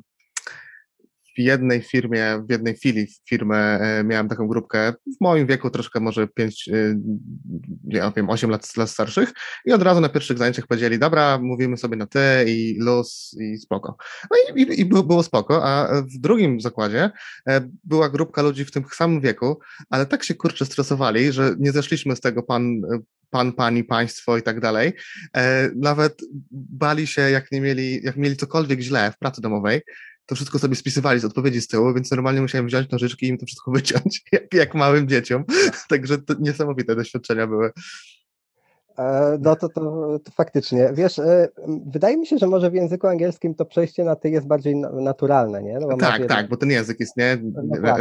w 1.37 1.39
jednej 1.39 1.81
firmie, 1.81 2.43
w 2.47 2.51
jednej 2.51 2.75
chwili 2.75 3.07
firmy 3.29 3.55
e, 3.55 4.03
miałem 4.03 4.29
taką 4.29 4.47
grupkę 4.47 4.93
w 5.17 5.21
moim 5.21 5.47
wieku, 5.47 5.69
troszkę 5.69 5.99
może 5.99 6.27
5, 6.27 6.69
e, 6.69 6.73
ja 7.87 8.11
wiem, 8.15 8.29
8 8.29 8.49
lat, 8.49 8.77
lat 8.77 8.89
starszych 8.89 9.33
i 9.65 9.73
od 9.73 9.81
razu 9.81 10.01
na 10.01 10.09
pierwszych 10.09 10.37
zajęciach 10.37 10.67
powiedzieli, 10.67 10.99
dobra, 10.99 11.39
mówimy 11.41 11.77
sobie 11.77 11.95
na 11.95 12.07
ty 12.07 12.19
i 12.47 12.79
luz 12.79 13.35
i 13.39 13.57
spoko. 13.57 13.97
No 14.31 14.37
i, 14.55 14.61
i, 14.61 14.81
i 14.81 14.85
było 14.85 15.23
spoko, 15.23 15.65
a 15.65 16.01
w 16.01 16.17
drugim 16.19 16.61
zakładzie 16.61 17.11
e, 17.47 17.61
była 17.83 18.09
grupka 18.09 18.41
ludzi 18.41 18.65
w 18.65 18.71
tym 18.71 18.83
samym 18.93 19.21
wieku, 19.21 19.59
ale 19.89 20.05
tak 20.05 20.23
się 20.23 20.35
kurczę 20.35 20.65
stresowali, 20.65 21.31
że 21.31 21.55
nie 21.59 21.71
zeszliśmy 21.71 22.15
z 22.15 22.21
tego 22.21 22.43
pan, 22.43 22.81
pan, 23.29 23.53
pani, 23.53 23.83
państwo 23.83 24.37
i 24.37 24.41
tak 24.41 24.59
dalej. 24.59 24.93
Nawet 25.75 26.21
bali 26.51 27.07
się, 27.07 27.21
jak 27.21 27.51
nie 27.51 27.61
mieli, 27.61 28.03
jak 28.03 28.17
mieli 28.17 28.37
cokolwiek 28.37 28.79
źle 28.79 29.11
w 29.11 29.17
pracy 29.17 29.41
domowej, 29.41 29.81
to 30.31 30.35
wszystko 30.35 30.59
sobie 30.59 30.75
spisywali 30.75 31.19
z 31.19 31.25
odpowiedzi 31.25 31.61
z 31.61 31.67
tyłu, 31.67 31.93
więc 31.93 32.11
normalnie 32.11 32.41
musiałem 32.41 32.67
wziąć 32.67 32.89
nożyczki 32.89 33.25
i 33.25 33.29
im 33.29 33.37
to 33.37 33.45
wszystko 33.45 33.71
wyciąć, 33.77 34.23
jak, 34.31 34.53
jak 34.53 34.75
małym 34.75 35.07
dzieciom. 35.07 35.43
Także 35.89 36.17
to 36.17 36.33
niesamowite 36.39 36.95
doświadczenia 36.95 37.47
były. 37.47 37.71
E, 38.97 39.37
no 39.41 39.55
to, 39.55 39.69
to, 39.69 40.19
to, 40.19 40.31
faktycznie. 40.31 40.89
Wiesz, 40.93 41.19
e, 41.19 41.47
wydaje 41.85 42.17
mi 42.17 42.27
się, 42.27 42.37
że 42.37 42.47
może 42.47 42.69
w 42.71 42.73
języku 42.73 43.07
angielskim 43.07 43.55
to 43.55 43.65
przejście 43.65 44.03
na 44.03 44.15
ty 44.15 44.29
jest 44.29 44.47
bardziej 44.47 44.75
naturalne, 44.93 45.63
nie? 45.63 45.79
No 45.79 45.97
tak, 45.97 46.27
tak, 46.27 46.49
bo 46.49 46.57
ten 46.57 46.69
język 46.69 46.99
jest, 46.99 47.17
nie? 47.17 47.37
No 47.43 47.95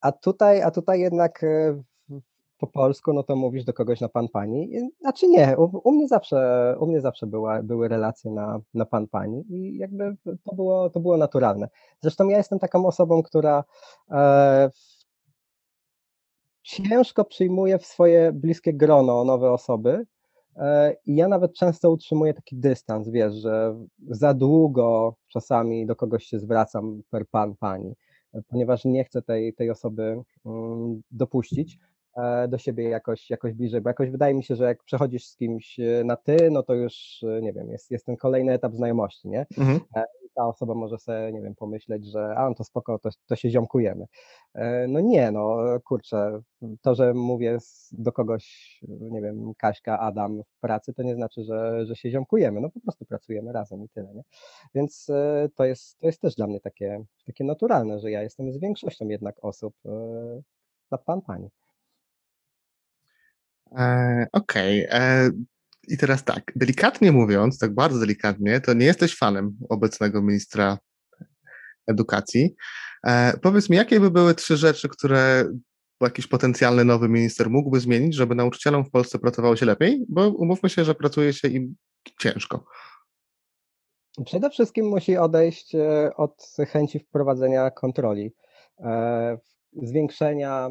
a 0.00 0.12
tutaj, 0.12 0.62
a 0.62 0.70
tutaj 0.70 1.00
jednak 1.00 1.44
po 2.60 2.66
polsku, 2.66 3.12
no 3.12 3.22
to 3.22 3.36
mówisz 3.36 3.64
do 3.64 3.72
kogoś 3.72 4.00
na 4.00 4.08
pan, 4.08 4.28
pani. 4.28 4.70
Znaczy 5.00 5.28
nie, 5.28 5.56
u, 5.58 5.88
u 5.88 5.92
mnie 5.92 6.08
zawsze, 6.08 6.76
u 6.80 6.86
mnie 6.86 7.00
zawsze 7.00 7.26
była, 7.26 7.62
były 7.62 7.88
relacje 7.88 8.30
na, 8.30 8.60
na 8.74 8.86
pan, 8.86 9.06
pani 9.08 9.44
i 9.48 9.76
jakby 9.76 10.16
to 10.44 10.54
było, 10.54 10.90
to 10.90 11.00
było 11.00 11.16
naturalne. 11.16 11.68
Zresztą 12.00 12.28
ja 12.28 12.36
jestem 12.38 12.58
taką 12.58 12.86
osobą, 12.86 13.22
która 13.22 13.64
e, 14.10 14.70
ciężko 16.62 17.24
przyjmuje 17.24 17.78
w 17.78 17.86
swoje 17.86 18.32
bliskie 18.32 18.74
grono 18.74 19.24
nowe 19.24 19.52
osoby 19.52 20.06
e, 20.56 20.96
i 21.06 21.16
ja 21.16 21.28
nawet 21.28 21.54
często 21.54 21.90
utrzymuję 21.90 22.34
taki 22.34 22.56
dystans, 22.56 23.08
wiesz, 23.08 23.34
że 23.34 23.76
za 24.08 24.34
długo 24.34 25.14
czasami 25.28 25.86
do 25.86 25.96
kogoś 25.96 26.24
się 26.24 26.38
zwracam 26.38 27.02
per 27.10 27.26
pan, 27.30 27.56
pani, 27.56 27.94
ponieważ 28.48 28.84
nie 28.84 29.04
chcę 29.04 29.22
tej, 29.22 29.54
tej 29.54 29.70
osoby 29.70 30.22
mm, 30.46 31.02
dopuścić. 31.10 31.78
E, 32.16 32.48
do 32.48 32.58
siebie 32.58 32.88
jakoś, 32.88 33.30
jakoś 33.30 33.52
bliżej, 33.52 33.80
bo 33.80 33.90
jakoś 33.90 34.10
wydaje 34.10 34.34
mi 34.34 34.44
się, 34.44 34.56
że 34.56 34.64
jak 34.64 34.84
przechodzisz 34.84 35.26
z 35.26 35.36
kimś 35.36 35.80
e, 35.80 36.04
na 36.04 36.16
ty, 36.16 36.50
no 36.50 36.62
to 36.62 36.74
już, 36.74 37.22
e, 37.22 37.42
nie 37.42 37.52
wiem, 37.52 37.70
jest, 37.70 37.90
jest 37.90 38.06
ten 38.06 38.16
kolejny 38.16 38.52
etap 38.52 38.74
znajomości, 38.74 39.28
nie? 39.28 39.46
Mhm. 39.58 39.80
Ta 40.34 40.46
osoba 40.46 40.74
może 40.74 40.98
sobie, 40.98 41.32
nie 41.32 41.42
wiem, 41.42 41.54
pomyśleć, 41.54 42.06
że 42.06 42.34
a, 42.36 42.48
no 42.48 42.54
to 42.54 42.64
spoko, 42.64 42.98
to, 42.98 43.10
to 43.26 43.36
się 43.36 43.50
ziomkujemy. 43.50 44.06
No 44.88 45.00
nie, 45.00 45.30
no 45.30 45.58
kurczę, 45.84 46.40
to, 46.80 46.94
że 46.94 47.14
mówię 47.14 47.58
do 47.92 48.12
kogoś, 48.12 48.78
nie 48.88 49.22
wiem, 49.22 49.52
Kaśka, 49.58 49.98
Adam 49.98 50.42
w 50.42 50.60
pracy, 50.60 50.94
to 50.94 51.02
nie 51.02 51.14
znaczy, 51.14 51.44
że, 51.44 51.86
że 51.86 51.96
się 51.96 52.10
ziomkujemy, 52.10 52.60
no 52.60 52.70
po 52.70 52.80
prostu 52.80 53.04
pracujemy 53.04 53.52
razem 53.52 53.84
i 53.84 53.88
tyle, 53.88 54.14
nie? 54.14 54.22
Więc 54.74 55.06
to 55.54 55.64
jest, 55.64 55.98
to 55.98 56.06
jest 56.06 56.20
też 56.20 56.34
dla 56.34 56.46
mnie 56.46 56.60
takie, 56.60 57.04
takie 57.26 57.44
naturalne, 57.44 57.98
że 57.98 58.10
ja 58.10 58.22
jestem 58.22 58.52
z 58.52 58.58
większością 58.58 59.08
jednak 59.08 59.36
osób 59.44 59.74
na 60.90 60.98
pan, 60.98 61.22
pani. 61.22 61.48
E, 63.78 64.26
Okej. 64.32 64.86
Okay. 64.86 65.00
E, 65.00 65.30
I 65.88 65.98
teraz 65.98 66.24
tak, 66.24 66.52
delikatnie 66.56 67.12
mówiąc, 67.12 67.58
tak 67.58 67.74
bardzo 67.74 67.98
delikatnie, 67.98 68.60
to 68.60 68.74
nie 68.74 68.86
jesteś 68.86 69.16
fanem 69.16 69.56
obecnego 69.68 70.22
ministra 70.22 70.78
edukacji. 71.86 72.54
E, 73.06 73.38
powiedz 73.42 73.70
mi, 73.70 73.76
jakie 73.76 74.00
by 74.00 74.10
były 74.10 74.34
trzy 74.34 74.56
rzeczy, 74.56 74.88
które 74.88 75.44
jakiś 76.00 76.26
potencjalny 76.26 76.84
nowy 76.84 77.08
minister 77.08 77.50
mógłby 77.50 77.80
zmienić, 77.80 78.14
żeby 78.14 78.34
nauczycielom 78.34 78.84
w 78.84 78.90
Polsce 78.90 79.18
pracowało 79.18 79.56
się 79.56 79.66
lepiej? 79.66 80.04
Bo 80.08 80.28
umówmy 80.28 80.70
się, 80.70 80.84
że 80.84 80.94
pracuje 80.94 81.32
się 81.32 81.48
im 81.48 81.74
ciężko. 82.20 82.64
Przede 84.24 84.50
wszystkim 84.50 84.86
musi 84.86 85.16
odejść 85.16 85.74
e, 85.74 86.10
od 86.16 86.46
chęci 86.68 86.98
wprowadzenia 86.98 87.70
kontroli, 87.70 88.32
zwiększenia, 89.72 90.70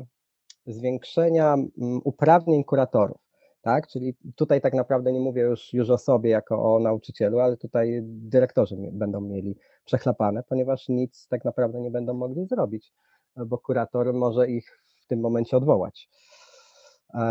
zwiększenia 0.74 1.54
mm, 1.54 2.02
uprawnień 2.04 2.64
kuratorów. 2.64 3.18
Tak? 3.62 3.88
Czyli 3.88 4.16
tutaj 4.36 4.62
tak 4.62 4.74
naprawdę 4.74 5.14
nie 5.14 5.20
mówię 5.20 5.42
już, 5.42 5.74
już 5.74 5.90
o 5.90 5.98
sobie 5.98 6.30
jako 6.30 6.76
o 6.76 6.80
nauczycielu, 6.80 7.40
ale 7.40 7.58
tutaj 7.58 8.00
dyrektorzy 8.04 8.76
będą 8.92 9.22
mieli 9.22 9.56
przechlapane, 9.86 10.44
ponieważ 10.44 10.90
nic 10.90 11.28
tak 11.28 11.46
naprawdę 11.46 11.80
nie 11.80 11.92
będą 11.92 12.14
mogli 12.14 12.46
zrobić, 12.46 12.94
bo 13.36 13.58
kurator 13.58 14.14
może 14.14 14.48
ich 14.48 14.82
w 15.04 15.08
tym 15.08 15.20
momencie 15.20 15.58
odwołać. 15.58 16.10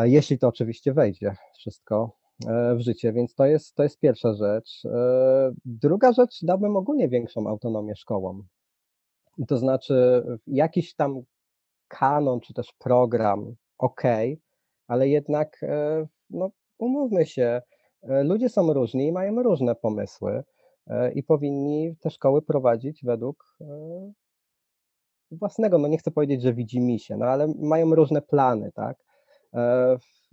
Jeśli 0.04 0.38
to 0.38 0.48
oczywiście 0.48 0.92
wejdzie 0.92 1.36
wszystko 1.58 2.18
E, 2.46 2.74
w 2.74 2.80
życie, 2.80 3.12
więc 3.12 3.34
to 3.34 3.46
jest, 3.46 3.74
to 3.74 3.82
jest 3.82 4.00
pierwsza 4.00 4.34
rzecz. 4.34 4.82
E, 4.84 5.52
druga 5.64 6.12
rzecz, 6.12 6.38
dałbym 6.42 6.76
ogólnie 6.76 7.08
większą 7.08 7.46
autonomię 7.46 7.96
szkołom. 7.96 8.46
To 9.48 9.58
znaczy 9.58 10.22
jakiś 10.46 10.94
tam 10.94 11.22
kanon, 11.88 12.40
czy 12.40 12.54
też 12.54 12.72
program, 12.78 13.54
ok, 13.78 14.02
ale 14.86 15.08
jednak, 15.08 15.62
e, 15.62 16.06
no, 16.30 16.50
umówmy 16.78 17.26
się, 17.26 17.62
ludzie 18.02 18.48
są 18.48 18.72
różni 18.72 19.06
i 19.06 19.12
mają 19.12 19.42
różne 19.42 19.74
pomysły 19.74 20.44
i 21.14 21.22
powinni 21.22 21.96
te 22.00 22.10
szkoły 22.10 22.42
prowadzić 22.42 23.04
według 23.04 23.56
własnego, 25.30 25.78
no 25.78 25.88
nie 25.88 25.98
chcę 25.98 26.10
powiedzieć, 26.10 26.42
że 26.42 26.54
widzi 26.54 26.80
mi 26.80 27.00
się, 27.00 27.16
no 27.16 27.26
ale 27.26 27.52
mają 27.58 27.94
różne 27.94 28.22
plany, 28.22 28.72
tak? 28.74 28.96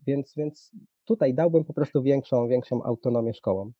Więc, 0.07 0.33
więc 0.37 0.71
tutaj 1.05 1.33
dałbym 1.33 1.63
po 1.63 1.73
prostu 1.73 2.01
większą, 2.01 2.47
większą 2.47 2.83
autonomię 2.83 3.33
szkołom. 3.33 3.73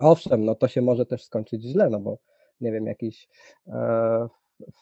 Owszem, 0.00 0.44
no 0.44 0.54
to 0.54 0.68
się 0.68 0.82
może 0.82 1.06
też 1.06 1.24
skończyć 1.24 1.62
źle, 1.62 1.90
no 1.90 2.00
bo 2.00 2.18
nie 2.60 2.72
wiem, 2.72 2.86
jakiś 2.86 3.28
e, 3.66 4.28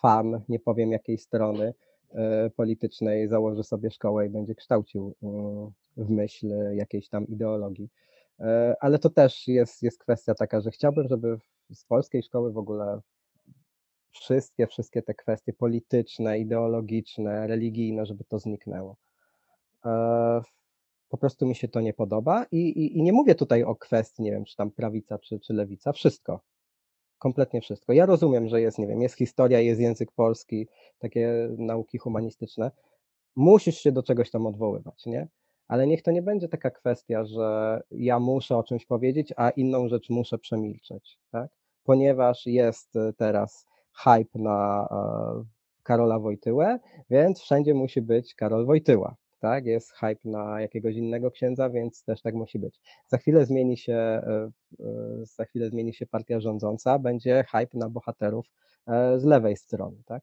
fan, 0.00 0.40
nie 0.48 0.59
powiem 0.61 0.92
jakiej 0.92 1.18
strony 1.18 1.64
e, 1.66 1.74
politycznej, 2.56 3.28
założy 3.28 3.64
sobie 3.64 3.90
szkołę 3.90 4.26
i 4.26 4.30
będzie 4.30 4.54
kształcił 4.54 5.14
y, 5.22 6.02
w 6.04 6.10
myśl 6.10 6.48
jakiejś 6.74 7.08
tam 7.08 7.26
ideologii. 7.26 7.88
E, 8.40 8.76
ale 8.80 8.98
to 8.98 9.10
też 9.10 9.48
jest, 9.48 9.82
jest 9.82 9.98
kwestia 9.98 10.34
taka, 10.34 10.60
że 10.60 10.70
chciałbym, 10.70 11.08
żeby 11.08 11.38
z 11.72 11.84
polskiej 11.84 12.22
szkoły 12.22 12.52
w 12.52 12.58
ogóle 12.58 13.00
wszystkie, 14.10 14.66
wszystkie 14.66 15.02
te 15.02 15.14
kwestie 15.14 15.52
polityczne, 15.52 16.38
ideologiczne, 16.38 17.46
religijne, 17.46 18.06
żeby 18.06 18.24
to 18.24 18.38
zniknęło. 18.38 18.96
E, 19.84 20.42
po 21.08 21.18
prostu 21.18 21.46
mi 21.46 21.54
się 21.54 21.68
to 21.68 21.80
nie 21.80 21.94
podoba 21.94 22.46
i, 22.52 22.58
i, 22.58 22.98
i 22.98 23.02
nie 23.02 23.12
mówię 23.12 23.34
tutaj 23.34 23.62
o 23.62 23.76
kwestii, 23.76 24.22
nie 24.22 24.30
wiem, 24.30 24.44
czy 24.44 24.56
tam 24.56 24.70
prawica, 24.70 25.18
czy, 25.18 25.40
czy 25.40 25.54
lewica, 25.54 25.92
wszystko. 25.92 26.40
Kompletnie 27.25 27.61
wszystko. 27.61 27.93
Ja 27.93 28.07
rozumiem, 28.07 28.49
że 28.49 28.61
jest, 28.61 28.79
nie 28.79 28.87
wiem, 28.87 29.03
jest 29.03 29.16
historia, 29.16 29.61
jest 29.61 29.81
język 29.81 30.12
polski, 30.12 30.68
takie 30.99 31.49
nauki 31.59 31.99
humanistyczne. 31.99 32.70
Musisz 33.37 33.79
się 33.79 33.93
do 33.93 34.03
czegoś 34.03 34.31
tam 34.31 34.47
odwoływać, 34.47 35.07
nie? 35.07 35.29
Ale 35.68 35.87
niech 35.87 36.03
to 36.03 36.11
nie 36.11 36.22
będzie 36.22 36.49
taka 36.49 36.70
kwestia, 36.70 37.25
że 37.25 37.81
ja 37.91 38.18
muszę 38.20 38.57
o 38.57 38.62
czymś 38.62 38.87
powiedzieć, 38.87 39.33
a 39.37 39.51
inną 39.51 39.89
rzecz 39.89 40.11
muszę 40.11 40.39
przemilczeć, 40.39 41.18
tak? 41.31 41.51
Ponieważ 41.85 42.47
jest 42.47 42.97
e, 42.97 43.12
teraz 43.12 43.66
hype 43.93 44.39
na 44.39 44.89
e, 44.91 45.45
Karola 45.83 46.18
Wojtyłę, 46.18 46.79
więc 47.11 47.41
wszędzie 47.41 47.75
musi 47.75 48.03
być 48.03 48.35
Karol 48.35 48.66
Wojtyła 48.66 49.16
tak? 49.45 49.66
Jest 49.66 49.92
hype 49.92 50.20
na 50.24 50.61
jakiegoś 50.61 50.95
innego 50.97 51.30
księdza, 51.30 51.70
więc 51.70 52.05
też 52.05 52.22
tak 52.22 52.34
musi 52.34 52.59
być. 52.59 52.80
Za 53.09 53.18
chwilę 53.18 53.47
zmieni 53.47 53.76
się, 53.76 53.95
e, 53.95 54.51
e, 54.80 54.90
za 55.22 55.45
chwilę 55.45 55.68
zmieni 55.70 55.95
się 55.95 56.07
partia 56.07 56.40
rządząca, 56.40 56.99
będzie 56.99 57.45
hype 57.51 57.78
na 57.78 57.88
bohaterów 57.88 58.47
e, 58.86 59.18
z 59.18 59.24
lewej 59.24 59.57
strony, 59.57 60.03
tak? 60.07 60.22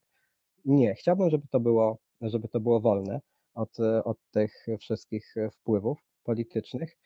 Nie, 0.65 0.95
chciałbym, 0.95 1.30
żeby 1.30 1.47
to 1.51 1.59
było, 1.59 1.97
żeby 2.22 2.47
to 2.47 2.59
było 2.59 2.80
wolne 2.80 3.22
od, 3.53 3.78
od 4.03 4.17
tych 4.32 4.65
wszystkich 4.80 5.36
wpływów 5.51 5.99
politycznych 6.24 6.97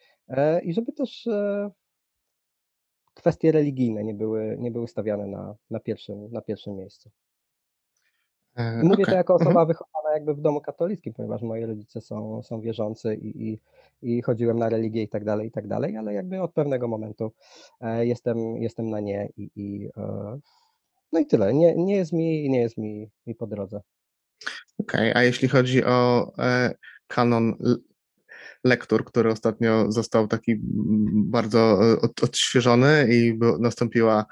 i 0.63 0.73
żeby 0.73 0.91
też 0.91 1.27
kwestie 3.13 3.51
religijne 3.51 4.03
nie 4.03 4.13
były, 4.13 4.57
nie 4.59 4.71
były 4.71 4.87
stawiane 4.87 5.27
na, 5.27 5.55
na, 5.69 5.79
pierwszym, 5.79 6.31
na 6.31 6.41
pierwszym 6.41 6.75
miejscu. 6.75 7.09
Mówię 8.83 9.03
okay. 9.03 9.05
to 9.05 9.11
jako 9.11 9.33
mhm. 9.33 9.47
osoba 9.47 9.65
wychowana 9.65 10.13
jakby 10.13 10.33
w 10.33 10.41
domu 10.41 10.61
katolickim, 10.61 11.13
ponieważ 11.13 11.41
moi 11.41 11.65
rodzice 11.65 12.01
są, 12.01 12.43
są 12.43 12.61
wierzący 12.61 13.15
i, 13.15 13.49
i, 13.49 13.59
i 14.01 14.21
chodziłem 14.21 14.59
na 14.59 14.69
religię 14.69 15.03
i 15.03 15.09
tak 15.09 15.25
dalej, 15.25 15.47
i 15.47 15.51
tak 15.51 15.67
dalej, 15.67 15.97
ale 15.97 16.13
jakby 16.13 16.41
od 16.41 16.53
pewnego 16.53 16.87
momentu 16.87 17.31
e, 17.81 18.05
jestem, 18.05 18.57
jestem 18.57 18.89
na 18.89 18.99
nie 18.99 19.29
i, 19.37 19.51
i 19.55 19.89
e, 19.97 20.39
no 21.11 21.19
i 21.19 21.25
tyle. 21.25 21.53
Nie, 21.53 21.75
nie 21.75 21.95
jest 21.95 22.13
mi, 22.13 22.49
nie 22.49 22.61
jest 22.61 22.77
mi, 22.77 23.09
mi 23.27 23.35
po 23.35 23.47
drodze. 23.47 23.81
Okej, 24.77 25.11
okay. 25.11 25.21
a 25.21 25.23
jeśli 25.23 25.47
chodzi 25.47 25.85
o 25.85 26.31
e, 26.39 26.75
kanon 27.07 27.55
lektur, 28.63 29.05
który 29.05 29.31
ostatnio 29.31 29.91
został 29.91 30.27
taki 30.27 30.55
bardzo 31.13 31.79
od, 32.01 32.23
odświeżony 32.23 33.07
i 33.09 33.39
nastąpiła 33.59 34.25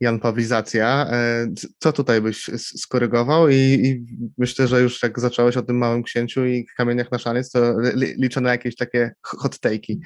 janpawizacja. 0.00 1.06
E, 1.10 1.46
co 1.78 1.92
tutaj 1.92 2.20
byś 2.20 2.50
skorygował? 2.58 3.48
I, 3.48 3.54
I, 3.54 4.06
myślę, 4.38 4.66
że 4.66 4.80
już 4.80 5.02
jak 5.02 5.20
zacząłeś 5.20 5.56
o 5.56 5.62
tym 5.62 5.78
małym 5.78 6.02
księciu 6.02 6.46
i 6.46 6.66
kamieniach 6.76 7.12
na 7.12 7.18
szaniec, 7.18 7.50
to 7.50 7.60
liczę 7.94 8.40
na 8.40 8.50
jakieś 8.50 8.76
takie 8.76 9.12
hot 9.22 9.54
take'i. 9.54 9.98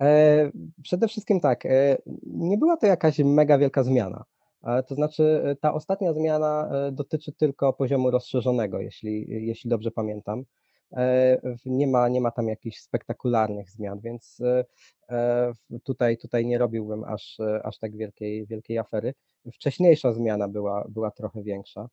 E, 0.00 0.50
przede 0.82 1.08
wszystkim 1.08 1.40
tak, 1.40 1.66
e, 1.66 1.96
nie 2.26 2.58
była 2.58 2.76
to 2.76 2.86
jakaś 2.86 3.18
mega 3.18 3.58
wielka 3.58 3.82
zmiana. 3.82 4.24
To 4.88 4.94
znaczy, 4.94 5.56
ta 5.60 5.74
ostatnia 5.74 6.12
zmiana 6.12 6.70
dotyczy 6.92 7.32
tylko 7.32 7.72
poziomu 7.72 8.10
rozszerzonego, 8.10 8.80
jeśli, 8.80 9.26
jeśli 9.28 9.70
dobrze 9.70 9.90
pamiętam. 9.90 10.44
Nie 11.66 11.86
ma, 11.86 12.08
nie 12.08 12.20
ma 12.20 12.30
tam 12.30 12.48
jakichś 12.48 12.78
spektakularnych 12.78 13.70
zmian, 13.70 14.00
więc 14.00 14.38
tutaj, 15.84 16.18
tutaj 16.18 16.46
nie 16.46 16.58
robiłbym 16.58 17.04
aż, 17.04 17.38
aż 17.64 17.78
tak 17.78 17.96
wielkiej, 17.96 18.46
wielkiej 18.46 18.78
afery. 18.78 19.14
Wcześniejsza 19.52 20.12
zmiana 20.12 20.48
była, 20.48 20.84
była 20.88 21.10
trochę 21.10 21.42
większa. 21.42 21.88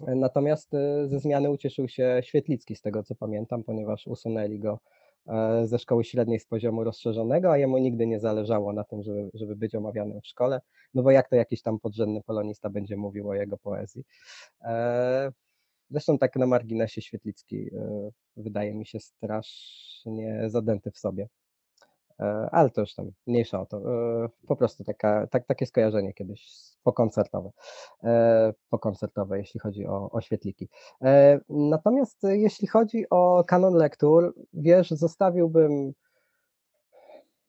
Natomiast 0.00 0.74
e, 0.74 1.08
ze 1.08 1.20
zmiany 1.20 1.50
ucieszył 1.50 1.88
się 1.88 2.20
Świetlicki, 2.22 2.76
z 2.76 2.80
tego 2.80 3.02
co 3.02 3.14
pamiętam, 3.14 3.64
ponieważ 3.64 4.06
usunęli 4.06 4.58
go 4.58 4.80
e, 5.26 5.66
ze 5.66 5.78
szkoły 5.78 6.04
średniej 6.04 6.40
z 6.40 6.46
poziomu 6.46 6.84
rozszerzonego, 6.84 7.52
a 7.52 7.58
jemu 7.58 7.78
nigdy 7.78 8.06
nie 8.06 8.20
zależało 8.20 8.72
na 8.72 8.84
tym, 8.84 9.02
żeby, 9.02 9.30
żeby 9.34 9.56
być 9.56 9.74
omawianym 9.74 10.20
w 10.20 10.26
szkole, 10.26 10.60
no 10.94 11.02
bo 11.02 11.10
jak 11.10 11.28
to 11.28 11.36
jakiś 11.36 11.62
tam 11.62 11.78
podrzędny 11.80 12.22
polonista 12.22 12.70
będzie 12.70 12.96
mówił 12.96 13.28
o 13.28 13.34
jego 13.34 13.58
poezji. 13.58 14.04
E, 15.86 15.90
zresztą 15.90 16.18
tak 16.18 16.36
na 16.36 16.46
marginesie 16.46 17.02
Świetlicki 17.02 17.70
wydaje 18.36 18.74
mi 18.74 18.86
się 18.86 19.00
strasznie 19.00 20.50
zadęty 20.50 20.90
w 20.90 20.98
sobie. 20.98 21.28
E, 22.20 22.48
ale 22.52 22.70
to 22.70 22.80
już 22.80 22.94
tam 22.94 23.10
mniejsza 23.26 23.60
o 23.60 23.66
to. 23.66 23.76
E, 23.76 24.28
po 24.46 24.56
prostu 24.56 24.84
taka, 24.84 25.26
tak, 25.26 25.46
takie 25.46 25.66
skojarzenie 25.66 26.12
kiedyś 26.12 26.46
pokoncertowe, 26.82 27.50
e, 28.04 28.52
pokoncertowe, 28.70 29.38
jeśli 29.38 29.60
chodzi 29.60 29.86
o, 29.86 30.10
o 30.10 30.20
świetliki. 30.20 30.68
Natomiast 31.48 32.22
jeśli 32.22 32.68
chodzi 32.68 33.04
o 33.10 33.44
kanon 33.44 33.74
lektur, 33.74 34.34
wiesz, 34.52 34.90
zostawiłbym 34.90 35.92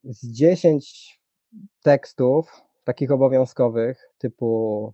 z 0.04 0.32
10 0.32 1.20
tekstów 1.84 2.62
takich 2.84 3.12
obowiązkowych, 3.12 4.10
typu 4.18 4.94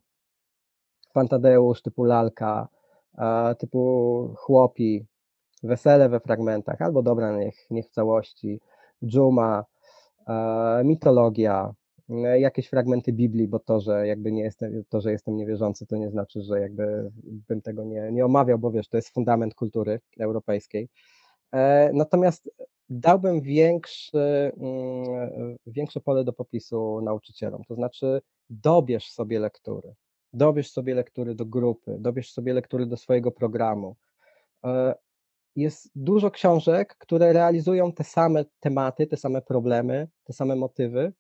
Fantadeusz, 1.14 1.82
typu 1.82 2.04
Lalka, 2.04 2.68
typu 3.60 4.34
Chłopi, 4.38 5.06
Wesele 5.64 6.10
we 6.10 6.20
fragmentach, 6.20 6.82
albo 6.82 7.04
Dobra 7.04 7.38
niech, 7.38 7.56
niech 7.72 7.88
w 7.88 7.90
całości, 7.90 8.60
dżuma, 9.06 9.66
e, 10.28 10.82
mitologia, 10.84 11.74
e, 12.10 12.40
jakieś 12.40 12.70
fragmenty 12.70 13.14
Biblii, 13.14 13.48
bo 13.48 13.60
to, 13.60 13.80
że 13.80 14.08
jakby 14.08 14.32
nie 14.32 14.44
jestem, 14.44 14.84
to, 14.90 15.02
że 15.02 15.12
jestem 15.12 15.36
niewierzący, 15.36 15.86
to 15.86 15.98
nie 15.98 16.10
znaczy, 16.10 16.42
że 16.42 16.60
jakby 16.60 17.12
bym 17.26 17.62
tego 17.62 17.84
nie, 17.84 18.12
nie 18.12 18.26
omawiał, 18.26 18.60
bo 18.60 18.72
wiesz, 18.72 18.88
to 18.90 18.98
jest 18.98 19.10
fundament 19.10 19.56
kultury 19.56 20.00
europejskiej. 20.20 20.90
E, 21.54 21.92
natomiast 21.94 22.50
dałbym 22.90 23.42
większy, 23.42 24.52
mm, 24.58 25.58
większe 25.68 26.02
pole 26.02 26.24
do 26.24 26.34
popisu 26.34 27.02
nauczycielom, 27.02 27.64
to 27.68 27.76
znaczy 27.76 28.22
dobierz 28.50 29.12
sobie 29.12 29.40
lektury, 29.40 29.94
dobierz 30.34 30.72
sobie 30.72 30.96
lektury 30.96 31.36
do 31.36 31.46
grupy, 31.46 31.98
dobierz 32.00 32.32
sobie 32.32 32.54
lektury 32.54 32.86
do 32.86 32.98
swojego 32.98 33.32
programu 33.32 33.96
jest 35.56 35.92
dużo 35.96 36.32
książek, 36.32 36.96
które 36.98 37.34
realizują 37.34 37.92
te 37.92 38.04
same 38.04 38.46
tematy, 38.60 39.08
te 39.08 39.18
same 39.18 39.42
problemy, 39.42 40.08
te 40.24 40.34
same 40.34 40.56
motywy, 40.56 41.14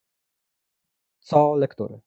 co 1.19 1.55
lektury. 1.55 1.99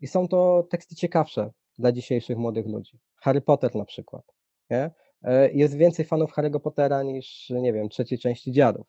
I 0.00 0.06
są 0.06 0.28
to 0.28 0.66
teksty 0.70 0.94
ciekawsze 0.94 1.50
dla 1.78 1.92
dzisiejszych 1.92 2.38
młodych 2.38 2.66
ludzi. 2.66 2.98
Harry 3.14 3.40
Potter 3.40 3.74
na 3.74 3.84
przykład. 3.84 4.24
Nie? 4.70 4.90
e, 5.22 5.52
jest 5.52 5.76
więcej 5.76 6.04
fanów 6.04 6.32
Harry'ego 6.32 6.60
Pottera 6.60 7.02
niż, 7.02 7.50
nie 7.50 7.72
wiem, 7.72 7.88
trzeciej 7.88 8.18
części 8.18 8.52
Dziadów. 8.52 8.86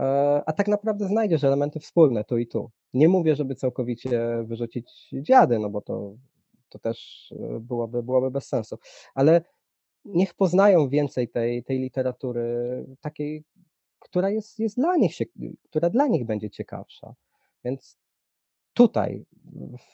E, 0.00 0.42
a 0.46 0.52
tak 0.52 0.68
naprawdę 0.68 1.08
znajdziesz 1.08 1.44
elementy 1.44 1.80
wspólne 1.80 2.24
tu 2.24 2.38
i 2.38 2.46
tu. 2.46 2.70
Nie 2.94 3.08
mówię, 3.08 3.34
żeby 3.34 3.54
całkowicie 3.54 4.42
wyrzucić 4.44 5.08
Dziady, 5.12 5.58
no 5.58 5.70
bo 5.70 5.80
to, 5.80 6.14
to 6.68 6.78
też 6.78 7.28
e, 7.32 7.60
byłoby, 7.60 8.02
byłoby 8.02 8.30
bez 8.30 8.48
sensu, 8.48 8.78
ale 9.14 9.42
niech 10.04 10.34
poznają 10.34 10.88
więcej 10.88 11.28
tej, 11.28 11.64
tej 11.64 11.78
literatury 11.78 12.84
takiej, 13.00 13.44
która 13.98 14.30
jest, 14.30 14.58
jest 14.58 14.76
dla 14.76 14.96
nich, 14.96 15.14
się, 15.14 15.24
która 15.64 15.90
dla 15.90 16.06
nich 16.06 16.26
będzie 16.26 16.50
ciekawsza. 16.50 17.14
Więc 17.64 17.96
tutaj 18.74 19.24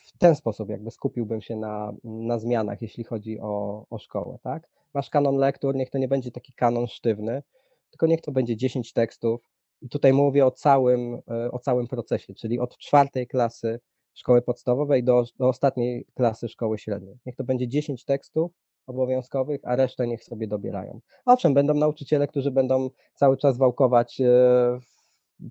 w 0.07 0.19
ten 0.19 0.35
sposób 0.35 0.71
jakby 0.71 0.91
skupiłbym 0.91 1.41
się 1.41 1.57
na, 1.57 1.93
na 2.05 2.39
zmianach, 2.39 2.83
jeśli 2.83 3.05
chodzi 3.05 3.41
o, 3.41 3.87
o 3.91 3.99
szkołę, 3.99 4.39
tak? 4.43 4.69
Masz 4.95 5.11
kanon 5.11 5.37
lektur, 5.37 5.75
niech 5.75 5.91
to 5.91 5.99
nie 5.99 6.09
będzie 6.09 6.31
taki 6.31 6.53
kanon 6.53 6.87
sztywny, 6.87 7.43
tylko 7.91 8.07
niech 8.07 8.21
to 8.21 8.33
będzie 8.33 8.57
10 8.57 8.93
tekstów. 8.93 9.56
I 9.87 9.89
tutaj 9.89 10.13
mówię 10.13 10.47
o 10.47 10.51
całym, 10.51 11.21
e, 11.31 11.51
o 11.51 11.59
całym 11.59 11.87
procesie, 11.87 12.35
czyli 12.35 12.59
od 12.61 12.79
czwartej 12.79 13.27
klasy 13.27 13.81
szkoły 14.15 14.43
podstawowej 14.43 15.05
do, 15.05 15.25
do 15.39 15.49
ostatniej 15.49 16.07
klasy 16.15 16.49
szkoły 16.49 16.79
średniej. 16.79 17.19
Niech 17.27 17.37
to 17.37 17.45
będzie 17.45 17.69
10 17.69 18.05
tekstów 18.05 18.53
obowiązkowych, 18.87 19.61
a 19.65 19.77
resztę 19.77 20.07
niech 20.07 20.25
sobie 20.25 20.49
dobierają. 20.49 21.01
Owszem, 21.25 21.55
będą 21.55 21.75
nauczyciele, 21.75 22.27
którzy 22.27 22.51
będą 22.51 22.91
cały 23.15 23.37
czas 23.37 23.59
wałkować 23.59 24.21
e, 24.21 24.79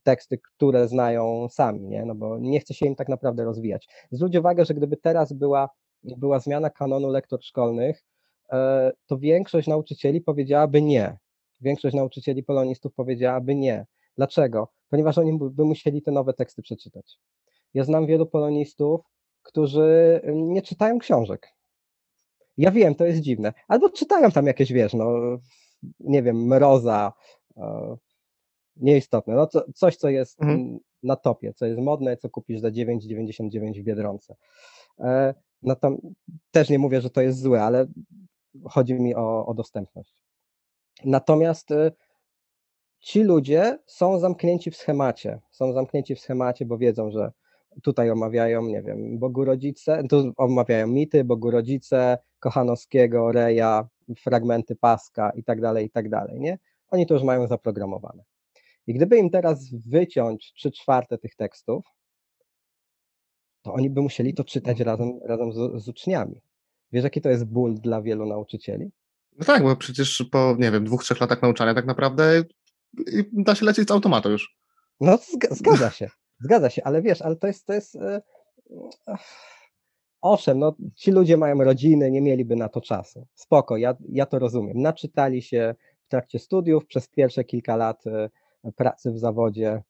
teksty, 0.03 0.37
które 0.37 0.87
znają 0.87 1.47
sami, 1.49 1.87
nie? 1.87 2.05
no 2.05 2.15
bo 2.15 2.37
nie 2.37 2.59
chce 2.59 2.73
się 2.73 2.85
im 2.85 2.95
tak 2.95 3.09
naprawdę 3.09 3.43
rozwijać. 3.43 3.87
Zwróć 4.11 4.35
uwagę, 4.35 4.65
że 4.65 4.73
gdyby 4.73 4.97
teraz 4.97 5.33
była, 5.33 5.69
była 6.03 6.39
zmiana 6.39 6.69
kanonu 6.69 7.09
lektur 7.09 7.43
szkolnych, 7.43 8.03
e, 8.51 8.91
to 9.05 9.17
większość 9.17 9.67
nauczycieli 9.67 10.21
powiedziałaby 10.21 10.81
nie. 10.81 11.17
Większość 11.61 11.95
nauczycieli 11.95 12.43
polonistów 12.43 12.93
powiedziałaby 12.93 13.55
nie. 13.55 13.85
Dlaczego? 14.17 14.67
Ponieważ 14.89 15.17
oni 15.17 15.39
by 15.39 15.65
musieli 15.65 16.01
te 16.01 16.11
nowe 16.11 16.33
teksty 16.33 16.61
przeczytać. 16.61 17.19
Ja 17.73 17.83
znam 17.83 18.05
wielu 18.05 18.25
polonistów, 18.25 19.01
którzy 19.43 20.21
nie 20.33 20.61
czytają 20.61 20.99
książek. 20.99 21.47
Ja 22.57 22.71
wiem, 22.71 22.95
to 22.95 23.05
jest 23.05 23.19
dziwne. 23.19 23.53
Albo 23.67 23.89
czytają 23.89 24.31
tam 24.31 24.45
jakieś, 24.45 24.73
wiesz, 24.73 24.93
no, 24.93 25.11
nie 25.99 26.23
wiem, 26.23 26.47
Mroza, 26.47 27.13
e, 27.57 27.95
nieistotne. 28.75 29.35
No, 29.35 29.47
co, 29.47 29.65
coś, 29.75 29.95
co 29.95 30.09
jest 30.09 30.41
mhm. 30.41 30.79
na 31.03 31.15
topie, 31.15 31.53
co 31.53 31.65
jest 31.65 31.81
modne, 31.81 32.17
co 32.17 32.29
kupisz 32.29 32.59
za 32.59 32.69
9,99 32.69 33.81
w 33.81 33.83
Biedronce. 33.83 34.35
E, 34.99 35.33
no 35.61 35.75
to 35.75 35.97
też 36.51 36.69
nie 36.69 36.79
mówię, 36.79 37.01
że 37.01 37.09
to 37.09 37.21
jest 37.21 37.39
złe, 37.39 37.63
ale 37.63 37.85
chodzi 38.69 38.93
mi 38.93 39.15
o, 39.15 39.45
o 39.45 39.53
dostępność. 39.53 40.15
Natomiast 41.05 41.71
e, 41.71 41.91
ci 43.05 43.23
ludzie 43.23 43.79
są 43.85 44.19
zamknięci 44.19 44.71
w 44.71 44.77
schemacie. 44.77 45.39
Są 45.51 45.73
zamknięci 45.73 46.15
w 46.15 46.19
schemacie, 46.19 46.65
bo 46.65 46.77
wiedzą, 46.77 47.11
że 47.11 47.31
tutaj 47.83 48.11
omawiają, 48.11 48.61
nie 48.61 48.81
wiem, 48.81 49.19
Bogu 49.19 49.45
Rodzice, 49.45 50.03
tu 50.09 50.33
omawiają 50.37 50.87
mity, 50.87 51.23
Bogu 51.23 51.51
Rodzice, 51.51 52.17
Kochanowskiego, 52.39 53.31
Reja, 53.31 53.87
fragmenty 54.17 54.75
Paska 54.75 55.29
i 55.29 55.43
tak 55.43 55.61
dalej, 55.61 55.85
i 55.85 55.89
tak 55.89 56.09
dalej, 56.09 56.39
nie? 56.39 56.59
Oni 56.91 57.05
to 57.05 57.13
już 57.13 57.23
mają 57.23 57.47
zaprogramowane. 57.47 58.23
I 58.87 58.93
gdyby 58.93 59.17
im 59.17 59.29
teraz 59.29 59.69
wyciąć 59.71 60.53
trzy 60.53 60.71
czwarte 60.71 61.17
tych 61.17 61.35
tekstów, 61.35 61.85
to 63.61 63.73
oni 63.73 63.89
by 63.89 64.01
musieli 64.01 64.33
to 64.33 64.43
czytać 64.43 64.79
razem, 64.79 65.19
razem 65.23 65.53
z, 65.53 65.83
z 65.83 65.87
uczniami. 65.87 66.41
Wiesz, 66.91 67.03
jaki 67.03 67.21
to 67.21 67.29
jest 67.29 67.45
ból 67.45 67.75
dla 67.75 68.01
wielu 68.01 68.25
nauczycieli? 68.25 68.91
No 69.39 69.45
tak, 69.45 69.63
bo 69.63 69.75
przecież 69.75 70.25
po, 70.31 70.55
nie 70.59 70.71
wiem, 70.71 70.85
dwóch, 70.85 71.03
trzech 71.03 71.21
latach 71.21 71.41
nauczania 71.41 71.73
tak 71.73 71.85
naprawdę 71.85 72.43
da 73.33 73.55
się 73.55 73.65
lecieć 73.65 73.87
z 73.87 73.91
automatu 73.91 74.31
już. 74.31 74.55
No, 74.99 75.17
zgadza 75.51 75.91
się, 75.91 76.09
zgadza 76.39 76.69
się, 76.69 76.83
ale 76.83 77.01
wiesz, 77.01 77.21
ale 77.21 77.35
to 77.35 77.47
jest, 77.47 77.65
to 77.65 77.73
jest, 77.73 77.95
e, 77.95 78.21
owszem, 80.21 80.59
no, 80.59 80.75
ci 80.95 81.11
ludzie 81.11 81.37
mają 81.37 81.63
rodziny, 81.63 82.11
nie 82.11 82.21
mieliby 82.21 82.55
na 82.55 82.69
to 82.69 82.81
czasu. 82.81 83.27
Spoko, 83.33 83.77
ja, 83.77 83.95
ja 84.09 84.25
to 84.25 84.39
rozumiem. 84.39 84.81
Naczytali 84.81 85.41
się 85.41 85.75
w 86.05 86.07
trakcie 86.07 86.39
studiów, 86.39 86.85
przez 86.85 87.07
pierwsze 87.07 87.43
kilka 87.43 87.75
lat 87.75 88.07
e, 88.07 88.29
pracy 88.75 89.11
w 89.11 89.19
zawodzie, 89.19 89.83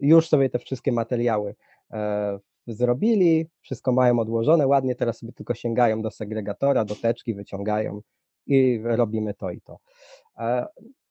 już 0.00 0.28
sobie 0.28 0.50
te 0.50 0.58
wszystkie 0.58 0.92
materiały 0.92 1.54
e, 1.90 2.38
zrobili, 2.66 3.46
wszystko 3.60 3.92
mają 3.92 4.18
odłożone 4.18 4.66
ładnie, 4.66 4.94
teraz 4.94 5.18
sobie 5.18 5.32
tylko 5.32 5.54
sięgają 5.54 6.02
do 6.02 6.10
segregatora, 6.10 6.84
do 6.84 6.94
teczki, 6.94 7.34
wyciągają 7.34 8.00
i 8.46 8.80
robimy 8.84 9.34
to 9.34 9.50
i 9.50 9.60
to. 9.60 9.78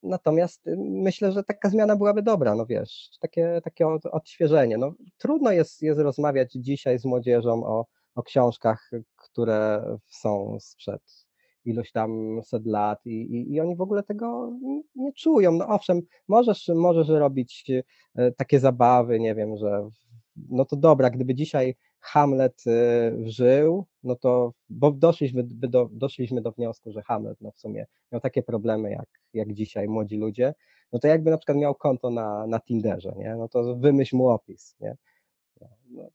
Natomiast 0.04 0.70
myślę, 0.78 1.32
że 1.32 1.44
taka 1.44 1.70
zmiana 1.70 1.96
byłaby 1.96 2.22
dobra, 2.22 2.56
no 2.56 2.66
wiesz, 2.66 3.10
takie, 3.20 3.62
takie 3.64 3.88
odświeżenie. 3.88 4.78
No, 4.78 4.94
trudno 5.18 5.52
jest, 5.52 5.82
jest 5.82 6.00
rozmawiać 6.00 6.52
dzisiaj 6.52 7.00
z 7.00 7.06
młodzieżą 7.06 7.64
o, 7.66 7.86
o 8.16 8.24
książkach, 8.24 8.92
które 9.18 9.84
są 10.08 10.58
sprzed 10.60 11.30
ilość 11.66 11.92
tam 11.92 12.42
set 12.44 12.66
lat 12.66 13.06
i, 13.06 13.10
i, 13.10 13.54
i, 13.54 13.62
oni 13.62 13.76
w 13.76 13.82
ogóle 13.82 14.04
tego 14.04 14.52
nie 14.96 15.14
czują. 15.14 15.52
No 15.52 15.68
owszem, 15.68 16.02
możesz, 16.28 16.72
możesz 16.76 17.08
robić 17.08 17.72
e, 18.16 18.32
takie 18.32 18.60
zabawy, 18.60 19.20
nie 19.20 19.36
wiem, 19.36 19.58
że 19.58 19.90
no 20.50 20.66
to 20.66 20.76
dobra, 20.76 21.10
gdyby 21.10 21.36
dzisiaj 21.36 21.76
Hamlet 22.00 22.64
e, 22.68 23.12
żył, 23.30 23.86
no 24.04 24.16
to, 24.16 24.54
bo 24.70 24.92
doszliśmy 24.92 25.44
do, 25.46 25.90
doszliśmy 25.92 26.42
do 26.42 26.52
wniosku, 26.52 26.92
że 26.92 27.02
Hamlet 27.02 27.42
no 27.42 27.52
w 27.52 27.60
sumie 27.60 27.86
miał 28.12 28.22
takie 28.22 28.44
problemy 28.44 28.92
jak, 28.92 29.10
jak 29.34 29.54
dzisiaj 29.54 29.88
młodzi 29.88 30.18
ludzie, 30.18 30.54
no 30.92 31.00
to 31.00 31.08
jakby 31.08 31.32
na 31.32 31.38
przykład 31.38 31.58
miał 31.58 31.76
konto 31.76 32.10
na, 32.10 32.48
na 32.48 32.60
Tinderze, 32.60 33.14
nie? 33.18 33.36
no 33.36 33.48
to 33.48 33.76
wymyśl 33.76 34.16
mu 34.16 34.30
opis, 34.30 34.76
nie? 34.80 34.98
No, 35.62 35.68
no 35.92 36.10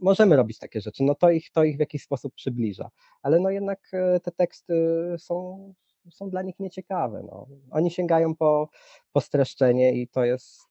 możemy 0.00 0.36
robić 0.36 0.58
takie 0.58 0.80
rzeczy, 0.80 1.04
no 1.04 1.14
to 1.14 1.30
ich, 1.30 1.50
to 1.50 1.64
ich 1.64 1.76
w 1.76 1.80
jakiś 1.80 2.02
sposób 2.02 2.34
przybliża, 2.34 2.90
ale 3.22 3.40
no 3.40 3.50
jednak 3.50 3.88
e, 3.92 4.20
te 4.20 4.30
teksty 4.30 4.74
są, 5.18 5.74
są 6.10 6.30
dla 6.30 6.42
nich 6.42 6.58
nieciekawe. 6.58 7.22
No. 7.26 7.46
Oni 7.70 7.90
sięgają 7.90 8.36
po, 8.36 8.68
po 9.12 9.20
streszczenie 9.20 9.92
i 9.92 10.08
to 10.08 10.24
jest, 10.24 10.68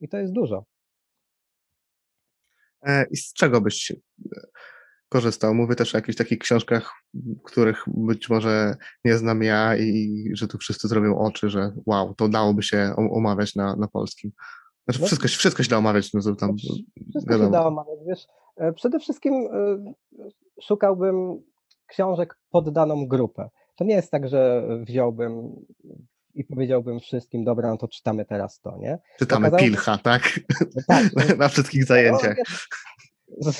i 0.00 0.08
to 0.08 0.18
jest 0.18 0.32
dużo. 0.32 0.64
E, 2.82 3.06
I 3.10 3.16
z 3.16 3.32
czego 3.32 3.60
byś 3.60 3.90
e, 3.90 3.94
korzystał? 5.08 5.54
Mówię 5.54 5.76
też 5.76 5.94
o 5.94 5.98
jakichś 5.98 6.18
takich 6.18 6.38
książkach, 6.38 6.92
których 7.44 7.84
być 7.86 8.30
może 8.30 8.74
nie 9.04 9.18
znam 9.18 9.42
ja 9.42 9.76
i 9.76 10.24
że 10.34 10.48
tu 10.48 10.58
wszyscy 10.58 10.88
zrobią 10.88 11.18
oczy, 11.18 11.48
że 11.50 11.72
wow, 11.86 12.14
to 12.14 12.28
dałoby 12.28 12.62
się 12.62 12.94
omawiać 12.96 13.54
na, 13.54 13.76
na 13.76 13.88
polskim. 13.88 14.32
Znaczy 14.84 15.00
no, 15.00 15.06
wszystko, 15.06 15.28
wszystko 15.28 15.62
się 15.62 15.70
da 15.70 15.78
omawiać, 15.78 16.12
no 16.12 16.34
tam 16.34 16.56
Wszystko 16.56 17.32
wiadomo. 17.32 17.48
się 17.48 17.52
da 17.52 17.66
omawiać, 17.66 17.98
wiesz. 18.06 18.26
E, 18.56 18.72
przede 18.72 18.98
wszystkim 18.98 19.48
szukałbym 20.62 21.42
książek 21.86 22.38
pod 22.50 22.72
daną 22.72 23.06
grupę. 23.06 23.48
To 23.76 23.84
nie 23.84 23.94
jest 23.94 24.10
tak, 24.10 24.28
że 24.28 24.68
wziąłbym 24.86 25.56
i 26.40 26.44
powiedziałbym 26.44 27.00
wszystkim, 27.00 27.44
dobra, 27.44 27.68
no 27.68 27.76
to 27.76 27.88
czytamy 27.88 28.24
teraz 28.24 28.60
to, 28.60 28.78
nie? 28.78 28.98
Czytamy 29.18 29.48
Okazało... 29.48 29.68
Pilcha, 29.68 29.98
tak? 29.98 30.40
tak. 30.88 31.04
Na 31.38 31.48
wszystkich 31.48 31.84
zajęciach. 31.84 32.36
No, 33.40 33.52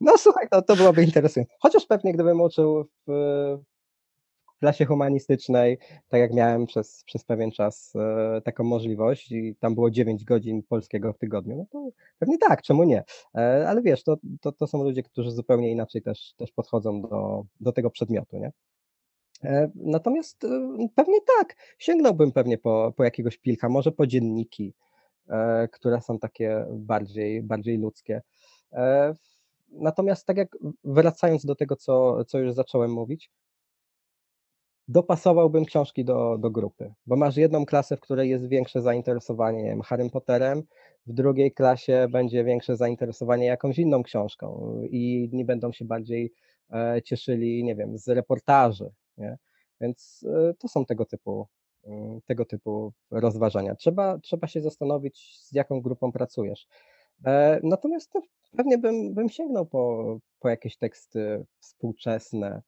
no 0.00 0.18
słuchaj, 0.18 0.48
to, 0.50 0.62
to 0.62 0.76
byłoby 0.76 1.04
interesujące. 1.04 1.54
Chociaż 1.60 1.86
pewnie 1.86 2.12
gdybym 2.12 2.40
uczył 2.40 2.88
w, 3.06 3.12
klasie 4.62 4.84
humanistycznej, 4.84 5.78
tak 6.08 6.20
jak 6.20 6.32
miałem 6.32 6.66
przez, 6.66 7.04
przez 7.06 7.24
pewien 7.24 7.50
czas 7.50 7.92
e, 7.96 8.40
taką 8.40 8.64
możliwość 8.64 9.32
i 9.32 9.56
tam 9.60 9.74
było 9.74 9.90
9 9.90 10.24
godzin 10.24 10.62
polskiego 10.62 11.12
w 11.12 11.18
tygodniu, 11.18 11.56
no 11.56 11.64
to 11.70 11.88
pewnie 12.18 12.38
tak, 12.38 12.62
czemu 12.62 12.84
nie? 12.84 13.04
E, 13.36 13.68
ale 13.68 13.82
wiesz, 13.82 14.04
to, 14.04 14.16
to, 14.40 14.52
to 14.52 14.66
są 14.66 14.84
ludzie, 14.84 15.02
którzy 15.02 15.30
zupełnie 15.30 15.70
inaczej 15.70 16.02
też, 16.02 16.34
też 16.36 16.52
podchodzą 16.52 17.02
do, 17.02 17.44
do 17.60 17.72
tego 17.72 17.90
przedmiotu, 17.90 18.38
nie? 18.38 18.52
E, 19.44 19.70
natomiast 19.74 20.46
pewnie 20.94 21.18
tak, 21.38 21.56
sięgnąłbym 21.78 22.32
pewnie 22.32 22.58
po, 22.58 22.92
po 22.96 23.04
jakiegoś 23.04 23.38
pilka, 23.38 23.68
może 23.68 23.92
po 23.92 24.06
dzienniki, 24.06 24.74
które 25.72 26.00
są 26.00 26.18
takie 26.18 26.66
bardziej, 26.70 27.42
bardziej 27.42 27.78
ludzkie. 27.78 28.22
Natomiast 29.72 30.26
tak 30.26 30.36
jak 30.36 30.58
wracając 30.84 31.44
do 31.44 31.54
tego, 31.54 31.76
co, 31.76 32.24
co 32.24 32.38
już 32.38 32.52
zacząłem 32.52 32.92
mówić, 32.92 33.30
dopasowałbym 34.88 35.64
książki 35.64 36.04
do, 36.04 36.38
do 36.38 36.50
grupy, 36.50 36.94
bo 37.06 37.16
masz 37.16 37.36
jedną 37.36 37.66
klasę, 37.66 37.96
w 37.96 38.00
której 38.00 38.30
jest 38.30 38.48
większe 38.48 38.82
zainteresowanie 38.82 39.64
wiem, 39.64 39.80
Harrym 39.80 40.10
Potterem, 40.10 40.62
w 41.06 41.12
drugiej 41.12 41.52
klasie 41.52 42.06
będzie 42.10 42.44
większe 42.44 42.76
zainteresowanie 42.76 43.46
jakąś 43.46 43.78
inną 43.78 44.02
książką 44.02 44.76
i 44.90 45.28
inni 45.32 45.44
będą 45.44 45.72
się 45.72 45.84
bardziej 45.84 46.32
e, 46.72 47.02
cieszyli, 47.04 47.64
nie 47.64 47.76
wiem, 47.76 47.98
z 47.98 48.08
reportaży, 48.08 48.90
nie? 49.18 49.38
Więc 49.80 50.24
e, 50.28 50.54
to 50.58 50.68
są 50.68 50.84
tego 50.84 51.04
typu, 51.04 51.48
mm, 51.84 52.20
tego 52.26 52.44
typu 52.44 52.92
rozważania. 53.10 53.74
Trzeba, 53.74 54.18
trzeba 54.18 54.46
się 54.46 54.60
zastanowić, 54.60 55.38
z 55.40 55.52
jaką 55.52 55.80
grupą 55.80 56.12
pracujesz. 56.12 56.66
E, 57.26 57.60
natomiast 57.62 58.12
pewnie 58.56 58.78
bym, 58.78 59.14
bym 59.14 59.28
sięgnął 59.28 59.66
po, 59.66 60.18
po 60.40 60.48
jakieś 60.48 60.76
teksty 60.76 61.44
współczesne. 61.60 62.62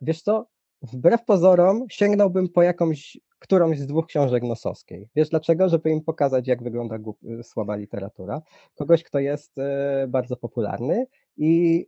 Wiesz 0.00 0.22
co, 0.22 0.46
wbrew 0.92 1.24
pozorom 1.24 1.84
sięgnąłbym 1.90 2.48
po 2.48 2.62
jakąś, 2.62 3.18
którąś 3.38 3.78
z 3.78 3.86
dwóch 3.86 4.06
książek 4.06 4.42
Nosowskiej. 4.42 5.08
Wiesz 5.16 5.28
dlaczego? 5.28 5.68
Żeby 5.68 5.90
im 5.90 6.02
pokazać, 6.02 6.48
jak 6.48 6.62
wygląda 6.62 6.98
słaba 7.42 7.76
literatura. 7.76 8.42
Kogoś, 8.74 9.02
kto 9.02 9.18
jest 9.18 9.58
e, 9.58 10.06
bardzo 10.08 10.36
popularny 10.36 11.06
i 11.36 11.86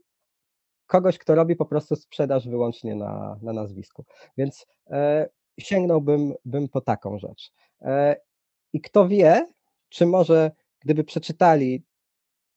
kogoś, 0.87 1.19
kto 1.19 1.35
robi 1.35 1.57
po 1.57 1.67
prostu 1.67 1.97
sprzedaż 1.97 2.49
wyłącznie 2.49 2.95
na, 2.95 3.39
na 3.43 3.53
nazwisku. 3.53 4.05
Więc 4.37 4.67
e, 4.91 5.29
sięgnąłbym 5.61 6.35
bym 6.45 6.69
po 6.69 6.81
taką 6.81 7.19
rzecz. 7.19 7.53
E, 7.83 8.17
I 8.73 8.81
kto 8.81 9.09
wie, 9.09 9.47
czy 9.89 10.07
może 10.07 10.51
gdyby 10.81 11.05
przeczytali 11.05 11.83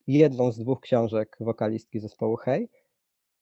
jedną 0.08 0.52
z 0.52 0.60
dwóch 0.60 0.80
książek 0.80 1.38
wokalistki 1.40 2.00
zespołu 2.00 2.36
Hej, 2.36 2.70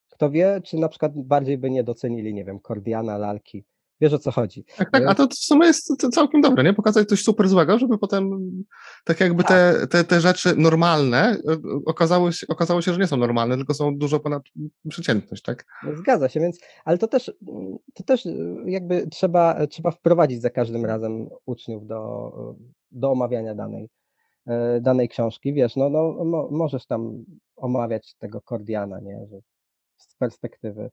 kto 0.09 0.29
wie, 0.29 0.61
czy 0.63 0.77
na 0.77 0.89
przykład 0.89 1.11
bardziej 1.15 1.57
by 1.57 1.71
nie 1.71 1.83
docenili, 1.83 2.33
nie 2.33 2.45
wiem, 2.45 2.59
Kordiana, 2.59 3.17
Lalki. 3.17 3.65
Wiesz 4.01 4.13
o 4.13 4.19
co 4.19 4.31
chodzi. 4.31 4.63
Tak, 4.77 4.91
tak, 4.91 5.03
a 5.07 5.15
to 5.15 5.27
w 5.27 5.33
sumie 5.33 5.65
jest 5.65 6.11
całkiem 6.13 6.41
dobre, 6.41 6.63
nie? 6.63 6.73
Pokazać 6.73 7.07
coś 7.07 7.23
super 7.23 7.47
złego, 7.47 7.79
żeby 7.79 7.97
potem 7.97 8.51
tak 9.03 9.19
jakby 9.19 9.43
te, 9.43 9.75
tak. 9.79 9.89
te, 9.89 10.03
te 10.03 10.21
rzeczy 10.21 10.55
normalne 10.57 11.19
e, 11.19 11.57
okazało 11.85 12.31
się, 12.31 12.47
okazało 12.47 12.81
się, 12.81 12.93
że 12.93 12.99
nie 12.99 13.07
są 13.07 13.17
normalne, 13.17 13.57
tylko 13.57 13.73
są 13.73 13.97
dużo 13.97 14.19
ponad 14.19 14.43
przeciętność, 14.89 15.43
tak? 15.43 15.65
Zgadza 15.93 16.29
się, 16.29 16.39
więc, 16.39 16.59
ale 16.85 16.97
to 16.97 17.07
też, 17.07 17.31
to 17.93 18.03
też 18.03 18.27
jakby 18.65 19.07
trzeba, 19.07 19.67
trzeba 19.67 19.91
wprowadzić 19.91 20.41
za 20.41 20.49
każdym 20.49 20.85
razem 20.85 21.29
uczniów 21.45 21.87
do, 21.87 22.31
do 22.91 23.11
omawiania 23.11 23.55
danej, 23.55 23.89
e, 24.47 24.81
danej 24.81 25.09
książki. 25.09 25.53
Wiesz, 25.53 25.75
no, 25.75 25.89
no 25.89 26.25
mo, 26.25 26.47
możesz 26.51 26.85
tam 26.85 27.25
omawiać 27.55 28.15
tego 28.15 28.41
Kordiana, 28.41 28.99
nie? 28.99 29.27
Że 29.31 29.39
z 29.97 30.15
perspektywy 30.15 30.89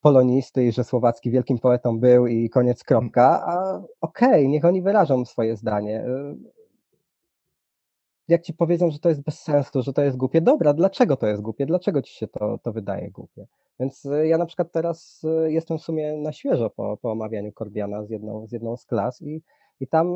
polonisty 0.00 0.64
i 0.64 0.72
że 0.72 0.84
Słowacki 0.84 1.30
wielkim 1.30 1.58
poetą 1.58 2.00
był 2.00 2.26
i 2.26 2.50
koniec 2.50 2.84
kropka, 2.84 3.44
a 3.46 3.82
okej, 4.00 4.28
okay, 4.28 4.48
niech 4.48 4.64
oni 4.64 4.82
wyrażą 4.82 5.24
swoje 5.24 5.56
zdanie. 5.56 6.04
Y, 6.04 6.36
jak 8.28 8.42
ci 8.42 8.54
powiedzą, 8.54 8.90
że 8.90 8.98
to 8.98 9.08
jest 9.08 9.22
bez 9.22 9.40
sensu, 9.40 9.82
że 9.82 9.92
to 9.92 10.02
jest 10.02 10.16
głupie, 10.16 10.40
dobra, 10.40 10.74
dlaczego 10.74 11.16
to 11.16 11.26
jest 11.26 11.42
głupie, 11.42 11.66
dlaczego 11.66 12.02
ci 12.02 12.14
się 12.14 12.28
to, 12.28 12.58
to 12.62 12.72
wydaje 12.72 13.10
głupie? 13.10 13.46
Więc 13.80 14.04
y, 14.04 14.26
ja 14.26 14.38
na 14.38 14.46
przykład 14.46 14.72
teraz 14.72 15.24
y, 15.24 15.52
jestem 15.52 15.78
w 15.78 15.82
sumie 15.82 16.16
na 16.16 16.32
świeżo 16.32 16.70
po, 16.70 16.96
po 16.96 17.12
omawianiu 17.12 17.52
Kordiana 17.52 18.04
z 18.04 18.10
jedną, 18.10 18.46
z 18.46 18.52
jedną 18.52 18.76
z 18.76 18.84
klas 18.84 19.22
i, 19.22 19.42
i 19.80 19.86
tam 19.86 20.14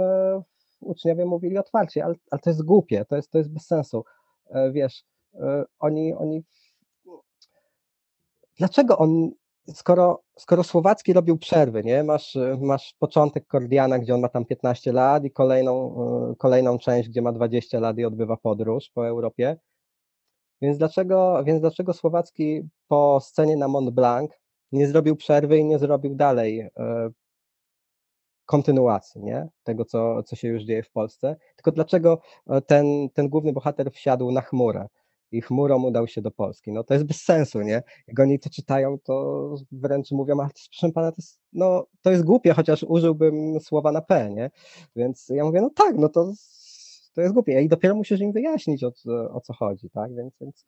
uczniowie 0.80 1.24
mówili 1.24 1.58
otwarcie, 1.58 2.04
ale, 2.04 2.14
ale 2.30 2.40
to 2.40 2.50
jest 2.50 2.64
głupie, 2.64 3.04
to 3.04 3.16
jest, 3.16 3.30
to 3.30 3.38
jest 3.38 3.52
bez 3.52 3.66
sensu. 3.66 4.04
Wiesz, 4.72 5.04
oni, 5.78 6.14
oni 6.14 6.44
dlaczego 8.60 8.98
on, 8.98 9.30
skoro, 9.68 10.22
skoro 10.38 10.64
Słowacki 10.64 11.12
robił 11.12 11.38
przerwy, 11.38 11.84
nie? 11.84 12.04
Masz, 12.04 12.38
masz 12.60 12.94
początek 12.98 13.46
Kordiana, 13.46 13.98
gdzie 13.98 14.14
on 14.14 14.20
ma 14.20 14.28
tam 14.28 14.44
15 14.44 14.92
lat 14.92 15.24
i 15.24 15.30
kolejną, 15.30 15.96
e, 16.32 16.36
kolejną 16.36 16.78
część, 16.78 17.08
gdzie 17.08 17.22
ma 17.22 17.32
20 17.32 17.80
lat 17.80 17.98
i 17.98 18.04
odbywa 18.04 18.36
podróż 18.36 18.90
po 18.94 19.08
Europie. 19.08 19.56
Więc 20.62 20.78
dlaczego, 20.78 21.44
więc 21.44 21.60
dlaczego 21.60 21.92
Słowacki 21.92 22.62
po 22.88 23.20
scenie 23.22 23.56
na 23.56 23.68
Mont 23.68 23.90
Blanc 23.90 24.30
nie 24.72 24.88
zrobił 24.88 25.16
przerwy 25.16 25.58
i 25.58 25.64
nie 25.64 25.78
zrobił 25.78 26.14
dalej 26.14 26.60
e, 26.60 27.10
kontynuacji 28.46 29.22
nie? 29.22 29.48
tego, 29.62 29.84
co, 29.84 30.22
co 30.22 30.36
się 30.36 30.48
już 30.48 30.62
dzieje 30.62 30.82
w 30.82 30.90
Polsce? 30.90 31.36
Tylko 31.56 31.72
dlaczego 31.72 32.20
e, 32.50 32.60
ten, 32.60 33.10
ten 33.14 33.28
główny 33.28 33.52
bohater 33.52 33.92
wsiadł 33.92 34.30
na 34.30 34.40
chmurę? 34.40 34.86
I 35.32 35.40
chmurą 35.40 35.82
udał 35.82 36.08
się 36.08 36.22
do 36.22 36.30
Polski. 36.30 36.72
No 36.72 36.84
to 36.84 36.94
jest 36.94 37.06
bez 37.06 37.22
sensu, 37.22 37.60
nie? 37.60 37.82
Jak 38.08 38.20
oni 38.20 38.38
to 38.38 38.50
czytają, 38.50 38.98
to 38.98 39.54
wręcz 39.72 40.10
mówią, 40.10 40.40
ale 40.40 40.48
proszę 40.70 40.92
pana, 40.92 41.12
to 41.12 41.16
jest, 41.18 41.40
no, 41.52 41.86
to 42.02 42.10
jest 42.10 42.24
głupie, 42.24 42.52
chociaż 42.54 42.82
użyłbym 42.82 43.60
słowa 43.60 43.92
na 43.92 44.00
P, 44.00 44.30
nie? 44.30 44.50
Więc 44.96 45.28
ja 45.28 45.44
mówię, 45.44 45.60
no 45.60 45.70
tak, 45.70 45.96
no 45.98 46.08
to, 46.08 46.32
to 47.14 47.20
jest 47.20 47.34
głupie. 47.34 47.62
I 47.62 47.68
dopiero 47.68 47.94
musisz 47.94 48.20
im 48.20 48.32
wyjaśnić, 48.32 48.84
o, 48.84 48.92
o 49.32 49.40
co 49.40 49.52
chodzi, 49.52 49.90
tak? 49.90 50.14
Więc, 50.14 50.34
więc 50.40 50.64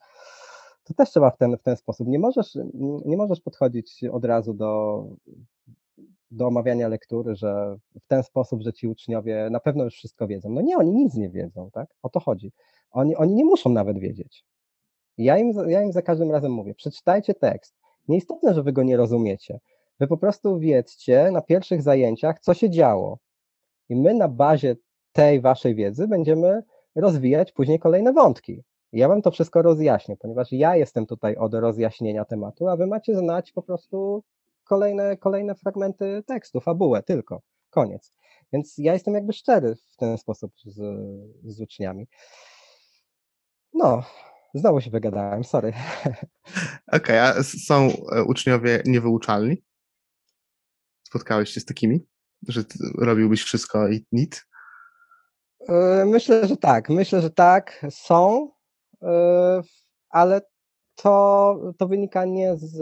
to 0.84 0.94
też 0.94 1.10
trzeba 1.10 1.30
w 1.30 1.36
ten, 1.36 1.56
w 1.56 1.62
ten 1.62 1.76
sposób. 1.76 2.08
Nie 2.08 2.18
możesz, 2.18 2.58
nie 3.04 3.16
możesz 3.16 3.40
podchodzić 3.40 4.04
od 4.12 4.24
razu 4.24 4.54
do, 4.54 5.04
do 6.30 6.46
omawiania 6.46 6.88
lektury, 6.88 7.34
że 7.34 7.76
w 8.02 8.06
ten 8.06 8.22
sposób, 8.22 8.62
że 8.62 8.72
ci 8.72 8.88
uczniowie 8.88 9.48
na 9.50 9.60
pewno 9.60 9.84
już 9.84 9.94
wszystko 9.94 10.26
wiedzą. 10.26 10.50
No 10.50 10.60
nie, 10.60 10.76
oni 10.76 10.92
nic 10.92 11.14
nie 11.14 11.30
wiedzą, 11.30 11.70
tak? 11.72 11.88
O 12.02 12.08
to 12.08 12.20
chodzi. 12.20 12.52
Oni, 12.90 13.16
oni 13.16 13.34
nie 13.34 13.44
muszą 13.44 13.70
nawet 13.70 13.98
wiedzieć. 13.98 14.44
Ja 15.18 15.38
im, 15.38 15.52
ja 15.68 15.82
im 15.82 15.92
za 15.92 16.02
każdym 16.02 16.30
razem 16.30 16.52
mówię, 16.52 16.74
przeczytajcie 16.74 17.34
tekst. 17.34 17.74
Nieistotne, 18.08 18.54
że 18.54 18.62
wy 18.62 18.72
go 18.72 18.82
nie 18.82 18.96
rozumiecie. 18.96 19.60
Wy 20.00 20.06
po 20.06 20.16
prostu 20.16 20.58
wiedzcie 20.58 21.30
na 21.30 21.40
pierwszych 21.40 21.82
zajęciach, 21.82 22.40
co 22.40 22.54
się 22.54 22.70
działo. 22.70 23.18
I 23.88 23.96
my 23.96 24.14
na 24.14 24.28
bazie 24.28 24.76
tej 25.12 25.40
waszej 25.40 25.74
wiedzy 25.74 26.08
będziemy 26.08 26.62
rozwijać 26.94 27.52
później 27.52 27.78
kolejne 27.78 28.12
wątki. 28.12 28.62
Ja 28.92 29.08
wam 29.08 29.22
to 29.22 29.30
wszystko 29.30 29.62
rozjaśnię, 29.62 30.16
ponieważ 30.16 30.52
ja 30.52 30.76
jestem 30.76 31.06
tutaj 31.06 31.36
od 31.36 31.54
rozjaśnienia 31.54 32.24
tematu, 32.24 32.68
a 32.68 32.76
wy 32.76 32.86
macie 32.86 33.16
znać 33.16 33.52
po 33.52 33.62
prostu 33.62 34.22
kolejne, 34.64 35.16
kolejne 35.16 35.54
fragmenty 35.54 36.22
tekstu, 36.26 36.60
fabułę 36.60 37.02
tylko. 37.02 37.40
Koniec. 37.70 38.12
Więc 38.52 38.74
ja 38.78 38.92
jestem 38.92 39.14
jakby 39.14 39.32
szczery 39.32 39.74
w 39.88 39.96
ten 39.96 40.18
sposób 40.18 40.52
z, 40.64 40.80
z 41.44 41.60
uczniami. 41.60 42.06
No, 43.74 44.02
Znowu 44.55 44.80
się 44.80 44.90
wygadałem, 44.90 45.44
sorry. 45.44 45.72
Okej, 46.86 47.20
okay, 47.20 47.20
a 47.20 47.42
są 47.42 47.88
e, 48.12 48.24
uczniowie 48.24 48.82
niewyuczalni? 48.86 49.57
Spotkałeś 51.03 51.50
się 51.50 51.61
z 51.61 51.64
takimi? 51.64 52.07
Że 52.48 52.64
robiłbyś 52.98 53.42
wszystko 53.42 53.88
i 53.88 54.07
nic? 54.12 54.46
E, 55.68 56.05
myślę, 56.07 56.46
że 56.46 56.57
tak. 56.57 56.88
Myślę, 56.88 57.20
że 57.20 57.30
tak, 57.30 57.86
są, 57.90 58.50
e, 59.03 59.62
ale 60.11 60.40
to, 60.94 61.57
to 61.78 61.88
wynika 61.88 62.24
nie 62.24 62.57
z 62.57 62.76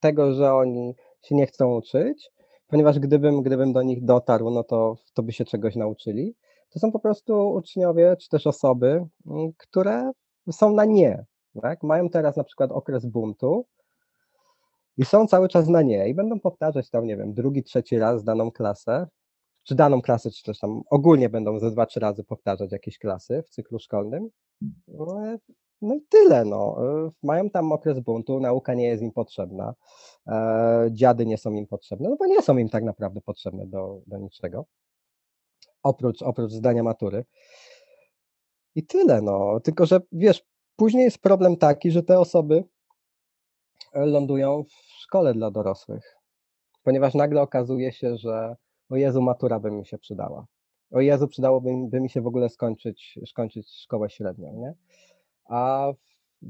tego, 0.00 0.34
że 0.34 0.54
oni 0.54 0.94
się 1.22 1.34
nie 1.34 1.46
chcą 1.46 1.76
uczyć, 1.76 2.30
ponieważ 2.66 2.98
gdybym, 2.98 3.42
gdybym 3.42 3.72
do 3.72 3.82
nich 3.82 4.04
dotarł, 4.04 4.50
no 4.50 4.64
to, 4.64 4.96
to 5.14 5.22
by 5.22 5.32
się 5.32 5.44
czegoś 5.44 5.76
nauczyli. 5.76 6.36
To 6.70 6.78
są 6.78 6.92
po 6.92 7.00
prostu 7.00 7.52
uczniowie, 7.52 8.16
czy 8.20 8.28
też 8.28 8.46
osoby, 8.46 9.06
które 9.58 10.12
są 10.50 10.72
na 10.72 10.84
nie. 10.84 11.24
Tak? 11.62 11.82
Mają 11.82 12.08
teraz 12.08 12.36
na 12.36 12.44
przykład 12.44 12.72
okres 12.72 13.06
buntu 13.06 13.66
i 14.96 15.04
są 15.04 15.26
cały 15.26 15.48
czas 15.48 15.68
na 15.68 15.82
nie 15.82 16.08
i 16.08 16.14
będą 16.14 16.40
powtarzać 16.40 16.90
tam, 16.90 17.06
nie 17.06 17.16
wiem, 17.16 17.34
drugi, 17.34 17.62
trzeci 17.62 17.98
raz 17.98 18.24
daną 18.24 18.50
klasę, 18.50 19.06
czy 19.64 19.74
daną 19.74 20.02
klasę, 20.02 20.30
czy 20.30 20.42
też 20.42 20.58
tam 20.58 20.82
ogólnie 20.90 21.28
będą 21.28 21.58
ze 21.58 21.70
dwa, 21.70 21.86
trzy 21.86 22.00
razy 22.00 22.24
powtarzać 22.24 22.72
jakieś 22.72 22.98
klasy 22.98 23.42
w 23.42 23.50
cyklu 23.50 23.78
szkolnym. 23.78 24.30
No 25.82 25.94
i 25.94 26.02
tyle, 26.08 26.44
no. 26.44 26.76
Mają 27.22 27.50
tam 27.50 27.72
okres 27.72 28.00
buntu, 28.00 28.40
nauka 28.40 28.74
nie 28.74 28.86
jest 28.86 29.02
im 29.02 29.12
potrzebna, 29.12 29.74
e, 30.26 30.88
dziady 30.90 31.26
nie 31.26 31.38
są 31.38 31.52
im 31.52 31.66
potrzebne, 31.66 32.08
no 32.08 32.16
bo 32.16 32.26
nie 32.26 32.42
są 32.42 32.58
im 32.58 32.68
tak 32.68 32.84
naprawdę 32.84 33.20
potrzebne 33.20 33.66
do, 33.66 34.00
do 34.06 34.18
niczego, 34.18 34.64
oprócz, 35.82 36.22
oprócz 36.22 36.52
zdania 36.52 36.82
matury. 36.82 37.24
I 38.74 38.86
tyle, 38.86 39.22
no. 39.22 39.60
Tylko, 39.60 39.86
że 39.86 40.00
wiesz, 40.12 40.44
później 40.76 41.04
jest 41.04 41.18
problem 41.18 41.56
taki, 41.56 41.90
że 41.90 42.02
te 42.02 42.18
osoby 42.18 42.64
e, 43.92 44.06
lądują 44.06 44.64
w 44.64 44.72
szkole 44.72 45.34
dla 45.34 45.50
dorosłych, 45.50 46.16
ponieważ 46.82 47.14
nagle 47.14 47.42
okazuje 47.42 47.92
się, 47.92 48.16
że 48.16 48.56
o 48.90 48.96
Jezu, 48.96 49.22
matura 49.22 49.60
by 49.60 49.70
mi 49.70 49.86
się 49.86 49.98
przydała. 49.98 50.46
O 50.90 51.00
Jezu, 51.00 51.28
przydałoby 51.28 51.70
by 51.88 52.00
mi 52.00 52.10
się 52.10 52.20
w 52.20 52.26
ogóle 52.26 52.48
skończyć, 52.48 53.18
skończyć 53.26 53.70
szkołę 53.82 54.10
średnią, 54.10 54.52
nie? 54.56 54.74
A 55.44 55.92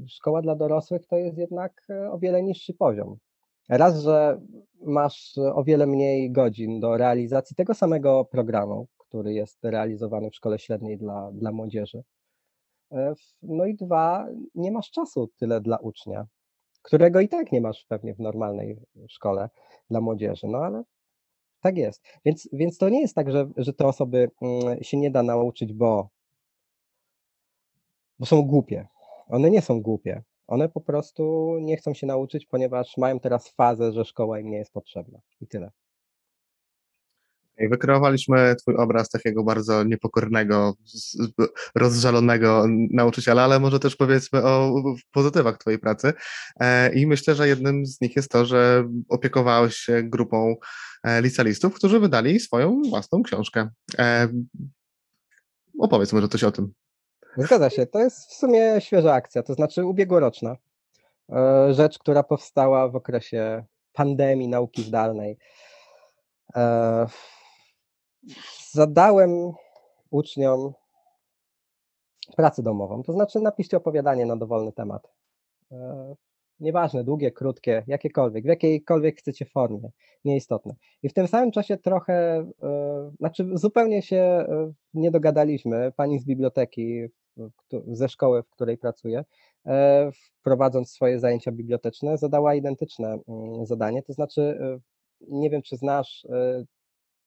szkoła 0.07 0.41
dla 0.41 0.55
dorosłych 0.55 1.07
to 1.07 1.15
jest 1.17 1.37
jednak 1.37 1.85
e, 1.89 2.11
o 2.11 2.19
wiele 2.19 2.43
niższy 2.43 2.73
poziom. 2.73 3.17
Raz, 3.69 3.99
że 3.99 4.41
masz 4.81 5.37
o 5.37 5.63
wiele 5.63 5.87
mniej 5.87 6.31
godzin 6.31 6.79
do 6.79 6.97
realizacji 6.97 7.55
tego 7.55 7.73
samego 7.73 8.25
programu, 8.25 8.87
który 9.13 9.33
jest 9.33 9.63
realizowany 9.63 10.29
w 10.29 10.35
szkole 10.35 10.59
średniej 10.59 10.97
dla, 10.97 11.31
dla 11.31 11.51
młodzieży. 11.51 12.03
E, 12.91 13.13
no 13.41 13.65
i 13.65 13.75
dwa, 13.75 14.27
nie 14.55 14.71
masz 14.71 14.91
czasu 14.91 15.29
tyle 15.37 15.61
dla 15.61 15.77
ucznia, 15.77 16.27
którego 16.81 17.19
i 17.19 17.29
tak 17.29 17.51
nie 17.51 17.61
masz 17.61 17.85
pewnie 17.85 18.15
w 18.15 18.19
normalnej 18.19 18.77
szkole 19.07 19.49
dla 19.89 20.01
młodzieży, 20.01 20.47
no 20.47 20.57
ale 20.57 20.83
tak 21.61 21.77
jest. 21.77 22.03
Więc, 22.25 22.49
więc 22.53 22.77
to 22.77 22.89
nie 22.89 23.01
jest 23.01 23.15
tak, 23.15 23.31
że, 23.31 23.49
że 23.57 23.73
te 23.73 23.85
osoby 23.85 24.31
mm, 24.41 24.83
się 24.83 24.97
nie 24.97 25.11
da 25.11 25.23
nauczyć, 25.23 25.73
bo, 25.73 26.09
bo 28.19 28.25
są 28.25 28.41
głupie. 28.41 28.87
One 29.27 29.49
nie 29.49 29.61
są 29.61 29.81
głupie. 29.81 30.23
One 30.47 30.69
po 30.69 30.81
prostu 30.81 31.55
nie 31.61 31.77
chcą 31.77 31.93
się 31.93 32.07
nauczyć, 32.07 32.45
ponieważ 32.45 32.97
mają 32.97 33.19
teraz 33.19 33.49
fazę, 33.49 33.91
że 33.91 34.05
szkoła 34.05 34.39
im 34.39 34.49
nie 34.49 34.57
jest 34.57 34.73
potrzebna. 34.73 35.19
I 35.41 35.47
tyle. 35.47 35.71
Wykreowaliśmy 37.57 38.55
twój 38.55 38.75
obraz 38.75 39.09
takiego 39.09 39.43
bardzo 39.43 39.83
niepokornego, 39.83 40.73
rozżalonego 41.75 42.65
nauczyciela, 42.91 43.43
ale 43.43 43.59
może 43.59 43.79
też 43.79 43.95
powiedzmy 43.95 44.43
o 44.43 44.83
pozytywach 45.11 45.57
twojej 45.57 45.79
pracy. 45.79 46.13
E, 46.59 46.93
I 46.93 47.07
myślę, 47.07 47.35
że 47.35 47.47
jednym 47.47 47.85
z 47.85 48.01
nich 48.01 48.15
jest 48.15 48.31
to, 48.31 48.45
że 48.45 48.89
opiekowałeś 49.09 49.75
się 49.75 50.03
grupą 50.03 50.55
e, 51.03 51.21
licealistów, 51.21 51.73
którzy 51.73 51.99
wydali 51.99 52.39
swoją 52.39 52.81
własną 52.89 53.23
książkę. 53.23 53.69
E, 53.97 54.27
opowiedz 55.79 56.13
może 56.13 56.27
coś 56.27 56.43
o 56.43 56.51
tym. 56.51 56.73
Zgadza 57.37 57.69
się, 57.69 57.85
to 57.85 57.99
jest 57.99 58.29
w 58.29 58.33
sumie 58.33 58.75
świeża 58.79 59.13
akcja, 59.13 59.43
to 59.43 59.53
znaczy 59.53 59.85
ubiegłoroczna. 59.85 60.55
Rzecz, 61.71 61.99
która 61.99 62.23
powstała 62.23 62.89
w 62.89 62.95
okresie 62.95 63.65
pandemii 63.93 64.47
nauki 64.47 64.83
zdalnej 64.83 65.37
zadałem 68.71 69.51
uczniom 70.09 70.73
pracę 72.37 72.63
domową, 72.63 73.03
to 73.03 73.13
znaczy 73.13 73.39
napiszcie 73.39 73.77
opowiadanie 73.77 74.25
na 74.25 74.35
dowolny 74.35 74.71
temat. 74.71 75.11
E, 75.71 76.15
nieważne, 76.59 77.03
długie, 77.03 77.31
krótkie, 77.31 77.83
jakiekolwiek, 77.87 78.43
w 78.43 78.47
jakiejkolwiek 78.47 79.19
chcecie 79.19 79.45
formie, 79.45 79.89
nieistotne. 80.25 80.75
I 81.03 81.09
w 81.09 81.13
tym 81.13 81.27
samym 81.27 81.51
czasie 81.51 81.77
trochę, 81.77 82.45
e, 82.63 83.11
znaczy 83.19 83.49
zupełnie 83.53 84.01
się 84.01 84.17
e, 84.17 84.71
nie 84.93 85.11
dogadaliśmy. 85.11 85.91
Pani 85.95 86.19
z 86.19 86.25
biblioteki 86.25 87.07
ze 87.87 88.09
szkoły, 88.09 88.43
w 88.43 88.49
której 88.49 88.77
pracuję, 88.77 89.23
prowadząc 90.43 90.91
swoje 90.91 91.19
zajęcia 91.19 91.51
biblioteczne, 91.51 92.17
zadała 92.17 92.55
identyczne 92.55 93.19
mm, 93.27 93.65
zadanie, 93.65 94.03
to 94.03 94.13
znaczy 94.13 94.59
nie 95.21 95.49
wiem, 95.49 95.61
czy 95.61 95.77
znasz 95.77 96.27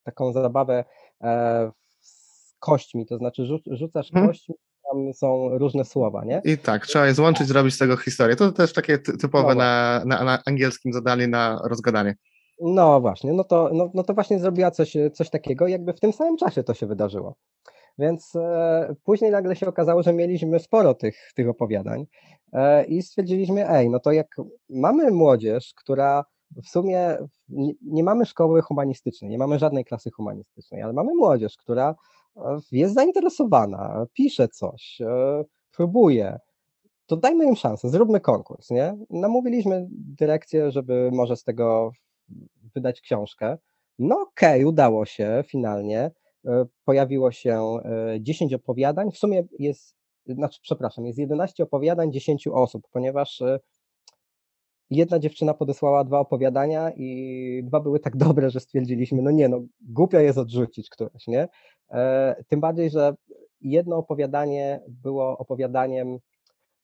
taką 0.06 0.32
zabawę 0.32 0.84
e, 1.22 1.70
z 2.00 2.54
kośćmi, 2.58 3.06
to 3.06 3.18
znaczy 3.18 3.46
rzucasz 3.66 4.10
hmm. 4.10 4.28
kośćmi, 4.28 4.54
tam 4.90 5.14
są 5.14 5.58
różne 5.58 5.84
słowa, 5.84 6.24
nie? 6.24 6.42
I 6.44 6.58
tak, 6.58 6.86
trzeba 6.86 7.06
je 7.06 7.14
złączyć, 7.14 7.46
zrobić 7.46 7.74
z 7.74 7.78
tego 7.78 7.96
historię. 7.96 8.36
To 8.36 8.52
też 8.52 8.72
takie 8.72 8.98
typowe 8.98 9.48
no 9.48 9.54
na, 9.54 10.02
na, 10.06 10.24
na, 10.24 10.38
angielskim 10.46 10.92
zadanie 10.92 11.26
na 11.28 11.60
rozgadanie. 11.64 12.14
No 12.60 13.00
właśnie, 13.00 13.32
no 13.32 13.44
to, 13.44 13.70
no, 13.72 13.90
no 13.94 14.02
to 14.02 14.14
właśnie 14.14 14.38
zrobiła 14.38 14.70
coś, 14.70 14.96
coś 15.14 15.30
takiego, 15.30 15.68
jakby 15.68 15.92
w 15.92 16.00
tym 16.00 16.12
samym 16.12 16.36
czasie 16.36 16.62
to 16.62 16.74
się 16.74 16.86
wydarzyło. 16.86 17.34
Więc 17.98 18.36
e, 18.36 18.94
później 19.04 19.30
nagle 19.30 19.56
się 19.56 19.66
okazało, 19.66 20.02
że 20.02 20.12
mieliśmy 20.12 20.58
sporo 20.58 20.94
tych, 20.94 21.32
tych 21.34 21.48
opowiadań 21.48 22.06
e, 22.52 22.84
i 22.84 23.02
stwierdziliśmy, 23.02 23.70
ej, 23.70 23.90
no 23.90 24.00
to 24.00 24.12
jak 24.12 24.36
mamy 24.70 25.10
młodzież, 25.10 25.74
która 25.74 26.24
w 26.62 26.68
sumie 26.68 27.18
nie, 27.48 27.72
nie, 27.82 28.04
mamy 28.04 28.26
szkoły 28.26 28.62
humanistycznej, 28.62 29.30
nie 29.30 29.38
mamy 29.38 29.58
żadnej 29.58 29.84
klasy 29.84 30.10
humanistycznej, 30.10 30.82
ale 30.82 30.92
mamy 30.92 31.14
młodzież, 31.14 31.56
która 31.56 31.94
e, 32.36 32.58
jest 32.72 32.94
zainteresowana, 32.94 34.06
pisze 34.12 34.48
coś, 34.48 35.00
e, 35.00 35.44
próbuje. 35.76 36.38
To 37.06 37.16
dajmy 37.16 37.44
im 37.44 37.56
szansę, 37.56 37.88
zróbmy 37.88 38.20
konkurs, 38.20 38.70
nie? 38.70 38.96
Namówiliśmy 39.10 39.86
dyrekcję, 39.90 40.70
żeby 40.70 41.10
może 41.12 41.36
z 41.36 41.44
tego 41.44 41.90
wydać 42.74 43.00
książkę. 43.00 43.58
No 43.98 44.20
okej, 44.20 44.60
okay, 44.60 44.68
udało 44.68 45.06
się 45.06 45.44
finalnie. 45.46 46.10
E, 46.46 46.66
pojawiło 46.84 47.32
się 47.32 47.78
10 48.20 48.54
opowiadań. 48.54 49.10
W 49.10 49.18
sumie 49.18 49.44
jest, 49.58 49.96
znaczy, 50.26 50.60
przepraszam, 50.62 51.06
jest 51.06 51.18
11 51.18 51.62
opowiadań 51.62 52.12
10 52.12 52.48
osób, 52.48 52.88
ponieważ 52.90 53.42
jedna 54.90 55.18
dziewczyna 55.18 55.54
podesłała 55.54 56.04
dwa 56.04 56.20
opowiadania 56.20 56.90
i 56.96 57.62
dwa 57.64 57.80
były 57.80 58.00
tak 58.00 58.16
dobre, 58.16 58.50
że 58.50 58.60
stwierdziliśmy, 58.60 59.22
no 59.22 59.30
nie, 59.30 59.48
no 59.48 59.60
głupio 59.80 60.18
jest 60.18 60.38
odrzucić 60.38 60.90
któreś, 60.90 61.26
nie? 61.26 61.48
E, 61.90 62.44
tym 62.48 62.60
bardziej, 62.60 62.90
że 62.90 63.14
jedno 63.60 63.96
opowiadanie 63.96 64.80
było 64.88 65.38
opowiadaniem 65.38 66.18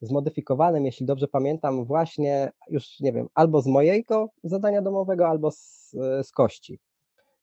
zmodyfikowanym, 0.01 0.87
jeśli 0.87 1.07
dobrze 1.07 1.29
pamiętam, 1.29 1.85
właśnie 1.85 2.53
już 2.69 3.01
nie 3.01 3.13
wiem, 3.13 3.29
albo 3.35 3.63
z 3.63 3.67
mojego 3.67 4.29
zadania 4.45 4.83
domowego, 4.83 5.29
albo 5.29 5.51
z, 5.51 5.91
z 6.23 6.31
kości. 6.31 6.79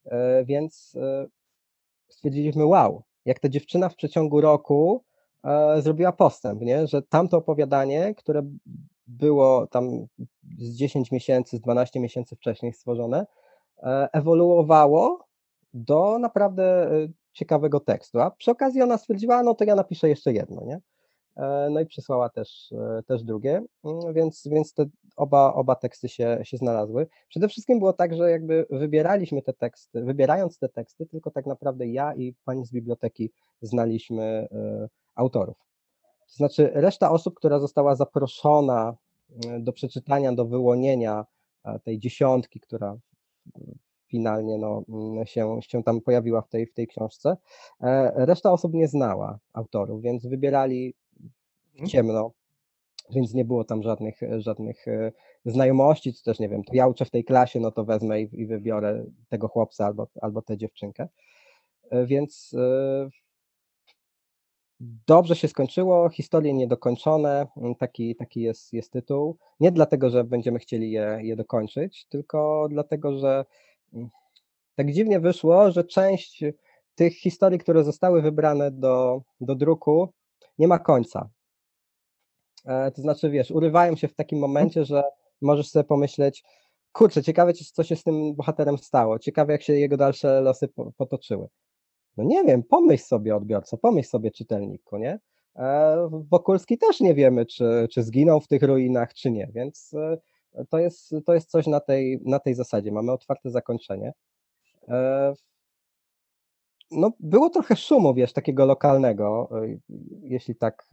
E, 0.05 0.45
więc 0.45 0.95
e, 1.01 1.27
stwierdziliśmy, 2.09 2.65
wow, 2.65 3.03
jak 3.25 3.39
ta 3.39 3.49
dziewczyna 3.49 3.89
w 3.89 3.95
przeciągu 3.95 4.41
roku 4.41 5.03
zrobiła 5.79 6.11
postęp, 6.11 6.61
nie? 6.61 6.87
że 6.87 7.01
tamto 7.01 7.37
opowiadanie, 7.37 8.15
które 8.15 8.41
było 9.09 9.67
tam 9.67 10.07
z 10.57 10.75
10 10.75 11.11
miesięcy, 11.11 11.57
z 11.57 11.61
12 11.61 11.99
miesięcy 11.99 12.35
wcześniej 12.35 12.73
stworzone, 12.73 13.25
e, 13.83 14.09
ewoluowało 14.13 15.27
do 15.73 16.19
naprawdę 16.19 16.91
e, 16.91 17.07
ciekawego 17.33 17.79
tekstu. 17.79 18.19
A 18.19 18.31
przy 18.31 18.51
okazji 18.51 18.81
ona 18.81 18.97
stwierdziła, 18.97 19.43
no 19.43 19.55
to 19.55 19.63
ja 19.63 19.75
napiszę 19.75 20.09
jeszcze 20.09 20.33
jedno, 20.33 20.65
nie? 20.65 20.79
E, 21.37 21.69
no 21.71 21.79
i 21.79 21.85
przysłała 21.85 22.29
też, 22.29 22.73
też 23.05 23.23
drugie, 23.23 23.61
mm, 23.83 24.13
więc, 24.13 24.47
więc 24.51 24.73
te 24.73 24.85
oba, 25.15 25.53
oba 25.53 25.75
teksty 25.75 26.09
się, 26.09 26.39
się 26.43 26.57
znalazły. 26.57 27.07
Przede 27.29 27.47
wszystkim 27.47 27.79
było 27.79 27.93
tak, 27.93 28.15
że 28.15 28.31
jakby 28.31 28.65
wybieraliśmy 28.69 29.41
te 29.41 29.53
teksty, 29.53 30.03
wybierając 30.03 30.59
te 30.59 30.69
teksty, 30.69 31.05
tylko 31.05 31.31
tak 31.31 31.45
naprawdę 31.45 31.87
ja 31.87 32.15
i 32.15 32.33
pani 32.45 32.65
z 32.65 32.71
biblioteki 32.71 33.31
znaliśmy 33.61 34.47
autorów. 35.15 35.68
To 36.29 36.35
znaczy, 36.35 36.71
reszta 36.73 37.11
osób, 37.11 37.35
która 37.35 37.59
została 37.59 37.95
zaproszona 37.95 38.95
e, 39.45 39.59
do 39.59 39.73
przeczytania, 39.73 40.33
do 40.33 40.45
wyłonienia 40.45 41.25
e, 41.65 41.79
tej 41.79 41.99
dziesiątki, 41.99 42.59
która 42.59 42.97
finalnie 44.07 44.57
no, 44.57 44.83
mm, 44.89 45.25
się, 45.25 45.59
się 45.61 45.83
tam 45.83 46.01
pojawiła 46.01 46.41
w 46.41 46.49
tej, 46.49 46.65
w 46.65 46.73
tej 46.73 46.87
książce, 46.87 47.37
e, 47.81 48.25
reszta 48.25 48.51
osób 48.51 48.73
nie 48.73 48.87
znała 48.87 49.39
autorów, 49.53 50.01
więc 50.01 50.25
wybierali 50.25 50.93
w 51.71 51.71
mhm. 51.71 51.89
ciemno, 51.89 52.31
więc 53.09 53.33
nie 53.33 53.45
było 53.45 53.63
tam 53.63 53.83
żadnych, 53.83 54.19
żadnych 54.37 54.85
znajomości, 55.45 56.13
czy 56.13 56.23
też 56.23 56.39
nie 56.39 56.49
wiem, 56.49 56.63
to 56.63 56.75
ja 56.75 56.87
uczę 56.87 57.05
w 57.05 57.09
tej 57.09 57.23
klasie, 57.23 57.59
no 57.59 57.71
to 57.71 57.85
wezmę 57.85 58.21
i, 58.21 58.41
i 58.41 58.45
wybiorę 58.45 59.05
tego 59.29 59.47
chłopca 59.47 59.85
albo, 59.85 60.07
albo 60.21 60.41
tę 60.41 60.57
dziewczynkę. 60.57 61.07
Więc 62.05 62.55
Dobrze 65.07 65.35
się 65.35 65.47
skończyło, 65.47 66.09
historie 66.09 66.53
niedokończone, 66.53 67.47
mm, 67.57 67.75
taki, 67.75 68.15
taki 68.15 68.41
jest, 68.41 68.73
jest 68.73 68.91
tytuł. 68.91 69.37
Nie 69.59 69.71
dlatego, 69.71 70.09
że 70.09 70.23
będziemy 70.23 70.59
chcieli 70.59 70.91
je, 70.91 71.19
je 71.21 71.35
dokończyć, 71.35 72.05
tylko 72.09 72.67
dlatego, 72.69 73.19
że 73.19 73.45
mm, 73.93 74.09
tak 74.75 74.91
dziwnie 74.91 75.19
wyszło, 75.19 75.71
że 75.71 75.83
część 75.83 76.43
tych 76.95 77.13
historii, 77.13 77.59
które 77.59 77.83
zostały 77.83 78.21
wybrane 78.21 78.71
do, 78.71 79.21
do 79.41 79.55
druku, 79.55 80.13
nie 80.57 80.67
ma 80.67 80.79
końca. 80.79 81.29
E, 82.65 82.91
to 82.91 83.01
znaczy, 83.01 83.29
wiesz, 83.29 83.51
urywają 83.51 83.95
się 83.95 84.07
w 84.07 84.15
takim 84.15 84.39
momencie, 84.39 84.85
że 84.85 85.03
możesz 85.41 85.69
sobie 85.69 85.83
pomyśleć, 85.83 86.43
kurczę, 86.91 87.23
ciekawe, 87.23 87.53
co 87.53 87.83
się 87.83 87.95
z 87.95 88.03
tym 88.03 88.35
bohaterem 88.35 88.77
stało, 88.77 89.19
ciekawe, 89.19 89.51
jak 89.53 89.61
się 89.61 89.73
jego 89.73 89.97
dalsze 89.97 90.41
losy 90.41 90.69
potoczyły. 90.97 91.47
No 92.19 92.25
nie 92.25 92.43
wiem, 92.43 92.63
pomyśl 92.63 93.03
sobie 93.03 93.35
odbiorca, 93.35 93.77
pomyśl 93.77 94.09
sobie 94.09 94.31
czytelniku, 94.31 94.97
nie? 94.97 95.19
E, 95.55 96.09
Wokulski 96.11 96.77
też 96.77 96.99
nie 96.99 97.13
wiemy, 97.13 97.45
czy, 97.45 97.87
czy 97.91 98.03
zginął 98.03 98.39
w 98.39 98.47
tych 98.47 98.63
ruinach, 98.63 99.13
czy 99.13 99.31
nie, 99.31 99.47
więc 99.53 99.93
e, 99.93 100.65
to 100.69 100.79
jest, 100.79 101.15
to 101.25 101.33
jest 101.33 101.49
coś 101.49 101.67
na 101.67 101.79
tej, 101.79 102.21
na 102.25 102.39
tej 102.39 102.55
zasadzie. 102.55 102.91
Mamy 102.91 103.11
otwarte 103.11 103.49
zakończenie. 103.49 104.13
E, 104.87 105.33
no, 106.91 107.11
było 107.19 107.49
trochę 107.49 107.75
szumu, 107.75 108.13
wiesz, 108.13 108.33
takiego 108.33 108.65
lokalnego, 108.65 109.49
jeśli 110.21 110.55
tak, 110.55 110.89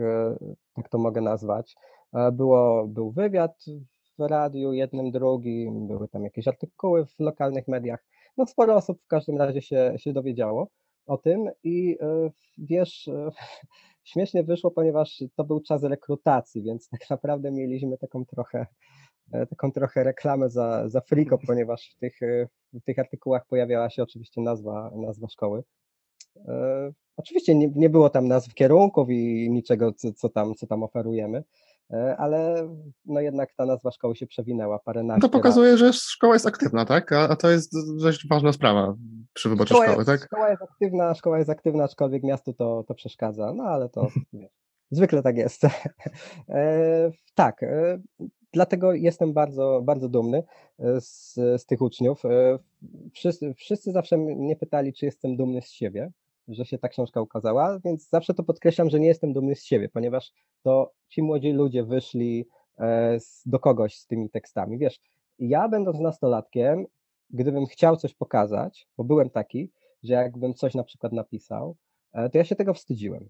tak 0.74 0.89
to 0.89 0.99
mogę 0.99 1.20
nazwać. 1.20 1.77
Było, 2.33 2.87
był 2.87 3.11
wywiad 3.11 3.64
w 4.18 4.29
radiu, 4.29 4.72
jednym, 4.72 5.11
drugim, 5.11 5.87
były 5.87 6.09
tam 6.09 6.24
jakieś 6.24 6.49
artykuły 6.49 7.07
w 7.07 7.20
lokalnych 7.20 7.68
mediach. 7.68 8.05
No, 8.37 8.47
sporo 8.47 8.74
osób 8.74 9.03
w 9.03 9.07
każdym 9.07 9.37
razie 9.37 9.62
się, 9.62 9.95
się 9.97 10.12
dowiedziało 10.12 10.68
o 11.07 11.19
tym 11.19 11.51
i 11.65 11.97
e, 12.01 12.31
wiesz, 12.59 13.09
e, 13.09 13.31
śmiesznie 14.05 14.45
wyszło, 14.45 14.71
ponieważ 14.71 15.25
to 15.37 15.45
był 15.45 15.61
czas 15.61 15.83
rekrutacji, 15.83 16.63
więc 16.63 16.89
tak 16.89 17.11
naprawdę 17.11 17.53
mieliśmy 17.53 17.99
taką 17.99 18.25
trochę, 18.25 18.67
e, 19.33 19.47
taką 19.47 19.73
trochę 19.73 20.05
reklamę 20.05 20.51
za, 20.51 20.89
za 20.89 21.01
friko, 21.01 21.39
ponieważ 21.47 21.91
w 21.97 21.99
tych, 21.99 22.19
w 22.73 22.85
tych 22.85 22.99
artykułach 22.99 23.47
pojawiała 23.47 23.91
się 23.91 24.03
oczywiście 24.03 24.41
nazwa, 24.41 24.91
nazwa 24.95 25.29
szkoły. 25.29 25.63
Oczywiście 27.17 27.55
nie, 27.55 27.69
nie 27.77 27.91
było 27.91 28.11
tam 28.11 28.29
nazw 28.29 28.55
kierunków 28.55 29.11
i 29.11 29.51
niczego, 29.51 29.93
co, 29.93 30.13
co, 30.13 30.29
tam, 30.29 30.55
co 30.55 30.67
tam 30.67 30.83
oferujemy, 30.83 31.45
ale 32.18 32.68
no 33.05 33.20
jednak 33.20 33.55
ta 33.57 33.66
nazwa 33.66 33.91
szkoły 33.91 34.16
się 34.16 34.26
przewinęła 34.26 34.78
parę 34.78 35.03
No 35.03 35.18
to 35.20 35.28
pokazuje, 35.28 35.78
że 35.78 35.93
szkoła 35.93 36.34
jest 36.34 36.47
aktywna, 36.47 36.84
tak? 36.84 37.12
A, 37.12 37.28
a 37.28 37.37
to 37.37 37.51
jest 37.51 37.72
dość 38.03 38.28
ważna 38.28 38.53
sprawa 38.53 38.95
przy 39.32 39.49
wyborze 39.49 39.68
szkoła 39.68 39.84
szkoły, 39.84 39.99
jest, 39.99 40.09
tak? 40.09 40.24
Szkoła 40.24 40.51
jest 40.51 40.62
aktywna, 40.62 41.14
szkoła 41.14 41.39
jest 41.39 41.51
aktywna, 41.51 41.84
aczkolwiek 41.84 42.22
miastu 42.22 42.53
to, 42.53 42.84
to 42.89 42.95
przeszkadza, 42.95 43.53
no 43.55 43.64
ale 43.64 43.89
to 43.89 44.09
zwykle 44.91 45.22
tak 45.22 45.37
jest. 45.37 45.64
e, 46.49 47.11
tak, 47.34 47.62
e, 47.62 47.99
dlatego 48.53 48.93
jestem 48.93 49.32
bardzo, 49.32 49.82
bardzo 49.84 50.09
dumny 50.09 50.43
z, 51.01 51.34
z 51.34 51.66
tych 51.66 51.80
uczniów. 51.80 52.22
Wszyscy, 53.12 53.55
wszyscy 53.55 53.93
zawsze 53.93 54.18
mnie 54.18 54.57
pytali, 54.57 54.93
czy 54.93 55.07
jestem 55.07 55.37
dumny 55.37 55.62
z 55.62 55.70
siebie, 55.70 56.11
że 56.49 56.65
się 56.65 56.79
ta 56.79 56.89
książka 56.89 57.21
ukazała, 57.21 57.79
więc 57.85 58.09
zawsze 58.09 58.35
to 58.35 58.43
podkreślam, 58.43 58.91
że 58.91 59.01
nie 59.01 59.07
jestem 59.07 59.33
dumny 59.33 59.57
z 59.57 59.65
siebie, 59.65 59.89
ponieważ 59.89 60.33
to 60.63 60.93
ci 61.09 61.23
młodzi 61.23 61.53
ludzie 61.53 61.85
wyszli 61.85 62.47
do 63.47 63.59
kogoś 63.59 63.97
z 63.97 64.07
tymi 64.07 64.31
tekstami. 64.31 64.79
Wiesz, 64.79 65.01
ja 65.39 65.69
będąc 65.69 66.01
nastolatkiem, 66.01 66.87
gdybym 67.31 67.67
chciał 67.67 67.97
coś 67.97 68.15
pokazać, 68.15 68.89
bo 68.97 69.05
byłem 69.05 69.31
taki, 69.31 69.71
że 70.03 70.15
jakbym 70.15 70.55
coś 70.55 70.75
na 70.75 70.85
przykład 70.85 71.13
napisał, 71.13 71.77
to 72.13 72.39
ja 72.39 72.45
się 72.45 72.57
tego 72.57 72.75
wstydziłem. 72.75 73.29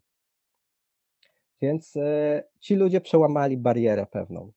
Więc 1.60 1.96
e, 1.96 2.42
ci 2.60 2.74
ludzie 2.74 3.00
przełamali 3.00 3.56
barierę 3.56 4.06
pewną. 4.10 4.52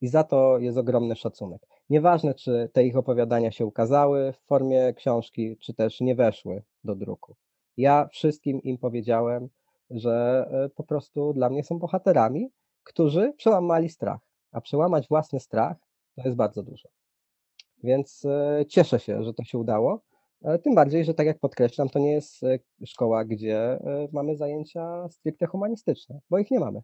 I 0.00 0.08
za 0.08 0.24
to 0.24 0.58
jest 0.58 0.78
ogromny 0.78 1.16
szacunek. 1.16 1.66
Nieważne, 1.90 2.34
czy 2.34 2.70
te 2.72 2.84
ich 2.84 2.96
opowiadania 2.96 3.50
się 3.50 3.66
ukazały 3.66 4.32
w 4.32 4.46
formie 4.46 4.94
książki, 4.94 5.56
czy 5.56 5.74
też 5.74 6.00
nie 6.00 6.14
weszły 6.14 6.62
do 6.84 6.94
druku. 6.94 7.36
Ja 7.76 8.08
wszystkim 8.12 8.62
im 8.62 8.78
powiedziałem, 8.78 9.48
że 9.90 10.46
e, 10.50 10.68
po 10.68 10.84
prostu 10.84 11.32
dla 11.32 11.50
mnie 11.50 11.64
są 11.64 11.78
bohaterami, 11.78 12.50
którzy 12.84 13.32
przełamali 13.36 13.88
strach. 13.88 14.20
A 14.52 14.60
przełamać 14.60 15.08
własny 15.08 15.40
strach 15.40 15.76
to 16.16 16.22
jest 16.24 16.36
bardzo 16.36 16.62
dużo. 16.62 16.88
Więc 17.82 18.24
e, 18.24 18.64
cieszę 18.68 19.00
się, 19.00 19.22
że 19.24 19.34
to 19.34 19.44
się 19.44 19.58
udało. 19.58 20.02
E, 20.42 20.58
tym 20.58 20.74
bardziej, 20.74 21.04
że 21.04 21.14
tak 21.14 21.26
jak 21.26 21.38
podkreślam, 21.38 21.88
to 21.88 21.98
nie 21.98 22.12
jest 22.12 22.40
szkoła, 22.86 23.24
gdzie 23.24 23.78
mamy 24.12 24.36
zajęcia 24.36 25.08
stricte 25.08 25.46
humanistyczne, 25.46 26.20
bo 26.30 26.38
ich 26.38 26.50
nie 26.50 26.60
mamy. 26.60 26.80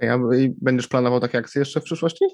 Ja, 0.00 0.18
będziesz 0.60 0.88
planował 0.88 1.20
takie 1.20 1.38
akcje 1.38 1.58
jeszcze 1.58 1.80
w 1.80 1.84
przyszłości? 1.84 2.24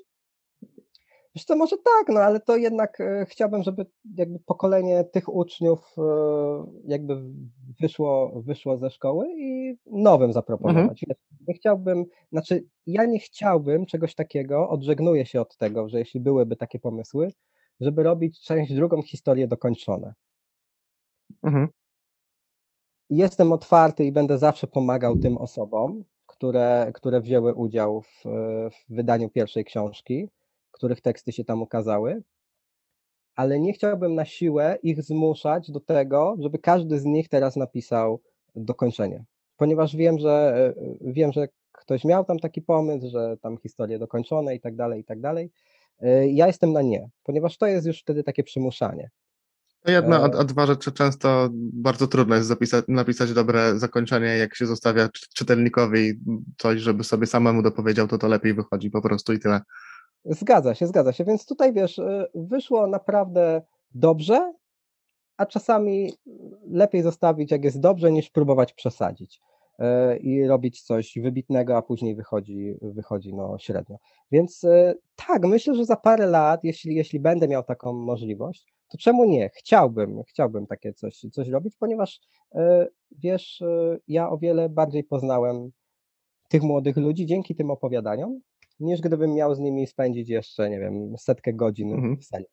Wiesz 1.35 1.45
co, 1.45 1.57
może 1.57 1.76
tak, 1.76 2.09
no 2.09 2.20
ale 2.20 2.41
to 2.41 2.57
jednak 2.57 2.99
chciałbym, 3.28 3.62
żeby 3.62 3.87
jakby 4.16 4.39
pokolenie 4.39 5.05
tych 5.05 5.35
uczniów 5.35 5.97
jakby 6.85 7.22
wyszło, 7.80 8.43
wyszło 8.43 8.78
ze 8.78 8.91
szkoły 8.91 9.26
i 9.37 9.74
nowym 9.87 10.32
zaproponować. 10.32 11.03
Mhm. 11.03 11.18
Nie 11.49 11.55
chciałbym, 11.55 12.05
znaczy 12.32 12.64
ja 12.87 13.05
nie 13.05 13.18
chciałbym 13.18 13.87
czegoś 13.87 14.14
takiego, 14.14 14.68
odżegnuję 14.68 15.26
się 15.26 15.41
od 15.41 15.57
tego, 15.57 15.89
że 15.89 15.99
jeśli 15.99 16.20
byłyby 16.20 16.57
takie 16.57 16.78
pomysły, 16.78 17.32
żeby 17.80 18.03
robić 18.03 18.41
część 18.41 18.74
drugą 18.74 19.03
historię 19.03 19.49
dokończone. 19.49 20.14
Mhm. 21.43 21.68
Jestem 23.11 23.53
otwarty 23.53 24.05
i 24.05 24.12
będę 24.12 24.39
zawsze 24.39 24.66
pomagał 24.66 25.16
tym 25.16 25.39
osobom, 25.39 26.05
które, 26.26 26.91
które 26.95 27.20
wzięły 27.20 27.55
udział 27.55 28.03
w, 28.03 28.22
w 28.70 28.95
wydaniu 28.95 29.30
pierwszej 29.30 29.64
książki, 29.64 30.28
których 30.74 31.00
teksty 31.00 31.32
się 31.32 31.44
tam 31.44 31.62
ukazały, 31.62 32.22
ale 33.34 33.60
nie 33.60 33.72
chciałbym 33.72 34.14
na 34.14 34.24
siłę 34.24 34.78
ich 34.82 35.02
zmuszać 35.02 35.70
do 35.70 35.80
tego, 35.80 36.36
żeby 36.38 36.58
każdy 36.58 36.98
z 36.98 37.04
nich 37.04 37.28
teraz 37.28 37.56
napisał 37.56 38.20
dokończenie. 38.56 39.24
Ponieważ 39.56 39.96
wiem, 39.96 40.18
że 40.18 40.74
wiem, 41.00 41.32
że 41.32 41.48
ktoś 41.72 42.04
miał 42.04 42.24
tam 42.24 42.38
taki 42.38 42.62
pomysł, 42.62 43.10
że 43.10 43.36
tam 43.40 43.58
historie 43.58 43.98
dokończone 43.98 44.54
i 44.54 44.60
tak 44.60 44.76
dalej, 44.76 45.00
i 45.00 45.04
tak 45.04 45.20
dalej. 45.20 45.50
Ja 46.30 46.46
jestem 46.46 46.72
na 46.72 46.82
nie, 46.82 47.08
ponieważ 47.24 47.58
to 47.58 47.66
jest 47.66 47.86
już 47.86 48.00
wtedy 48.00 48.24
takie 48.24 48.44
przymuszanie. 48.44 49.10
To 49.80 49.90
jedna, 49.90 50.16
a, 50.16 50.24
a 50.24 50.44
dwa 50.44 50.66
rzeczy 50.66 50.92
często 50.92 51.48
bardzo 51.52 52.06
trudno 52.06 52.34
jest 52.34 52.48
zapisać, 52.48 52.84
napisać 52.88 53.32
dobre 53.32 53.78
zakończenie, 53.78 54.26
jak 54.26 54.54
się 54.54 54.66
zostawia 54.66 55.08
czytelnikowi 55.34 56.12
coś, 56.58 56.80
żeby 56.80 57.04
sobie 57.04 57.26
samemu 57.26 57.62
dopowiedział, 57.62 58.08
to 58.08 58.18
to 58.18 58.28
lepiej 58.28 58.54
wychodzi 58.54 58.90
po 58.90 59.02
prostu 59.02 59.32
i 59.32 59.38
tyle. 59.38 59.60
Zgadza 60.24 60.74
się, 60.74 60.86
zgadza 60.86 61.12
się. 61.12 61.24
Więc 61.24 61.46
tutaj 61.46 61.72
wiesz, 61.72 61.98
y, 61.98 62.28
wyszło 62.34 62.86
naprawdę 62.86 63.62
dobrze, 63.94 64.54
a 65.36 65.46
czasami 65.46 66.12
lepiej 66.70 67.02
zostawić, 67.02 67.50
jak 67.50 67.64
jest 67.64 67.80
dobrze, 67.80 68.12
niż 68.12 68.30
próbować 68.30 68.72
przesadzić 68.72 69.40
y, 69.80 70.16
i 70.16 70.46
robić 70.46 70.82
coś 70.82 71.18
wybitnego, 71.22 71.76
a 71.76 71.82
później 71.82 72.14
wychodzi, 72.14 72.78
wychodzi 72.82 73.34
no 73.34 73.58
średnio. 73.58 73.96
Więc 74.30 74.64
y, 74.64 74.98
tak, 75.26 75.44
myślę, 75.44 75.74
że 75.74 75.84
za 75.84 75.96
parę 75.96 76.26
lat, 76.26 76.64
jeśli, 76.64 76.94
jeśli 76.94 77.20
będę 77.20 77.48
miał 77.48 77.62
taką 77.62 77.92
możliwość, 77.92 78.74
to 78.88 78.98
czemu 78.98 79.24
nie? 79.24 79.50
Chciałbym, 79.54 80.22
chciałbym 80.22 80.66
takie 80.66 80.92
coś, 80.92 81.20
coś 81.32 81.48
robić, 81.48 81.76
ponieważ 81.76 82.20
wiesz, 83.10 83.62
ja 84.08 84.30
o 84.30 84.38
wiele 84.38 84.68
bardziej 84.68 85.04
poznałem 85.04 85.70
tych 86.48 86.62
młodych 86.62 86.96
ludzi 86.96 87.26
dzięki 87.26 87.54
tym 87.54 87.70
opowiadaniom, 87.70 88.40
niż 88.80 89.00
gdybym 89.00 89.34
miał 89.34 89.54
z 89.54 89.58
nimi 89.58 89.86
spędzić 89.86 90.28
jeszcze, 90.28 90.70
nie 90.70 90.80
wiem, 90.80 91.18
setkę 91.18 91.52
godzin 91.52 91.92
mhm. 91.92 92.16
w 92.16 92.24
sali. 92.24 92.44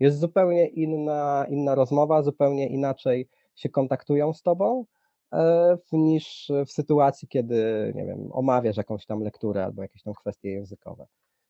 Jest 0.00 0.18
zupełnie 0.18 0.66
inna, 0.66 1.46
inna 1.48 1.74
rozmowa, 1.74 2.22
zupełnie 2.22 2.68
inaczej 2.68 3.28
się 3.54 3.68
kontaktują 3.68 4.32
z 4.32 4.42
tobą, 4.42 4.84
e, 5.32 5.78
niż 5.92 6.52
w 6.66 6.72
sytuacji, 6.72 7.28
kiedy, 7.28 7.92
nie 7.94 8.06
wiem, 8.06 8.28
omawiasz 8.32 8.76
jakąś 8.76 9.06
tam 9.06 9.20
lekturę 9.20 9.64
albo 9.64 9.82
jakieś 9.82 10.02
tam 10.02 10.14
kwestie 10.14 10.50
językowe 10.50 11.06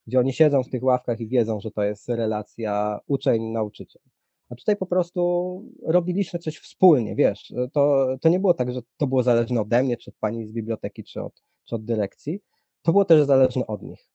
gdzie 0.06 0.20
oni 0.20 0.32
siedzą 0.32 0.62
w 0.62 0.68
tych 0.68 0.82
ławkach 0.82 1.20
i 1.20 1.28
wiedzą, 1.28 1.60
że 1.60 1.70
to 1.70 1.82
jest 1.82 2.08
relacja 2.08 3.00
uczeń-nauczyciel. 3.06 4.02
A 4.48 4.54
tutaj 4.54 4.76
po 4.76 4.86
prostu 4.86 5.62
robiliśmy 5.82 6.38
coś 6.38 6.58
wspólnie, 6.58 7.14
wiesz, 7.14 7.52
to, 7.72 8.06
to 8.20 8.28
nie 8.28 8.40
było 8.40 8.54
tak, 8.54 8.72
że 8.72 8.80
to 8.96 9.06
było 9.06 9.22
zależne 9.22 9.60
ode 9.60 9.82
mnie, 9.82 9.96
czy 9.96 10.10
od 10.10 10.16
pani 10.16 10.46
z 10.46 10.52
biblioteki, 10.52 11.04
czy 11.04 11.22
od, 11.22 11.42
czy 11.64 11.74
od 11.74 11.84
dyrekcji, 11.84 12.40
to 12.84 12.92
było 12.92 13.04
też 13.04 13.26
zależne 13.26 13.66
od 13.66 13.82
nich, 13.82 14.08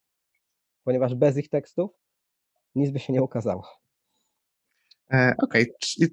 ponieważ 0.83 1.15
bez 1.15 1.37
ich 1.37 1.49
tekstów 1.49 1.91
nic 2.75 2.91
by 2.91 2.99
się 2.99 3.13
nie 3.13 3.23
ukazało. 3.23 3.67
E, 5.13 5.33
Okej, 5.43 5.73
okay. 5.73 6.09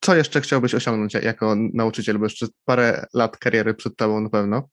co 0.00 0.16
jeszcze 0.16 0.40
chciałbyś 0.40 0.74
osiągnąć 0.74 1.14
jako 1.14 1.54
nauczyciel, 1.74 2.18
bo 2.18 2.24
jeszcze 2.24 2.46
parę 2.64 3.04
lat 3.14 3.36
kariery 3.36 3.74
przed 3.74 3.96
tobą 3.96 4.20
na 4.20 4.30
pewno. 4.30 4.68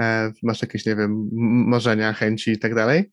E, 0.00 0.32
masz 0.42 0.62
jakieś, 0.62 0.86
nie 0.86 0.96
wiem, 0.96 1.28
marzenia, 1.68 2.12
chęci 2.12 2.50
i 2.50 2.58
tak 2.58 2.74
dalej? 2.74 3.12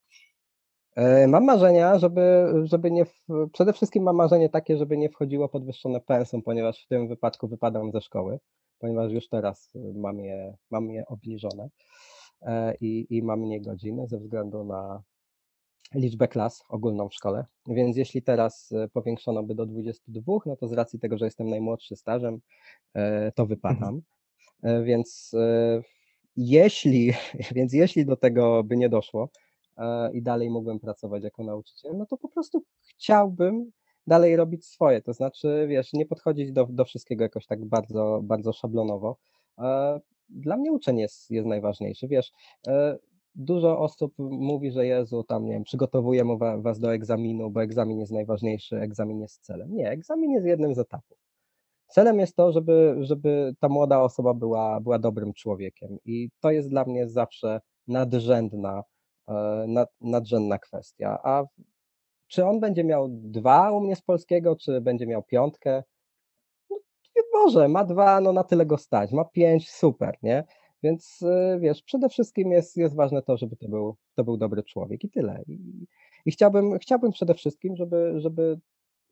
E, 0.96 1.28
mam 1.28 1.46
marzenia, 1.46 2.00
żeby, 2.00 2.54
żeby 2.64 2.92
nie. 2.92 3.06
Przede 3.54 3.74
wszystkim 3.74 4.04
mam 4.04 4.16
marzenie 4.16 4.50
takie, 4.50 4.78
żeby 4.78 4.98
nie 4.98 5.10
wchodziło 5.10 5.50
podwyższone 5.50 6.02
pensum, 6.02 6.42
ponieważ 6.42 6.86
w 6.86 6.88
tym 6.88 7.08
wypadku 7.08 7.48
wypadam 7.48 7.92
ze 7.92 8.02
szkoły, 8.02 8.40
ponieważ 8.80 9.12
już 9.12 9.30
teraz 9.30 9.72
mam 9.96 10.20
je, 10.20 10.58
mam 10.72 10.90
je 10.90 11.06
obniżone 11.08 11.70
i, 12.82 13.08
i 13.10 13.24
mam 13.24 13.40
mniej 13.40 13.62
godzin 13.62 14.08
ze 14.08 14.20
względu 14.20 14.64
na 14.64 15.04
liczbę 15.96 16.28
klas 16.28 16.64
ogólną 16.70 17.10
w 17.10 17.14
szkole. 17.14 17.46
Więc 17.68 17.98
jeśli 17.98 18.22
teraz 18.22 18.72
e, 18.72 18.88
powiększono 18.88 19.44
by 19.44 19.56
do 19.56 19.66
22, 19.66 20.34
no 20.46 20.56
to 20.56 20.68
z 20.68 20.74
racji 20.74 21.00
tego, 21.00 21.18
że 21.18 21.26
jestem 21.26 21.50
najmłodszy 21.50 21.96
stażem, 21.96 22.40
to 23.36 23.46
wypadam. 23.46 24.02
Mhm. 24.64 24.86
Więc 24.86 25.32
jeśli, 26.36 27.14
więc 27.56 27.74
jeśli 27.74 28.06
do 28.06 28.16
tego 28.16 28.64
by 28.64 28.78
nie 28.78 28.90
doszło, 28.90 29.30
E, 29.80 30.12
i 30.14 30.22
dalej 30.22 30.50
mógłbym 30.50 30.80
pracować 30.80 31.24
jako 31.24 31.44
nauczyciel, 31.44 31.98
no 31.98 32.06
to 32.06 32.18
po 32.18 32.30
prostu 32.30 32.64
chciałbym 32.82 33.72
dalej 34.08 34.36
robić 34.36 34.66
swoje. 34.66 35.02
To 35.02 35.14
znaczy, 35.14 35.66
wiesz, 35.70 35.94
nie 35.94 36.06
podchodzić 36.06 36.52
do, 36.52 36.68
do 36.70 36.86
wszystkiego 36.86 37.24
jakoś 37.24 37.46
tak 37.46 37.66
bardzo, 37.66 38.20
bardzo 38.24 38.54
szablonowo. 38.54 39.18
Dla 40.30 40.58
mnie 40.58 40.72
uczenie 40.72 41.02
jest, 41.02 41.32
jest 41.32 41.48
najważniejsze. 41.48 42.08
Wiesz, 42.08 42.32
e, 42.68 42.98
dużo 43.36 43.80
osób 43.80 44.14
mówi, 44.18 44.72
że 44.72 44.86
Jezu, 44.86 45.24
tam 45.24 45.46
nie 45.46 45.52
wiem, 45.52 45.64
przygotowuję 45.64 46.24
was 46.58 46.80
do 46.80 46.94
egzaminu, 46.94 47.50
bo 47.50 47.64
egzamin 47.64 48.00
jest 48.00 48.12
najważniejszy, 48.12 48.78
egzamin 48.78 49.22
jest 49.22 49.42
celem. 49.42 49.76
Nie, 49.76 49.90
egzamin 49.90 50.32
jest 50.32 50.46
jednym 50.46 50.76
z 50.76 50.80
etapów. 50.80 51.18
Celem 51.88 52.20
jest 52.20 52.36
to, 52.36 52.52
żeby, 52.52 52.96
żeby 53.00 53.54
ta 53.60 53.70
młoda 53.70 54.02
osoba 54.02 54.34
była, 54.34 54.80
była 54.80 55.00
dobrym 55.00 55.34
człowiekiem 55.34 55.98
i 56.06 56.30
to 56.40 56.52
jest 56.52 56.70
dla 56.70 56.86
mnie 56.86 57.08
zawsze 57.08 57.62
nadrzędna 57.88 58.84
E, 59.30 59.66
nad, 59.68 59.90
nadrzędna 60.02 60.60
kwestia. 60.60 61.20
A 61.24 61.44
czy 62.28 62.46
on 62.46 62.60
będzie 62.60 62.84
miał 62.84 63.08
dwa 63.10 63.72
u 63.72 63.82
mnie 63.82 63.96
z 63.96 64.02
polskiego, 64.02 64.56
czy 64.56 64.82
będzie 64.82 65.08
miał 65.08 65.24
piątkę? 65.24 65.84
Może, 67.34 67.68
ma 67.68 67.86
dwa, 67.86 68.22
no 68.22 68.34
na 68.34 68.44
tyle 68.44 68.66
go 68.66 68.78
stać, 68.78 69.12
ma 69.12 69.26
pięć, 69.26 69.72
super, 69.72 70.18
nie? 70.24 70.44
Więc 70.84 71.22
e, 71.24 71.58
wiesz, 71.62 71.84
przede 71.84 72.10
wszystkim 72.10 72.52
jest, 72.52 72.78
jest 72.78 72.96
ważne 72.96 73.22
to, 73.22 73.38
żeby 73.38 73.56
to 73.56 73.68
był, 73.70 73.96
to 74.16 74.24
był 74.24 74.38
dobry 74.38 74.64
człowiek 74.64 75.04
i 75.04 75.10
tyle. 75.10 75.44
I, 75.48 75.86
i 76.26 76.32
chciałbym, 76.32 76.80
chciałbym 76.80 77.12
przede 77.12 77.34
wszystkim, 77.34 77.76
żeby, 77.76 78.14
żeby 78.18 78.60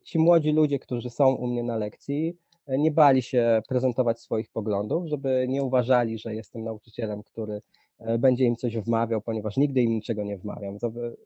ci 0.06 0.20
młodzi 0.20 0.52
ludzie, 0.52 0.80
którzy 0.80 1.10
są 1.10 1.36
u 1.36 1.48
mnie 1.48 1.64
na 1.64 1.78
lekcji, 1.78 2.38
e, 2.66 2.78
nie 2.78 2.92
bali 2.92 3.22
się 3.22 3.62
prezentować 3.70 4.20
swoich 4.20 4.50
poglądów, 4.50 5.08
żeby 5.08 5.46
nie 5.50 5.64
uważali, 5.64 6.20
że 6.20 6.36
jestem 6.36 6.64
nauczycielem, 6.64 7.24
który 7.24 7.62
E, 8.00 8.18
będzie 8.18 8.46
im 8.46 8.56
coś 8.56 8.78
wmawiał, 8.78 9.22
ponieważ 9.22 9.58
nigdy 9.58 9.82
im 9.82 9.92
niczego 9.92 10.24
nie 10.24 10.38
wmawiam. 10.38 10.78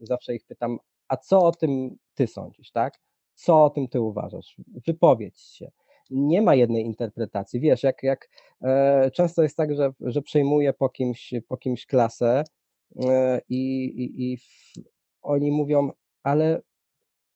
Zawsze 0.02 0.36
ich 0.36 0.46
pytam, 0.46 0.80
a 1.08 1.18
co 1.18 1.44
o 1.44 1.52
tym 1.52 1.98
ty 2.14 2.28
sądzisz, 2.28 2.72
tak? 2.72 3.00
Co 3.36 3.64
o 3.64 3.70
tym 3.70 3.88
ty 3.88 4.02
uważasz? 4.02 4.56
Wypowiedz 4.88 5.40
się. 5.40 5.72
Nie 6.12 6.42
ma 6.42 6.56
jednej 6.56 6.86
interpretacji. 6.86 7.60
Wiesz, 7.60 7.84
jak, 7.84 8.04
jak 8.04 8.30
e, 8.62 9.12
często 9.12 9.44
jest 9.44 9.58
tak, 9.58 9.76
że, 9.76 9.92
że 10.00 10.22
przejmuję 10.22 10.74
po 10.74 10.90
kimś, 10.90 11.34
po 11.48 11.58
kimś 11.58 11.86
klasę 11.86 12.44
i, 13.50 13.84
i, 13.86 14.32
i 14.32 14.38
oni 15.22 15.52
mówią, 15.52 15.92
ale 16.24 16.62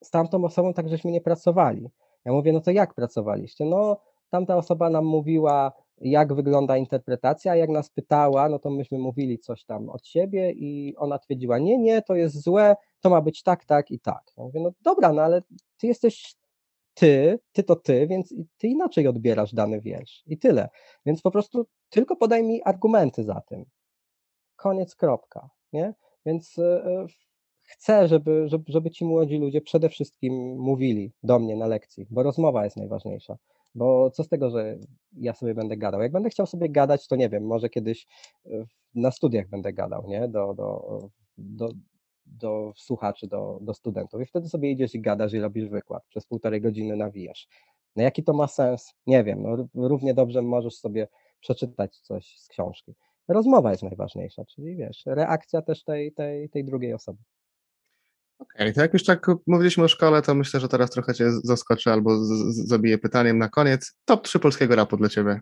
z 0.03 0.09
tamtą 0.09 0.45
osobą 0.45 0.73
tak 0.73 0.89
żeśmy 0.89 1.11
nie 1.11 1.21
pracowali. 1.21 1.89
Ja 2.25 2.31
mówię, 2.31 2.53
no 2.53 2.61
to 2.61 2.71
jak 2.71 2.93
pracowaliście? 2.93 3.65
No, 3.65 3.97
tamta 4.29 4.57
osoba 4.57 4.89
nam 4.89 5.05
mówiła, 5.05 5.71
jak 6.01 6.33
wygląda 6.33 6.77
interpretacja, 6.77 7.55
jak 7.55 7.69
nas 7.69 7.89
pytała, 7.89 8.49
no 8.49 8.59
to 8.59 8.69
myśmy 8.69 8.99
mówili 8.99 9.39
coś 9.39 9.65
tam 9.65 9.89
od 9.89 10.07
siebie 10.07 10.51
i 10.51 10.95
ona 10.97 11.19
twierdziła, 11.19 11.59
nie, 11.59 11.77
nie, 11.77 12.01
to 12.01 12.15
jest 12.15 12.43
złe, 12.43 12.75
to 13.01 13.09
ma 13.09 13.21
być 13.21 13.43
tak, 13.43 13.65
tak 13.65 13.91
i 13.91 13.99
tak. 13.99 14.23
Ja 14.37 14.43
mówię, 14.43 14.59
no 14.59 14.71
dobra, 14.81 15.13
no 15.13 15.21
ale 15.21 15.41
ty 15.77 15.87
jesteś 15.87 16.35
ty, 16.95 17.39
ty 17.51 17.63
to 17.63 17.75
ty, 17.75 18.07
więc 18.07 18.33
ty 18.57 18.67
inaczej 18.67 19.07
odbierasz 19.07 19.53
dany 19.53 19.81
wiersz 19.81 20.23
i 20.27 20.37
tyle. 20.37 20.69
Więc 21.05 21.21
po 21.21 21.31
prostu 21.31 21.65
tylko 21.89 22.15
podaj 22.15 22.43
mi 22.43 22.63
argumenty 22.63 23.23
za 23.23 23.41
tym. 23.41 23.65
Koniec, 24.55 24.95
kropka, 24.95 25.49
nie? 25.73 25.93
Więc 26.25 26.59
e, 26.59 27.05
chcę, 27.61 28.07
żeby, 28.07 28.47
żeby, 28.49 28.63
żeby 28.67 28.91
ci 28.91 29.05
młodzi 29.05 29.37
ludzie 29.37 29.61
przede 29.61 29.89
wszystkim 29.89 30.33
mówili 30.57 31.11
do 31.23 31.39
mnie 31.39 31.55
na 31.55 31.67
lekcji, 31.67 32.07
bo 32.09 32.23
rozmowa 32.23 32.63
jest 32.63 32.77
najważniejsza. 32.77 33.37
Bo 33.75 34.11
co 34.11 34.23
z 34.23 34.29
tego, 34.29 34.49
że 34.49 34.77
ja 35.17 35.33
sobie 35.33 35.55
będę 35.55 35.77
gadał? 35.77 36.01
Jak 36.01 36.11
będę 36.11 36.29
chciał 36.29 36.45
sobie 36.45 36.69
gadać, 36.69 37.07
to 37.07 37.15
nie 37.15 37.29
wiem, 37.29 37.43
może 37.43 37.69
kiedyś 37.69 38.07
e, 38.45 38.65
na 38.95 39.11
studiach 39.11 39.49
będę 39.49 39.73
gadał, 39.73 40.07
nie? 40.07 40.27
Do, 40.27 40.53
do, 40.53 40.99
do, 41.37 41.69
do 42.35 42.73
słuchaczy, 42.75 43.27
do, 43.27 43.59
do 43.61 43.73
studentów. 43.73 44.21
I 44.21 44.25
wtedy 44.25 44.49
sobie 44.49 44.71
idziesz 44.71 44.95
i 44.95 45.01
gadasz 45.01 45.33
i 45.33 45.39
robisz 45.39 45.69
wykład. 45.69 46.03
Przez 46.09 46.25
półtorej 46.25 46.61
godziny 46.61 46.95
nawijasz. 46.95 47.47
No 47.95 48.03
jaki 48.03 48.23
to 48.23 48.33
ma 48.33 48.47
sens? 48.47 48.93
Nie 49.07 49.23
wiem. 49.23 49.43
No, 49.43 49.87
równie 49.87 50.13
dobrze 50.13 50.41
możesz 50.41 50.75
sobie 50.75 51.07
przeczytać 51.39 51.99
coś 51.99 52.39
z 52.39 52.47
książki. 52.47 52.95
Rozmowa 53.27 53.71
jest 53.71 53.83
najważniejsza, 53.83 54.45
czyli 54.45 54.75
wiesz, 54.75 55.03
reakcja 55.05 55.61
też 55.61 55.83
tej, 55.83 56.13
tej, 56.13 56.49
tej 56.49 56.65
drugiej 56.65 56.93
osoby. 56.93 57.19
Okej, 58.39 58.55
okay, 58.57 58.73
to 58.73 58.81
jak 58.81 58.93
już 58.93 59.03
tak 59.03 59.27
mówiliśmy 59.47 59.83
o 59.83 59.87
szkole, 59.87 60.21
to 60.21 60.35
myślę, 60.35 60.59
że 60.59 60.67
teraz 60.67 60.89
trochę 60.89 61.13
cię 61.13 61.31
zaskoczę 61.43 61.91
albo 61.93 62.11
zabiję 62.49 62.97
pytaniem 62.97 63.37
na 63.37 63.49
koniec. 63.49 63.93
Top 64.05 64.23
3 64.23 64.39
polskiego 64.39 64.75
rapu 64.75 64.97
dla 64.97 65.09
ciebie. 65.09 65.39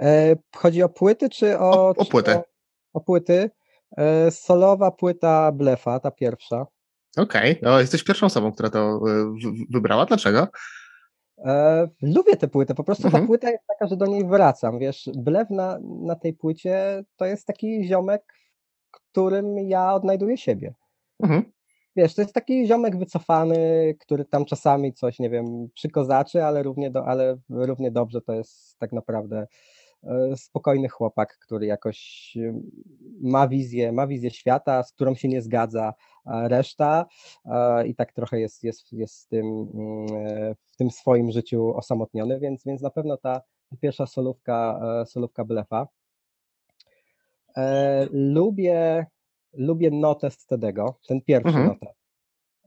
E, 0.00 0.36
chodzi 0.56 0.82
o 0.82 0.88
płyty 0.88 1.28
czy 1.28 1.58
o... 1.58 1.70
O, 1.70 1.94
o 1.96 2.04
płytę. 2.04 2.36
O, 2.36 2.42
o, 2.92 3.00
płyty. 3.00 3.50
E, 3.96 4.30
solowa 4.30 4.90
płyta 4.90 5.52
Blefa, 5.52 6.00
ta 6.00 6.10
pierwsza. 6.10 6.66
Okej, 7.16 7.60
okay. 7.60 7.80
jesteś 7.80 8.04
pierwszą 8.04 8.26
osobą, 8.26 8.52
która 8.52 8.70
to 8.70 8.78
e, 8.78 9.34
wybrała. 9.70 10.06
Dlaczego? 10.06 10.48
E, 11.44 11.88
lubię 12.02 12.36
tę 12.36 12.48
płytę, 12.48 12.74
po 12.74 12.84
prostu 12.84 13.06
mhm. 13.06 13.22
ta 13.22 13.26
płyta 13.26 13.50
jest 13.50 13.64
taka, 13.68 13.86
że 13.86 13.96
do 13.96 14.06
niej 14.06 14.26
wracam, 14.26 14.78
wiesz, 14.78 15.10
Blef 15.16 15.50
na, 15.50 15.78
na 15.82 16.14
tej 16.14 16.34
płycie 16.34 17.04
to 17.16 17.24
jest 17.24 17.46
taki 17.46 17.84
ziomek, 17.88 18.22
którym 18.90 19.58
ja 19.58 19.94
odnajduję 19.94 20.36
siebie. 20.36 20.74
Mhm 21.22 21.52
wiesz, 21.98 22.14
to 22.14 22.22
jest 22.22 22.34
taki 22.34 22.66
ziomek 22.66 22.98
wycofany, 22.98 23.94
który 24.00 24.24
tam 24.24 24.44
czasami 24.44 24.92
coś, 24.92 25.18
nie 25.18 25.30
wiem, 25.30 25.68
przykozaczy, 25.74 26.44
ale 26.44 26.62
równie, 26.62 26.90
do, 26.90 27.06
ale 27.06 27.38
równie 27.50 27.90
dobrze 27.90 28.20
to 28.20 28.32
jest 28.32 28.78
tak 28.78 28.92
naprawdę 28.92 29.46
spokojny 30.36 30.88
chłopak, 30.88 31.38
który 31.38 31.66
jakoś 31.66 32.32
e, 32.36 32.60
ma 33.20 33.48
wizję, 33.48 33.92
ma 33.92 34.06
wizję 34.06 34.30
świata, 34.30 34.82
z 34.82 34.92
którą 34.92 35.14
się 35.14 35.28
nie 35.28 35.42
zgadza 35.42 35.94
reszta 36.26 37.06
i 37.86 37.94
tak 37.94 38.12
trochę 38.12 38.40
jest, 38.40 38.64
jest, 38.64 38.92
jest 38.92 39.24
w, 39.24 39.28
tym, 39.28 39.46
mm, 39.74 40.06
w 40.72 40.76
tym 40.76 40.90
swoim 40.90 41.30
życiu 41.30 41.76
osamotniony, 41.76 42.40
więc, 42.40 42.64
więc 42.64 42.82
na 42.82 42.90
pewno 42.90 43.16
ta 43.16 43.42
pierwsza 43.80 44.06
solówka, 44.06 44.80
e, 45.02 45.06
solówka 45.06 45.44
Blefa. 45.44 45.86
Lubię 48.10 49.06
lubię 49.52 49.90
notę 49.90 50.30
z 50.30 50.46
Tedego, 50.46 50.98
ten 51.08 51.20
pierwszy 51.22 51.48
mhm. 51.48 51.66
notę. 51.66 51.94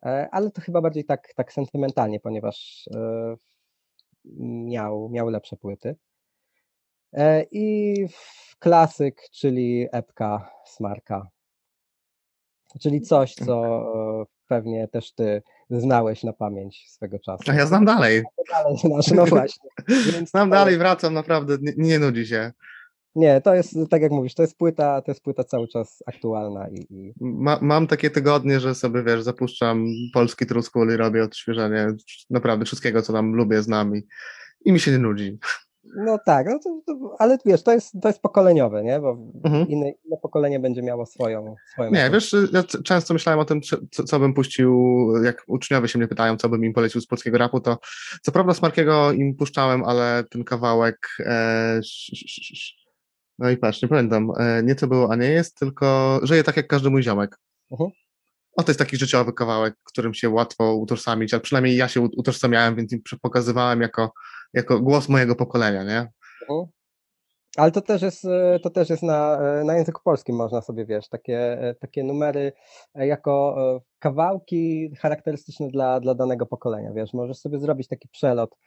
E, 0.05 0.29
ale 0.31 0.51
to 0.51 0.61
chyba 0.61 0.81
bardziej 0.81 1.05
tak, 1.05 1.33
tak 1.35 1.53
sentymentalnie, 1.53 2.19
ponieważ 2.19 2.87
e, 2.95 3.35
miał, 4.65 5.09
miał 5.09 5.29
lepsze 5.29 5.57
płyty. 5.57 5.95
E, 7.13 7.45
I 7.51 7.95
klasyk, 8.59 9.21
czyli 9.31 9.87
epka 9.91 10.49
Smarka. 10.65 11.27
Czyli 12.81 13.01
coś, 13.01 13.33
co 13.33 13.85
pewnie 14.47 14.87
też 14.87 15.13
ty 15.13 15.41
znałeś 15.69 16.23
na 16.23 16.33
pamięć 16.33 16.85
swego 16.89 17.19
czasu. 17.19 17.43
A 17.51 17.53
ja 17.53 17.65
znam 17.65 17.85
dalej. 17.85 18.23
Dalej 18.51 18.77
znasz, 18.77 19.07
no 19.07 19.25
właśnie. 19.25 19.69
Więc 19.87 20.29
znam 20.29 20.49
dalej, 20.49 20.77
wracam, 20.77 21.13
naprawdę, 21.13 21.57
nie, 21.61 21.73
nie 21.77 21.99
nudzi 21.99 22.27
się. 22.27 22.51
Nie, 23.15 23.41
to 23.41 23.55
jest, 23.55 23.75
tak 23.89 24.01
jak 24.01 24.11
mówisz, 24.11 24.33
to 24.33 24.43
jest 24.43 24.57
płyta, 24.57 25.01
to 25.01 25.11
jest 25.11 25.23
płyta 25.23 25.43
cały 25.43 25.67
czas 25.67 26.03
aktualna 26.05 26.67
i... 26.69 26.87
i... 26.89 27.13
Ma, 27.19 27.59
mam 27.61 27.87
takie 27.87 28.09
tygodnie, 28.09 28.59
że 28.59 28.75
sobie, 28.75 29.03
wiesz, 29.03 29.23
zapuszczam 29.23 29.85
polski 30.13 30.45
truskul 30.45 30.93
i 30.93 30.97
robię 30.97 31.23
odświeżenie 31.23 31.87
naprawdę 32.29 32.65
wszystkiego, 32.65 33.01
co 33.01 33.13
tam 33.13 33.33
lubię, 33.33 33.61
znam 33.61 33.95
i, 33.95 34.07
i 34.65 34.71
mi 34.71 34.79
się 34.79 34.91
nie 34.91 34.97
nudzi. 34.97 35.39
No 35.83 36.17
tak, 36.25 36.47
no 36.49 36.59
to, 36.63 36.81
to, 36.85 37.15
ale 37.19 37.37
wiesz, 37.45 37.63
to 37.63 37.71
jest, 37.71 37.93
to 38.01 38.07
jest 38.07 38.21
pokoleniowe, 38.21 38.83
nie? 38.83 38.99
Bo 38.99 39.17
mhm. 39.43 39.67
inne, 39.67 39.91
inne, 40.05 40.17
pokolenie 40.21 40.59
będzie 40.59 40.81
miało 40.81 41.05
swoją, 41.05 41.55
swoją 41.73 41.91
Nie, 41.91 42.09
wiesz, 42.09 42.35
ja 42.53 42.63
często 42.63 43.13
myślałem 43.13 43.39
o 43.39 43.45
tym, 43.45 43.61
co, 43.61 44.05
co, 44.05 44.19
bym 44.19 44.33
puścił, 44.33 44.73
jak 45.23 45.43
uczniowie 45.47 45.87
się 45.87 45.99
mnie 45.99 46.07
pytają, 46.07 46.37
co 46.37 46.49
bym 46.49 46.65
im 46.65 46.73
polecił 46.73 47.01
z 47.01 47.07
polskiego 47.07 47.37
rapu, 47.37 47.59
to 47.59 47.77
co 48.21 48.31
prawda 48.31 48.53
Smarkiego 48.53 49.11
im 49.11 49.35
puszczałem, 49.35 49.83
ale 49.83 50.23
ten 50.29 50.43
kawałek 50.43 51.07
e, 51.19 51.25
sz, 51.77 52.11
sz, 52.13 52.51
sz, 52.51 52.81
no 53.39 53.49
i 53.49 53.57
patrz, 53.57 53.81
nie 53.81 53.87
pamiętam, 53.87 54.31
e, 54.39 54.63
nie 54.63 54.75
to 54.75 54.87
było, 54.87 55.11
a 55.11 55.15
nie 55.15 55.29
jest, 55.29 55.57
tylko 55.57 56.19
żyje 56.23 56.43
tak 56.43 56.57
jak 56.57 56.67
każdy 56.67 56.89
mój 56.89 57.03
ziomek. 57.03 57.37
Uh-huh. 57.71 57.89
O, 58.57 58.63
to 58.63 58.71
jest 58.71 58.79
taki 58.79 58.97
życiowy 58.97 59.33
kawałek, 59.33 59.75
którym 59.83 60.13
się 60.13 60.29
łatwo 60.29 60.75
utożsamić, 60.75 61.33
ale 61.33 61.41
przynajmniej 61.41 61.77
ja 61.77 61.87
się 61.87 62.01
utożsamiałem, 62.01 62.75
więc 62.75 62.93
im 62.93 63.01
pokazywałem 63.21 63.81
jako, 63.81 64.13
jako 64.53 64.79
głos 64.79 65.09
mojego 65.09 65.35
pokolenia, 65.35 65.83
nie? 65.83 66.11
Uh-huh. 66.49 66.67
Ale 67.57 67.71
to 67.71 67.81
też 67.81 68.01
jest, 68.01 68.25
e, 68.25 68.59
to 68.59 68.69
też 68.69 68.89
jest 68.89 69.03
na, 69.03 69.39
e, 69.39 69.63
na 69.63 69.77
języku 69.77 70.01
polskim, 70.03 70.35
można 70.35 70.61
sobie, 70.61 70.85
wiesz, 70.85 71.09
takie, 71.09 71.57
takie 71.79 72.03
numery 72.03 72.53
jako 72.95 73.55
kawałki 73.99 74.91
charakterystyczne 74.95 75.67
dla, 75.67 75.99
dla 75.99 76.15
danego 76.15 76.45
pokolenia, 76.45 76.93
wiesz, 76.93 77.13
możesz 77.13 77.37
sobie 77.37 77.59
zrobić 77.59 77.87
taki 77.87 78.07
przelot, 78.07 78.57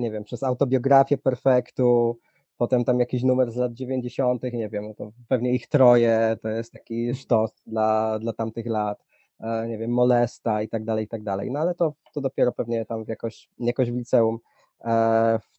nie 0.00 0.10
wiem, 0.10 0.24
przez 0.24 0.42
autobiografię 0.42 1.18
perfektu, 1.18 2.18
potem 2.58 2.84
tam 2.84 3.00
jakiś 3.00 3.22
numer 3.22 3.50
z 3.50 3.56
lat 3.56 3.72
90., 3.72 4.42
nie 4.42 4.68
wiem, 4.68 4.88
no 4.88 4.94
to 4.94 5.12
pewnie 5.28 5.52
ich 5.54 5.68
troje, 5.68 6.36
to 6.42 6.48
jest 6.48 6.72
taki 6.72 7.14
sztos 7.14 7.50
dla, 7.66 8.18
dla 8.18 8.32
tamtych 8.32 8.66
lat, 8.66 9.04
e, 9.40 9.68
nie 9.68 9.78
wiem, 9.78 9.90
molesta 9.90 10.62
i 10.62 10.68
tak 10.68 10.84
dalej, 10.84 11.04
i 11.04 11.08
tak 11.08 11.22
dalej. 11.22 11.50
No 11.50 11.60
ale 11.60 11.74
to, 11.74 11.94
to 12.14 12.20
dopiero 12.20 12.52
pewnie 12.52 12.84
tam 12.84 13.04
jakoś, 13.08 13.48
jakoś 13.58 13.90
w 13.90 13.96
liceum, 13.96 14.34
e, 14.34 14.38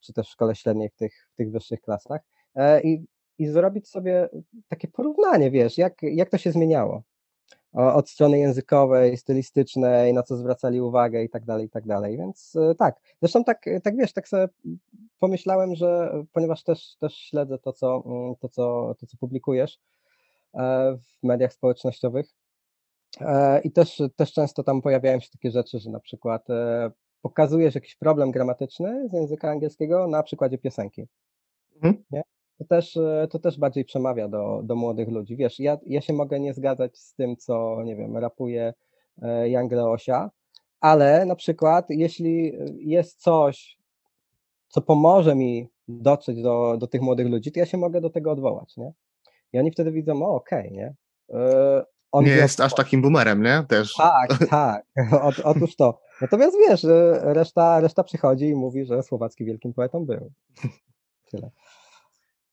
czy 0.02 0.14
też 0.14 0.28
w 0.28 0.32
szkole 0.32 0.56
średniej 0.56 0.90
w 0.90 0.96
tych, 0.96 1.30
w 1.34 1.36
tych 1.36 1.52
wyższych 1.52 1.82
klasach. 1.82 2.22
E, 2.56 2.82
I, 2.82 3.06
i 3.38 3.48
zrobić 3.48 3.88
sobie 3.88 4.30
takie 4.68 4.88
porównanie, 4.88 5.52
wiesz, 5.52 5.78
jak, 5.78 6.02
jak 6.02 6.30
to 6.30 6.38
się 6.38 6.52
zmieniało 6.52 7.04
od 7.74 8.10
strony 8.10 8.40
językowej, 8.40 9.18
stylistycznej, 9.18 10.14
na 10.14 10.24
co 10.24 10.38
zwracali 10.38 10.82
uwagę 10.82 11.24
i 11.24 11.30
tak 11.30 11.46
dalej, 11.46 11.66
i 11.66 11.70
tak 11.70 11.88
dalej. 11.88 12.18
Więc 12.18 12.56
e, 12.56 12.76
tak, 12.76 13.00
zresztą 13.22 13.44
tak, 13.44 13.66
tak 13.84 13.98
wiesz, 13.98 14.14
tak 14.14 14.28
sobie 14.28 14.48
pomyślałem, 15.20 15.76
że 15.76 16.12
ponieważ 16.34 16.64
też, 16.64 16.96
też 16.96 17.16
śledzę 17.16 17.58
to 17.58 17.74
co, 17.74 18.04
mm, 18.06 18.36
to, 18.36 18.50
co, 18.50 18.96
to, 19.00 19.08
co 19.08 19.18
publikujesz 19.18 19.80
e, 20.54 20.98
w 20.98 21.24
mediach 21.24 21.54
społecznościowych 21.54 22.26
e, 23.22 23.62
i 23.62 23.72
też, 23.72 24.02
też 24.16 24.34
często 24.34 24.64
tam 24.64 24.82
pojawiają 24.82 25.20
się 25.20 25.30
takie 25.30 25.52
rzeczy, 25.52 25.80
że 25.80 25.90
na 25.90 26.00
przykład 26.00 26.48
pokazujesz 27.22 27.76
jakiś 27.76 27.96
problem 27.96 28.32
gramatyczny 28.32 29.10
z 29.10 29.14
języka 29.14 29.52
angielskiego 29.52 30.08
na 30.08 30.24
przykładzie 30.24 30.58
piosenki. 30.58 31.08
Mhm. 31.76 32.04
Nie? 32.12 32.24
to 32.60 32.66
też, 32.66 32.98
e, 32.98 33.28
to 33.32 33.40
też 33.40 33.60
bardziej 33.60 33.86
przemawia 33.86 34.28
do, 34.28 34.62
do 34.64 34.76
młodych 34.76 35.10
ludzi. 35.10 35.36
Wiesz, 35.36 35.60
ja, 35.60 35.78
ja 35.86 36.02
się 36.02 36.14
mogę 36.14 36.40
nie 36.40 36.54
zgadzać 36.54 36.98
z 36.98 37.14
tym, 37.14 37.38
co, 37.38 37.84
nie 37.84 37.96
wiem, 37.96 38.18
rapuje 38.18 38.74
e, 39.22 39.50
Young 39.50 39.72
Leosia, 39.72 40.30
ale 40.80 41.26
na 41.26 41.36
przykład, 41.36 41.86
jeśli 41.90 42.54
jest 42.78 43.22
coś, 43.22 43.78
co 44.68 44.82
pomoże 44.82 45.36
mi 45.36 45.70
dotrzeć 45.88 46.42
do, 46.42 46.78
do 46.80 46.88
tych 46.88 47.02
młodych 47.02 47.28
ludzi, 47.28 47.52
to 47.52 47.60
ja 47.60 47.66
się 47.66 47.78
mogę 47.78 48.02
do 48.02 48.10
tego 48.10 48.32
odwołać, 48.32 48.78
nie? 48.78 48.92
I 49.54 49.60
oni 49.60 49.72
wtedy 49.72 49.92
widzą, 49.92 50.24
o 50.24 50.36
okej, 50.36 50.60
okay, 50.60 50.72
nie? 50.72 50.96
E, 51.34 51.84
on 52.12 52.26
nie 52.26 52.32
jest 52.32 52.60
aż 52.60 52.76
takim 52.76 53.02
boomerem, 53.02 53.44
nie? 53.44 53.64
Też. 53.68 53.94
Tak, 53.94 54.30
tak. 54.50 54.86
O, 55.24 55.32
otóż 55.44 55.76
to. 55.76 56.00
Natomiast 56.22 56.58
wiesz, 56.70 56.86
reszta, 57.22 57.80
reszta 57.80 58.04
przychodzi 58.04 58.46
i 58.46 58.56
mówi, 58.56 58.86
że 58.86 59.04
Słowacki 59.04 59.46
wielkim 59.46 59.74
poetą 59.74 60.06
był. 60.06 60.32
Tyle. 61.32 61.52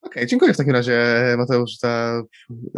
Okej, 0.00 0.22
okay, 0.22 0.26
dziękuję 0.26 0.54
w 0.54 0.56
takim 0.56 0.72
razie 0.72 1.04
Mateusz 1.38 1.78
za 1.78 2.22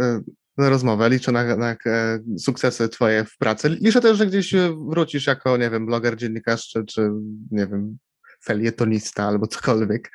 e, 0.01 0.20
rozmowę. 0.57 1.11
Liczę 1.11 1.32
na, 1.32 1.57
na, 1.57 1.76
e, 1.86 2.18
sukcesy 2.39 2.89
twoje 2.89 3.24
w 3.24 3.36
pracy. 3.39 3.68
Liczę 3.68 4.01
też, 4.01 4.18
że 4.18 4.26
gdzieś 4.26 4.55
wrócisz 4.89 5.26
jako, 5.26 5.57
nie 5.57 5.70
wiem, 5.70 5.86
bloger, 5.86 6.16
dziennikarz, 6.16 6.68
czy, 6.68 6.84
czy 6.84 7.11
nie 7.51 7.66
wiem, 7.66 7.99
felietonista 8.45 9.24
albo 9.24 9.47
cokolwiek, 9.47 10.11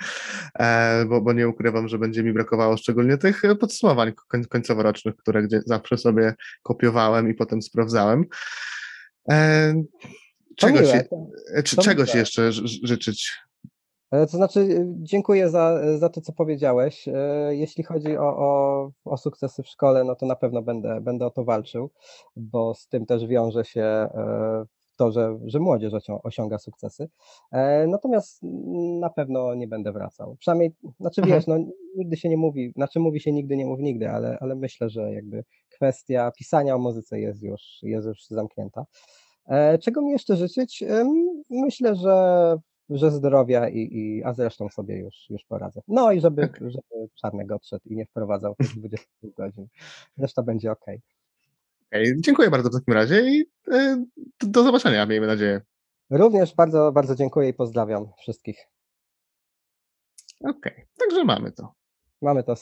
e, 0.59 1.05
bo, 1.05 1.21
bo 1.21 1.33
nie 1.33 1.47
ukrywam, 1.47 1.87
że 1.87 1.99
będzie 1.99 2.23
mi 2.23 2.33
brakowało 2.33 2.77
szczególnie 2.77 3.17
tych 3.17 3.41
podsumowań 3.59 4.13
koń, 4.27 4.45
końcoworocznych, 4.45 5.15
które 5.15 5.43
gdzie 5.43 5.61
zawsze 5.65 5.97
sobie 5.97 6.33
kopiowałem 6.63 7.29
i 7.29 7.33
potem 7.33 7.61
sprawdzałem. 7.61 8.25
E, 10.53 10.55
czegoś, 10.55 10.91
czy, 11.63 11.77
czegoś 11.77 12.15
jeszcze 12.15 12.51
życzyć 12.83 13.31
E, 14.13 14.27
to 14.27 14.37
znaczy, 14.37 14.59
e, 14.59 14.85
dziękuję 14.97 15.49
za, 15.49 15.97
za 15.97 16.09
to, 16.09 16.21
co 16.21 16.33
powiedziałeś. 16.33 17.07
E, 17.07 17.55
jeśli 17.55 17.83
chodzi 17.83 18.17
o, 18.17 18.37
o, 18.37 18.91
o 19.05 19.17
sukcesy 19.17 19.63
w 19.63 19.67
szkole, 19.67 20.03
no 20.03 20.15
to 20.15 20.25
na 20.25 20.35
pewno 20.35 20.61
będę, 20.61 21.01
będę 21.01 21.25
o 21.25 21.29
to 21.29 21.43
walczył, 21.43 21.89
bo 22.35 22.73
z 22.73 22.87
tym 22.87 23.05
też 23.05 23.25
wiąże 23.25 23.65
się 23.65 24.07
to, 24.97 25.11
że, 25.11 25.39
że 25.45 25.59
młodzież 25.59 25.93
osiąga 26.23 26.57
sukcesy. 26.57 27.09
Natomiast 27.87 28.39
na 28.99 29.09
pewno 29.09 29.55
nie 29.55 29.67
będę 29.67 29.91
wracał. 29.91 30.35
Przynajmniej, 30.39 30.71
znaczy 30.99 31.21
mhm. 31.21 31.39
wiesz, 31.39 31.47
no, 31.47 31.57
nigdy 31.95 32.17
się 32.17 32.29
nie 32.29 32.37
mówi, 32.37 32.71
znaczy 32.75 32.99
mówi 32.99 33.19
się 33.19 33.31
nigdy, 33.31 33.57
nie 33.57 33.65
mów 33.65 33.79
nigdy, 33.79 34.09
ale, 34.09 34.37
ale 34.41 34.55
myślę, 34.55 34.89
że 34.89 35.13
jakby 35.13 35.43
kwestia 35.69 36.31
pisania 36.31 36.75
o 36.75 36.79
muzyce 36.79 37.19
jest 37.19 37.43
już, 37.43 37.61
jest 37.81 38.07
już 38.07 38.25
zamknięta. 38.25 38.85
Czego 39.81 40.01
mi 40.01 40.11
jeszcze 40.11 40.37
życzyć? 40.37 40.83
Myślę, 41.49 41.95
że 41.95 42.57
że 42.89 43.11
zdrowia 43.11 43.69
i, 43.69 43.79
i 43.79 44.23
a 44.23 44.33
zresztą 44.33 44.69
sobie 44.69 44.97
już, 44.97 45.29
już 45.29 45.43
poradzę. 45.43 45.81
No 45.87 46.11
i 46.11 46.21
żeby, 46.21 46.41
tak. 46.41 46.57
żeby 46.71 47.09
Czarnek 47.15 47.51
odszedł 47.51 47.89
i 47.89 47.95
nie 47.95 48.05
wprowadzał 48.05 48.55
tych 48.55 48.75
20 48.75 49.07
godzin. 49.37 49.67
Reszta 50.17 50.43
będzie 50.43 50.71
ok. 50.71 50.85
Okay, 51.87 52.15
dziękuję 52.19 52.49
bardzo 52.49 52.69
w 52.69 52.73
takim 52.73 52.93
razie 52.93 53.21
i 53.21 53.41
y, 53.73 54.05
do 54.41 54.63
zobaczenia, 54.63 55.05
miejmy 55.05 55.27
nadzieję. 55.27 55.61
Również 56.09 56.55
bardzo, 56.55 56.91
bardzo 56.91 57.15
dziękuję 57.15 57.49
i 57.49 57.53
pozdrawiam 57.53 58.07
wszystkich. 58.17 58.67
Okej, 60.39 60.73
okay, 60.73 60.85
także 60.99 61.23
mamy 61.23 61.51
to. 61.51 61.73
Mamy 62.21 62.43
to, 62.43 62.55
super. 62.55 62.61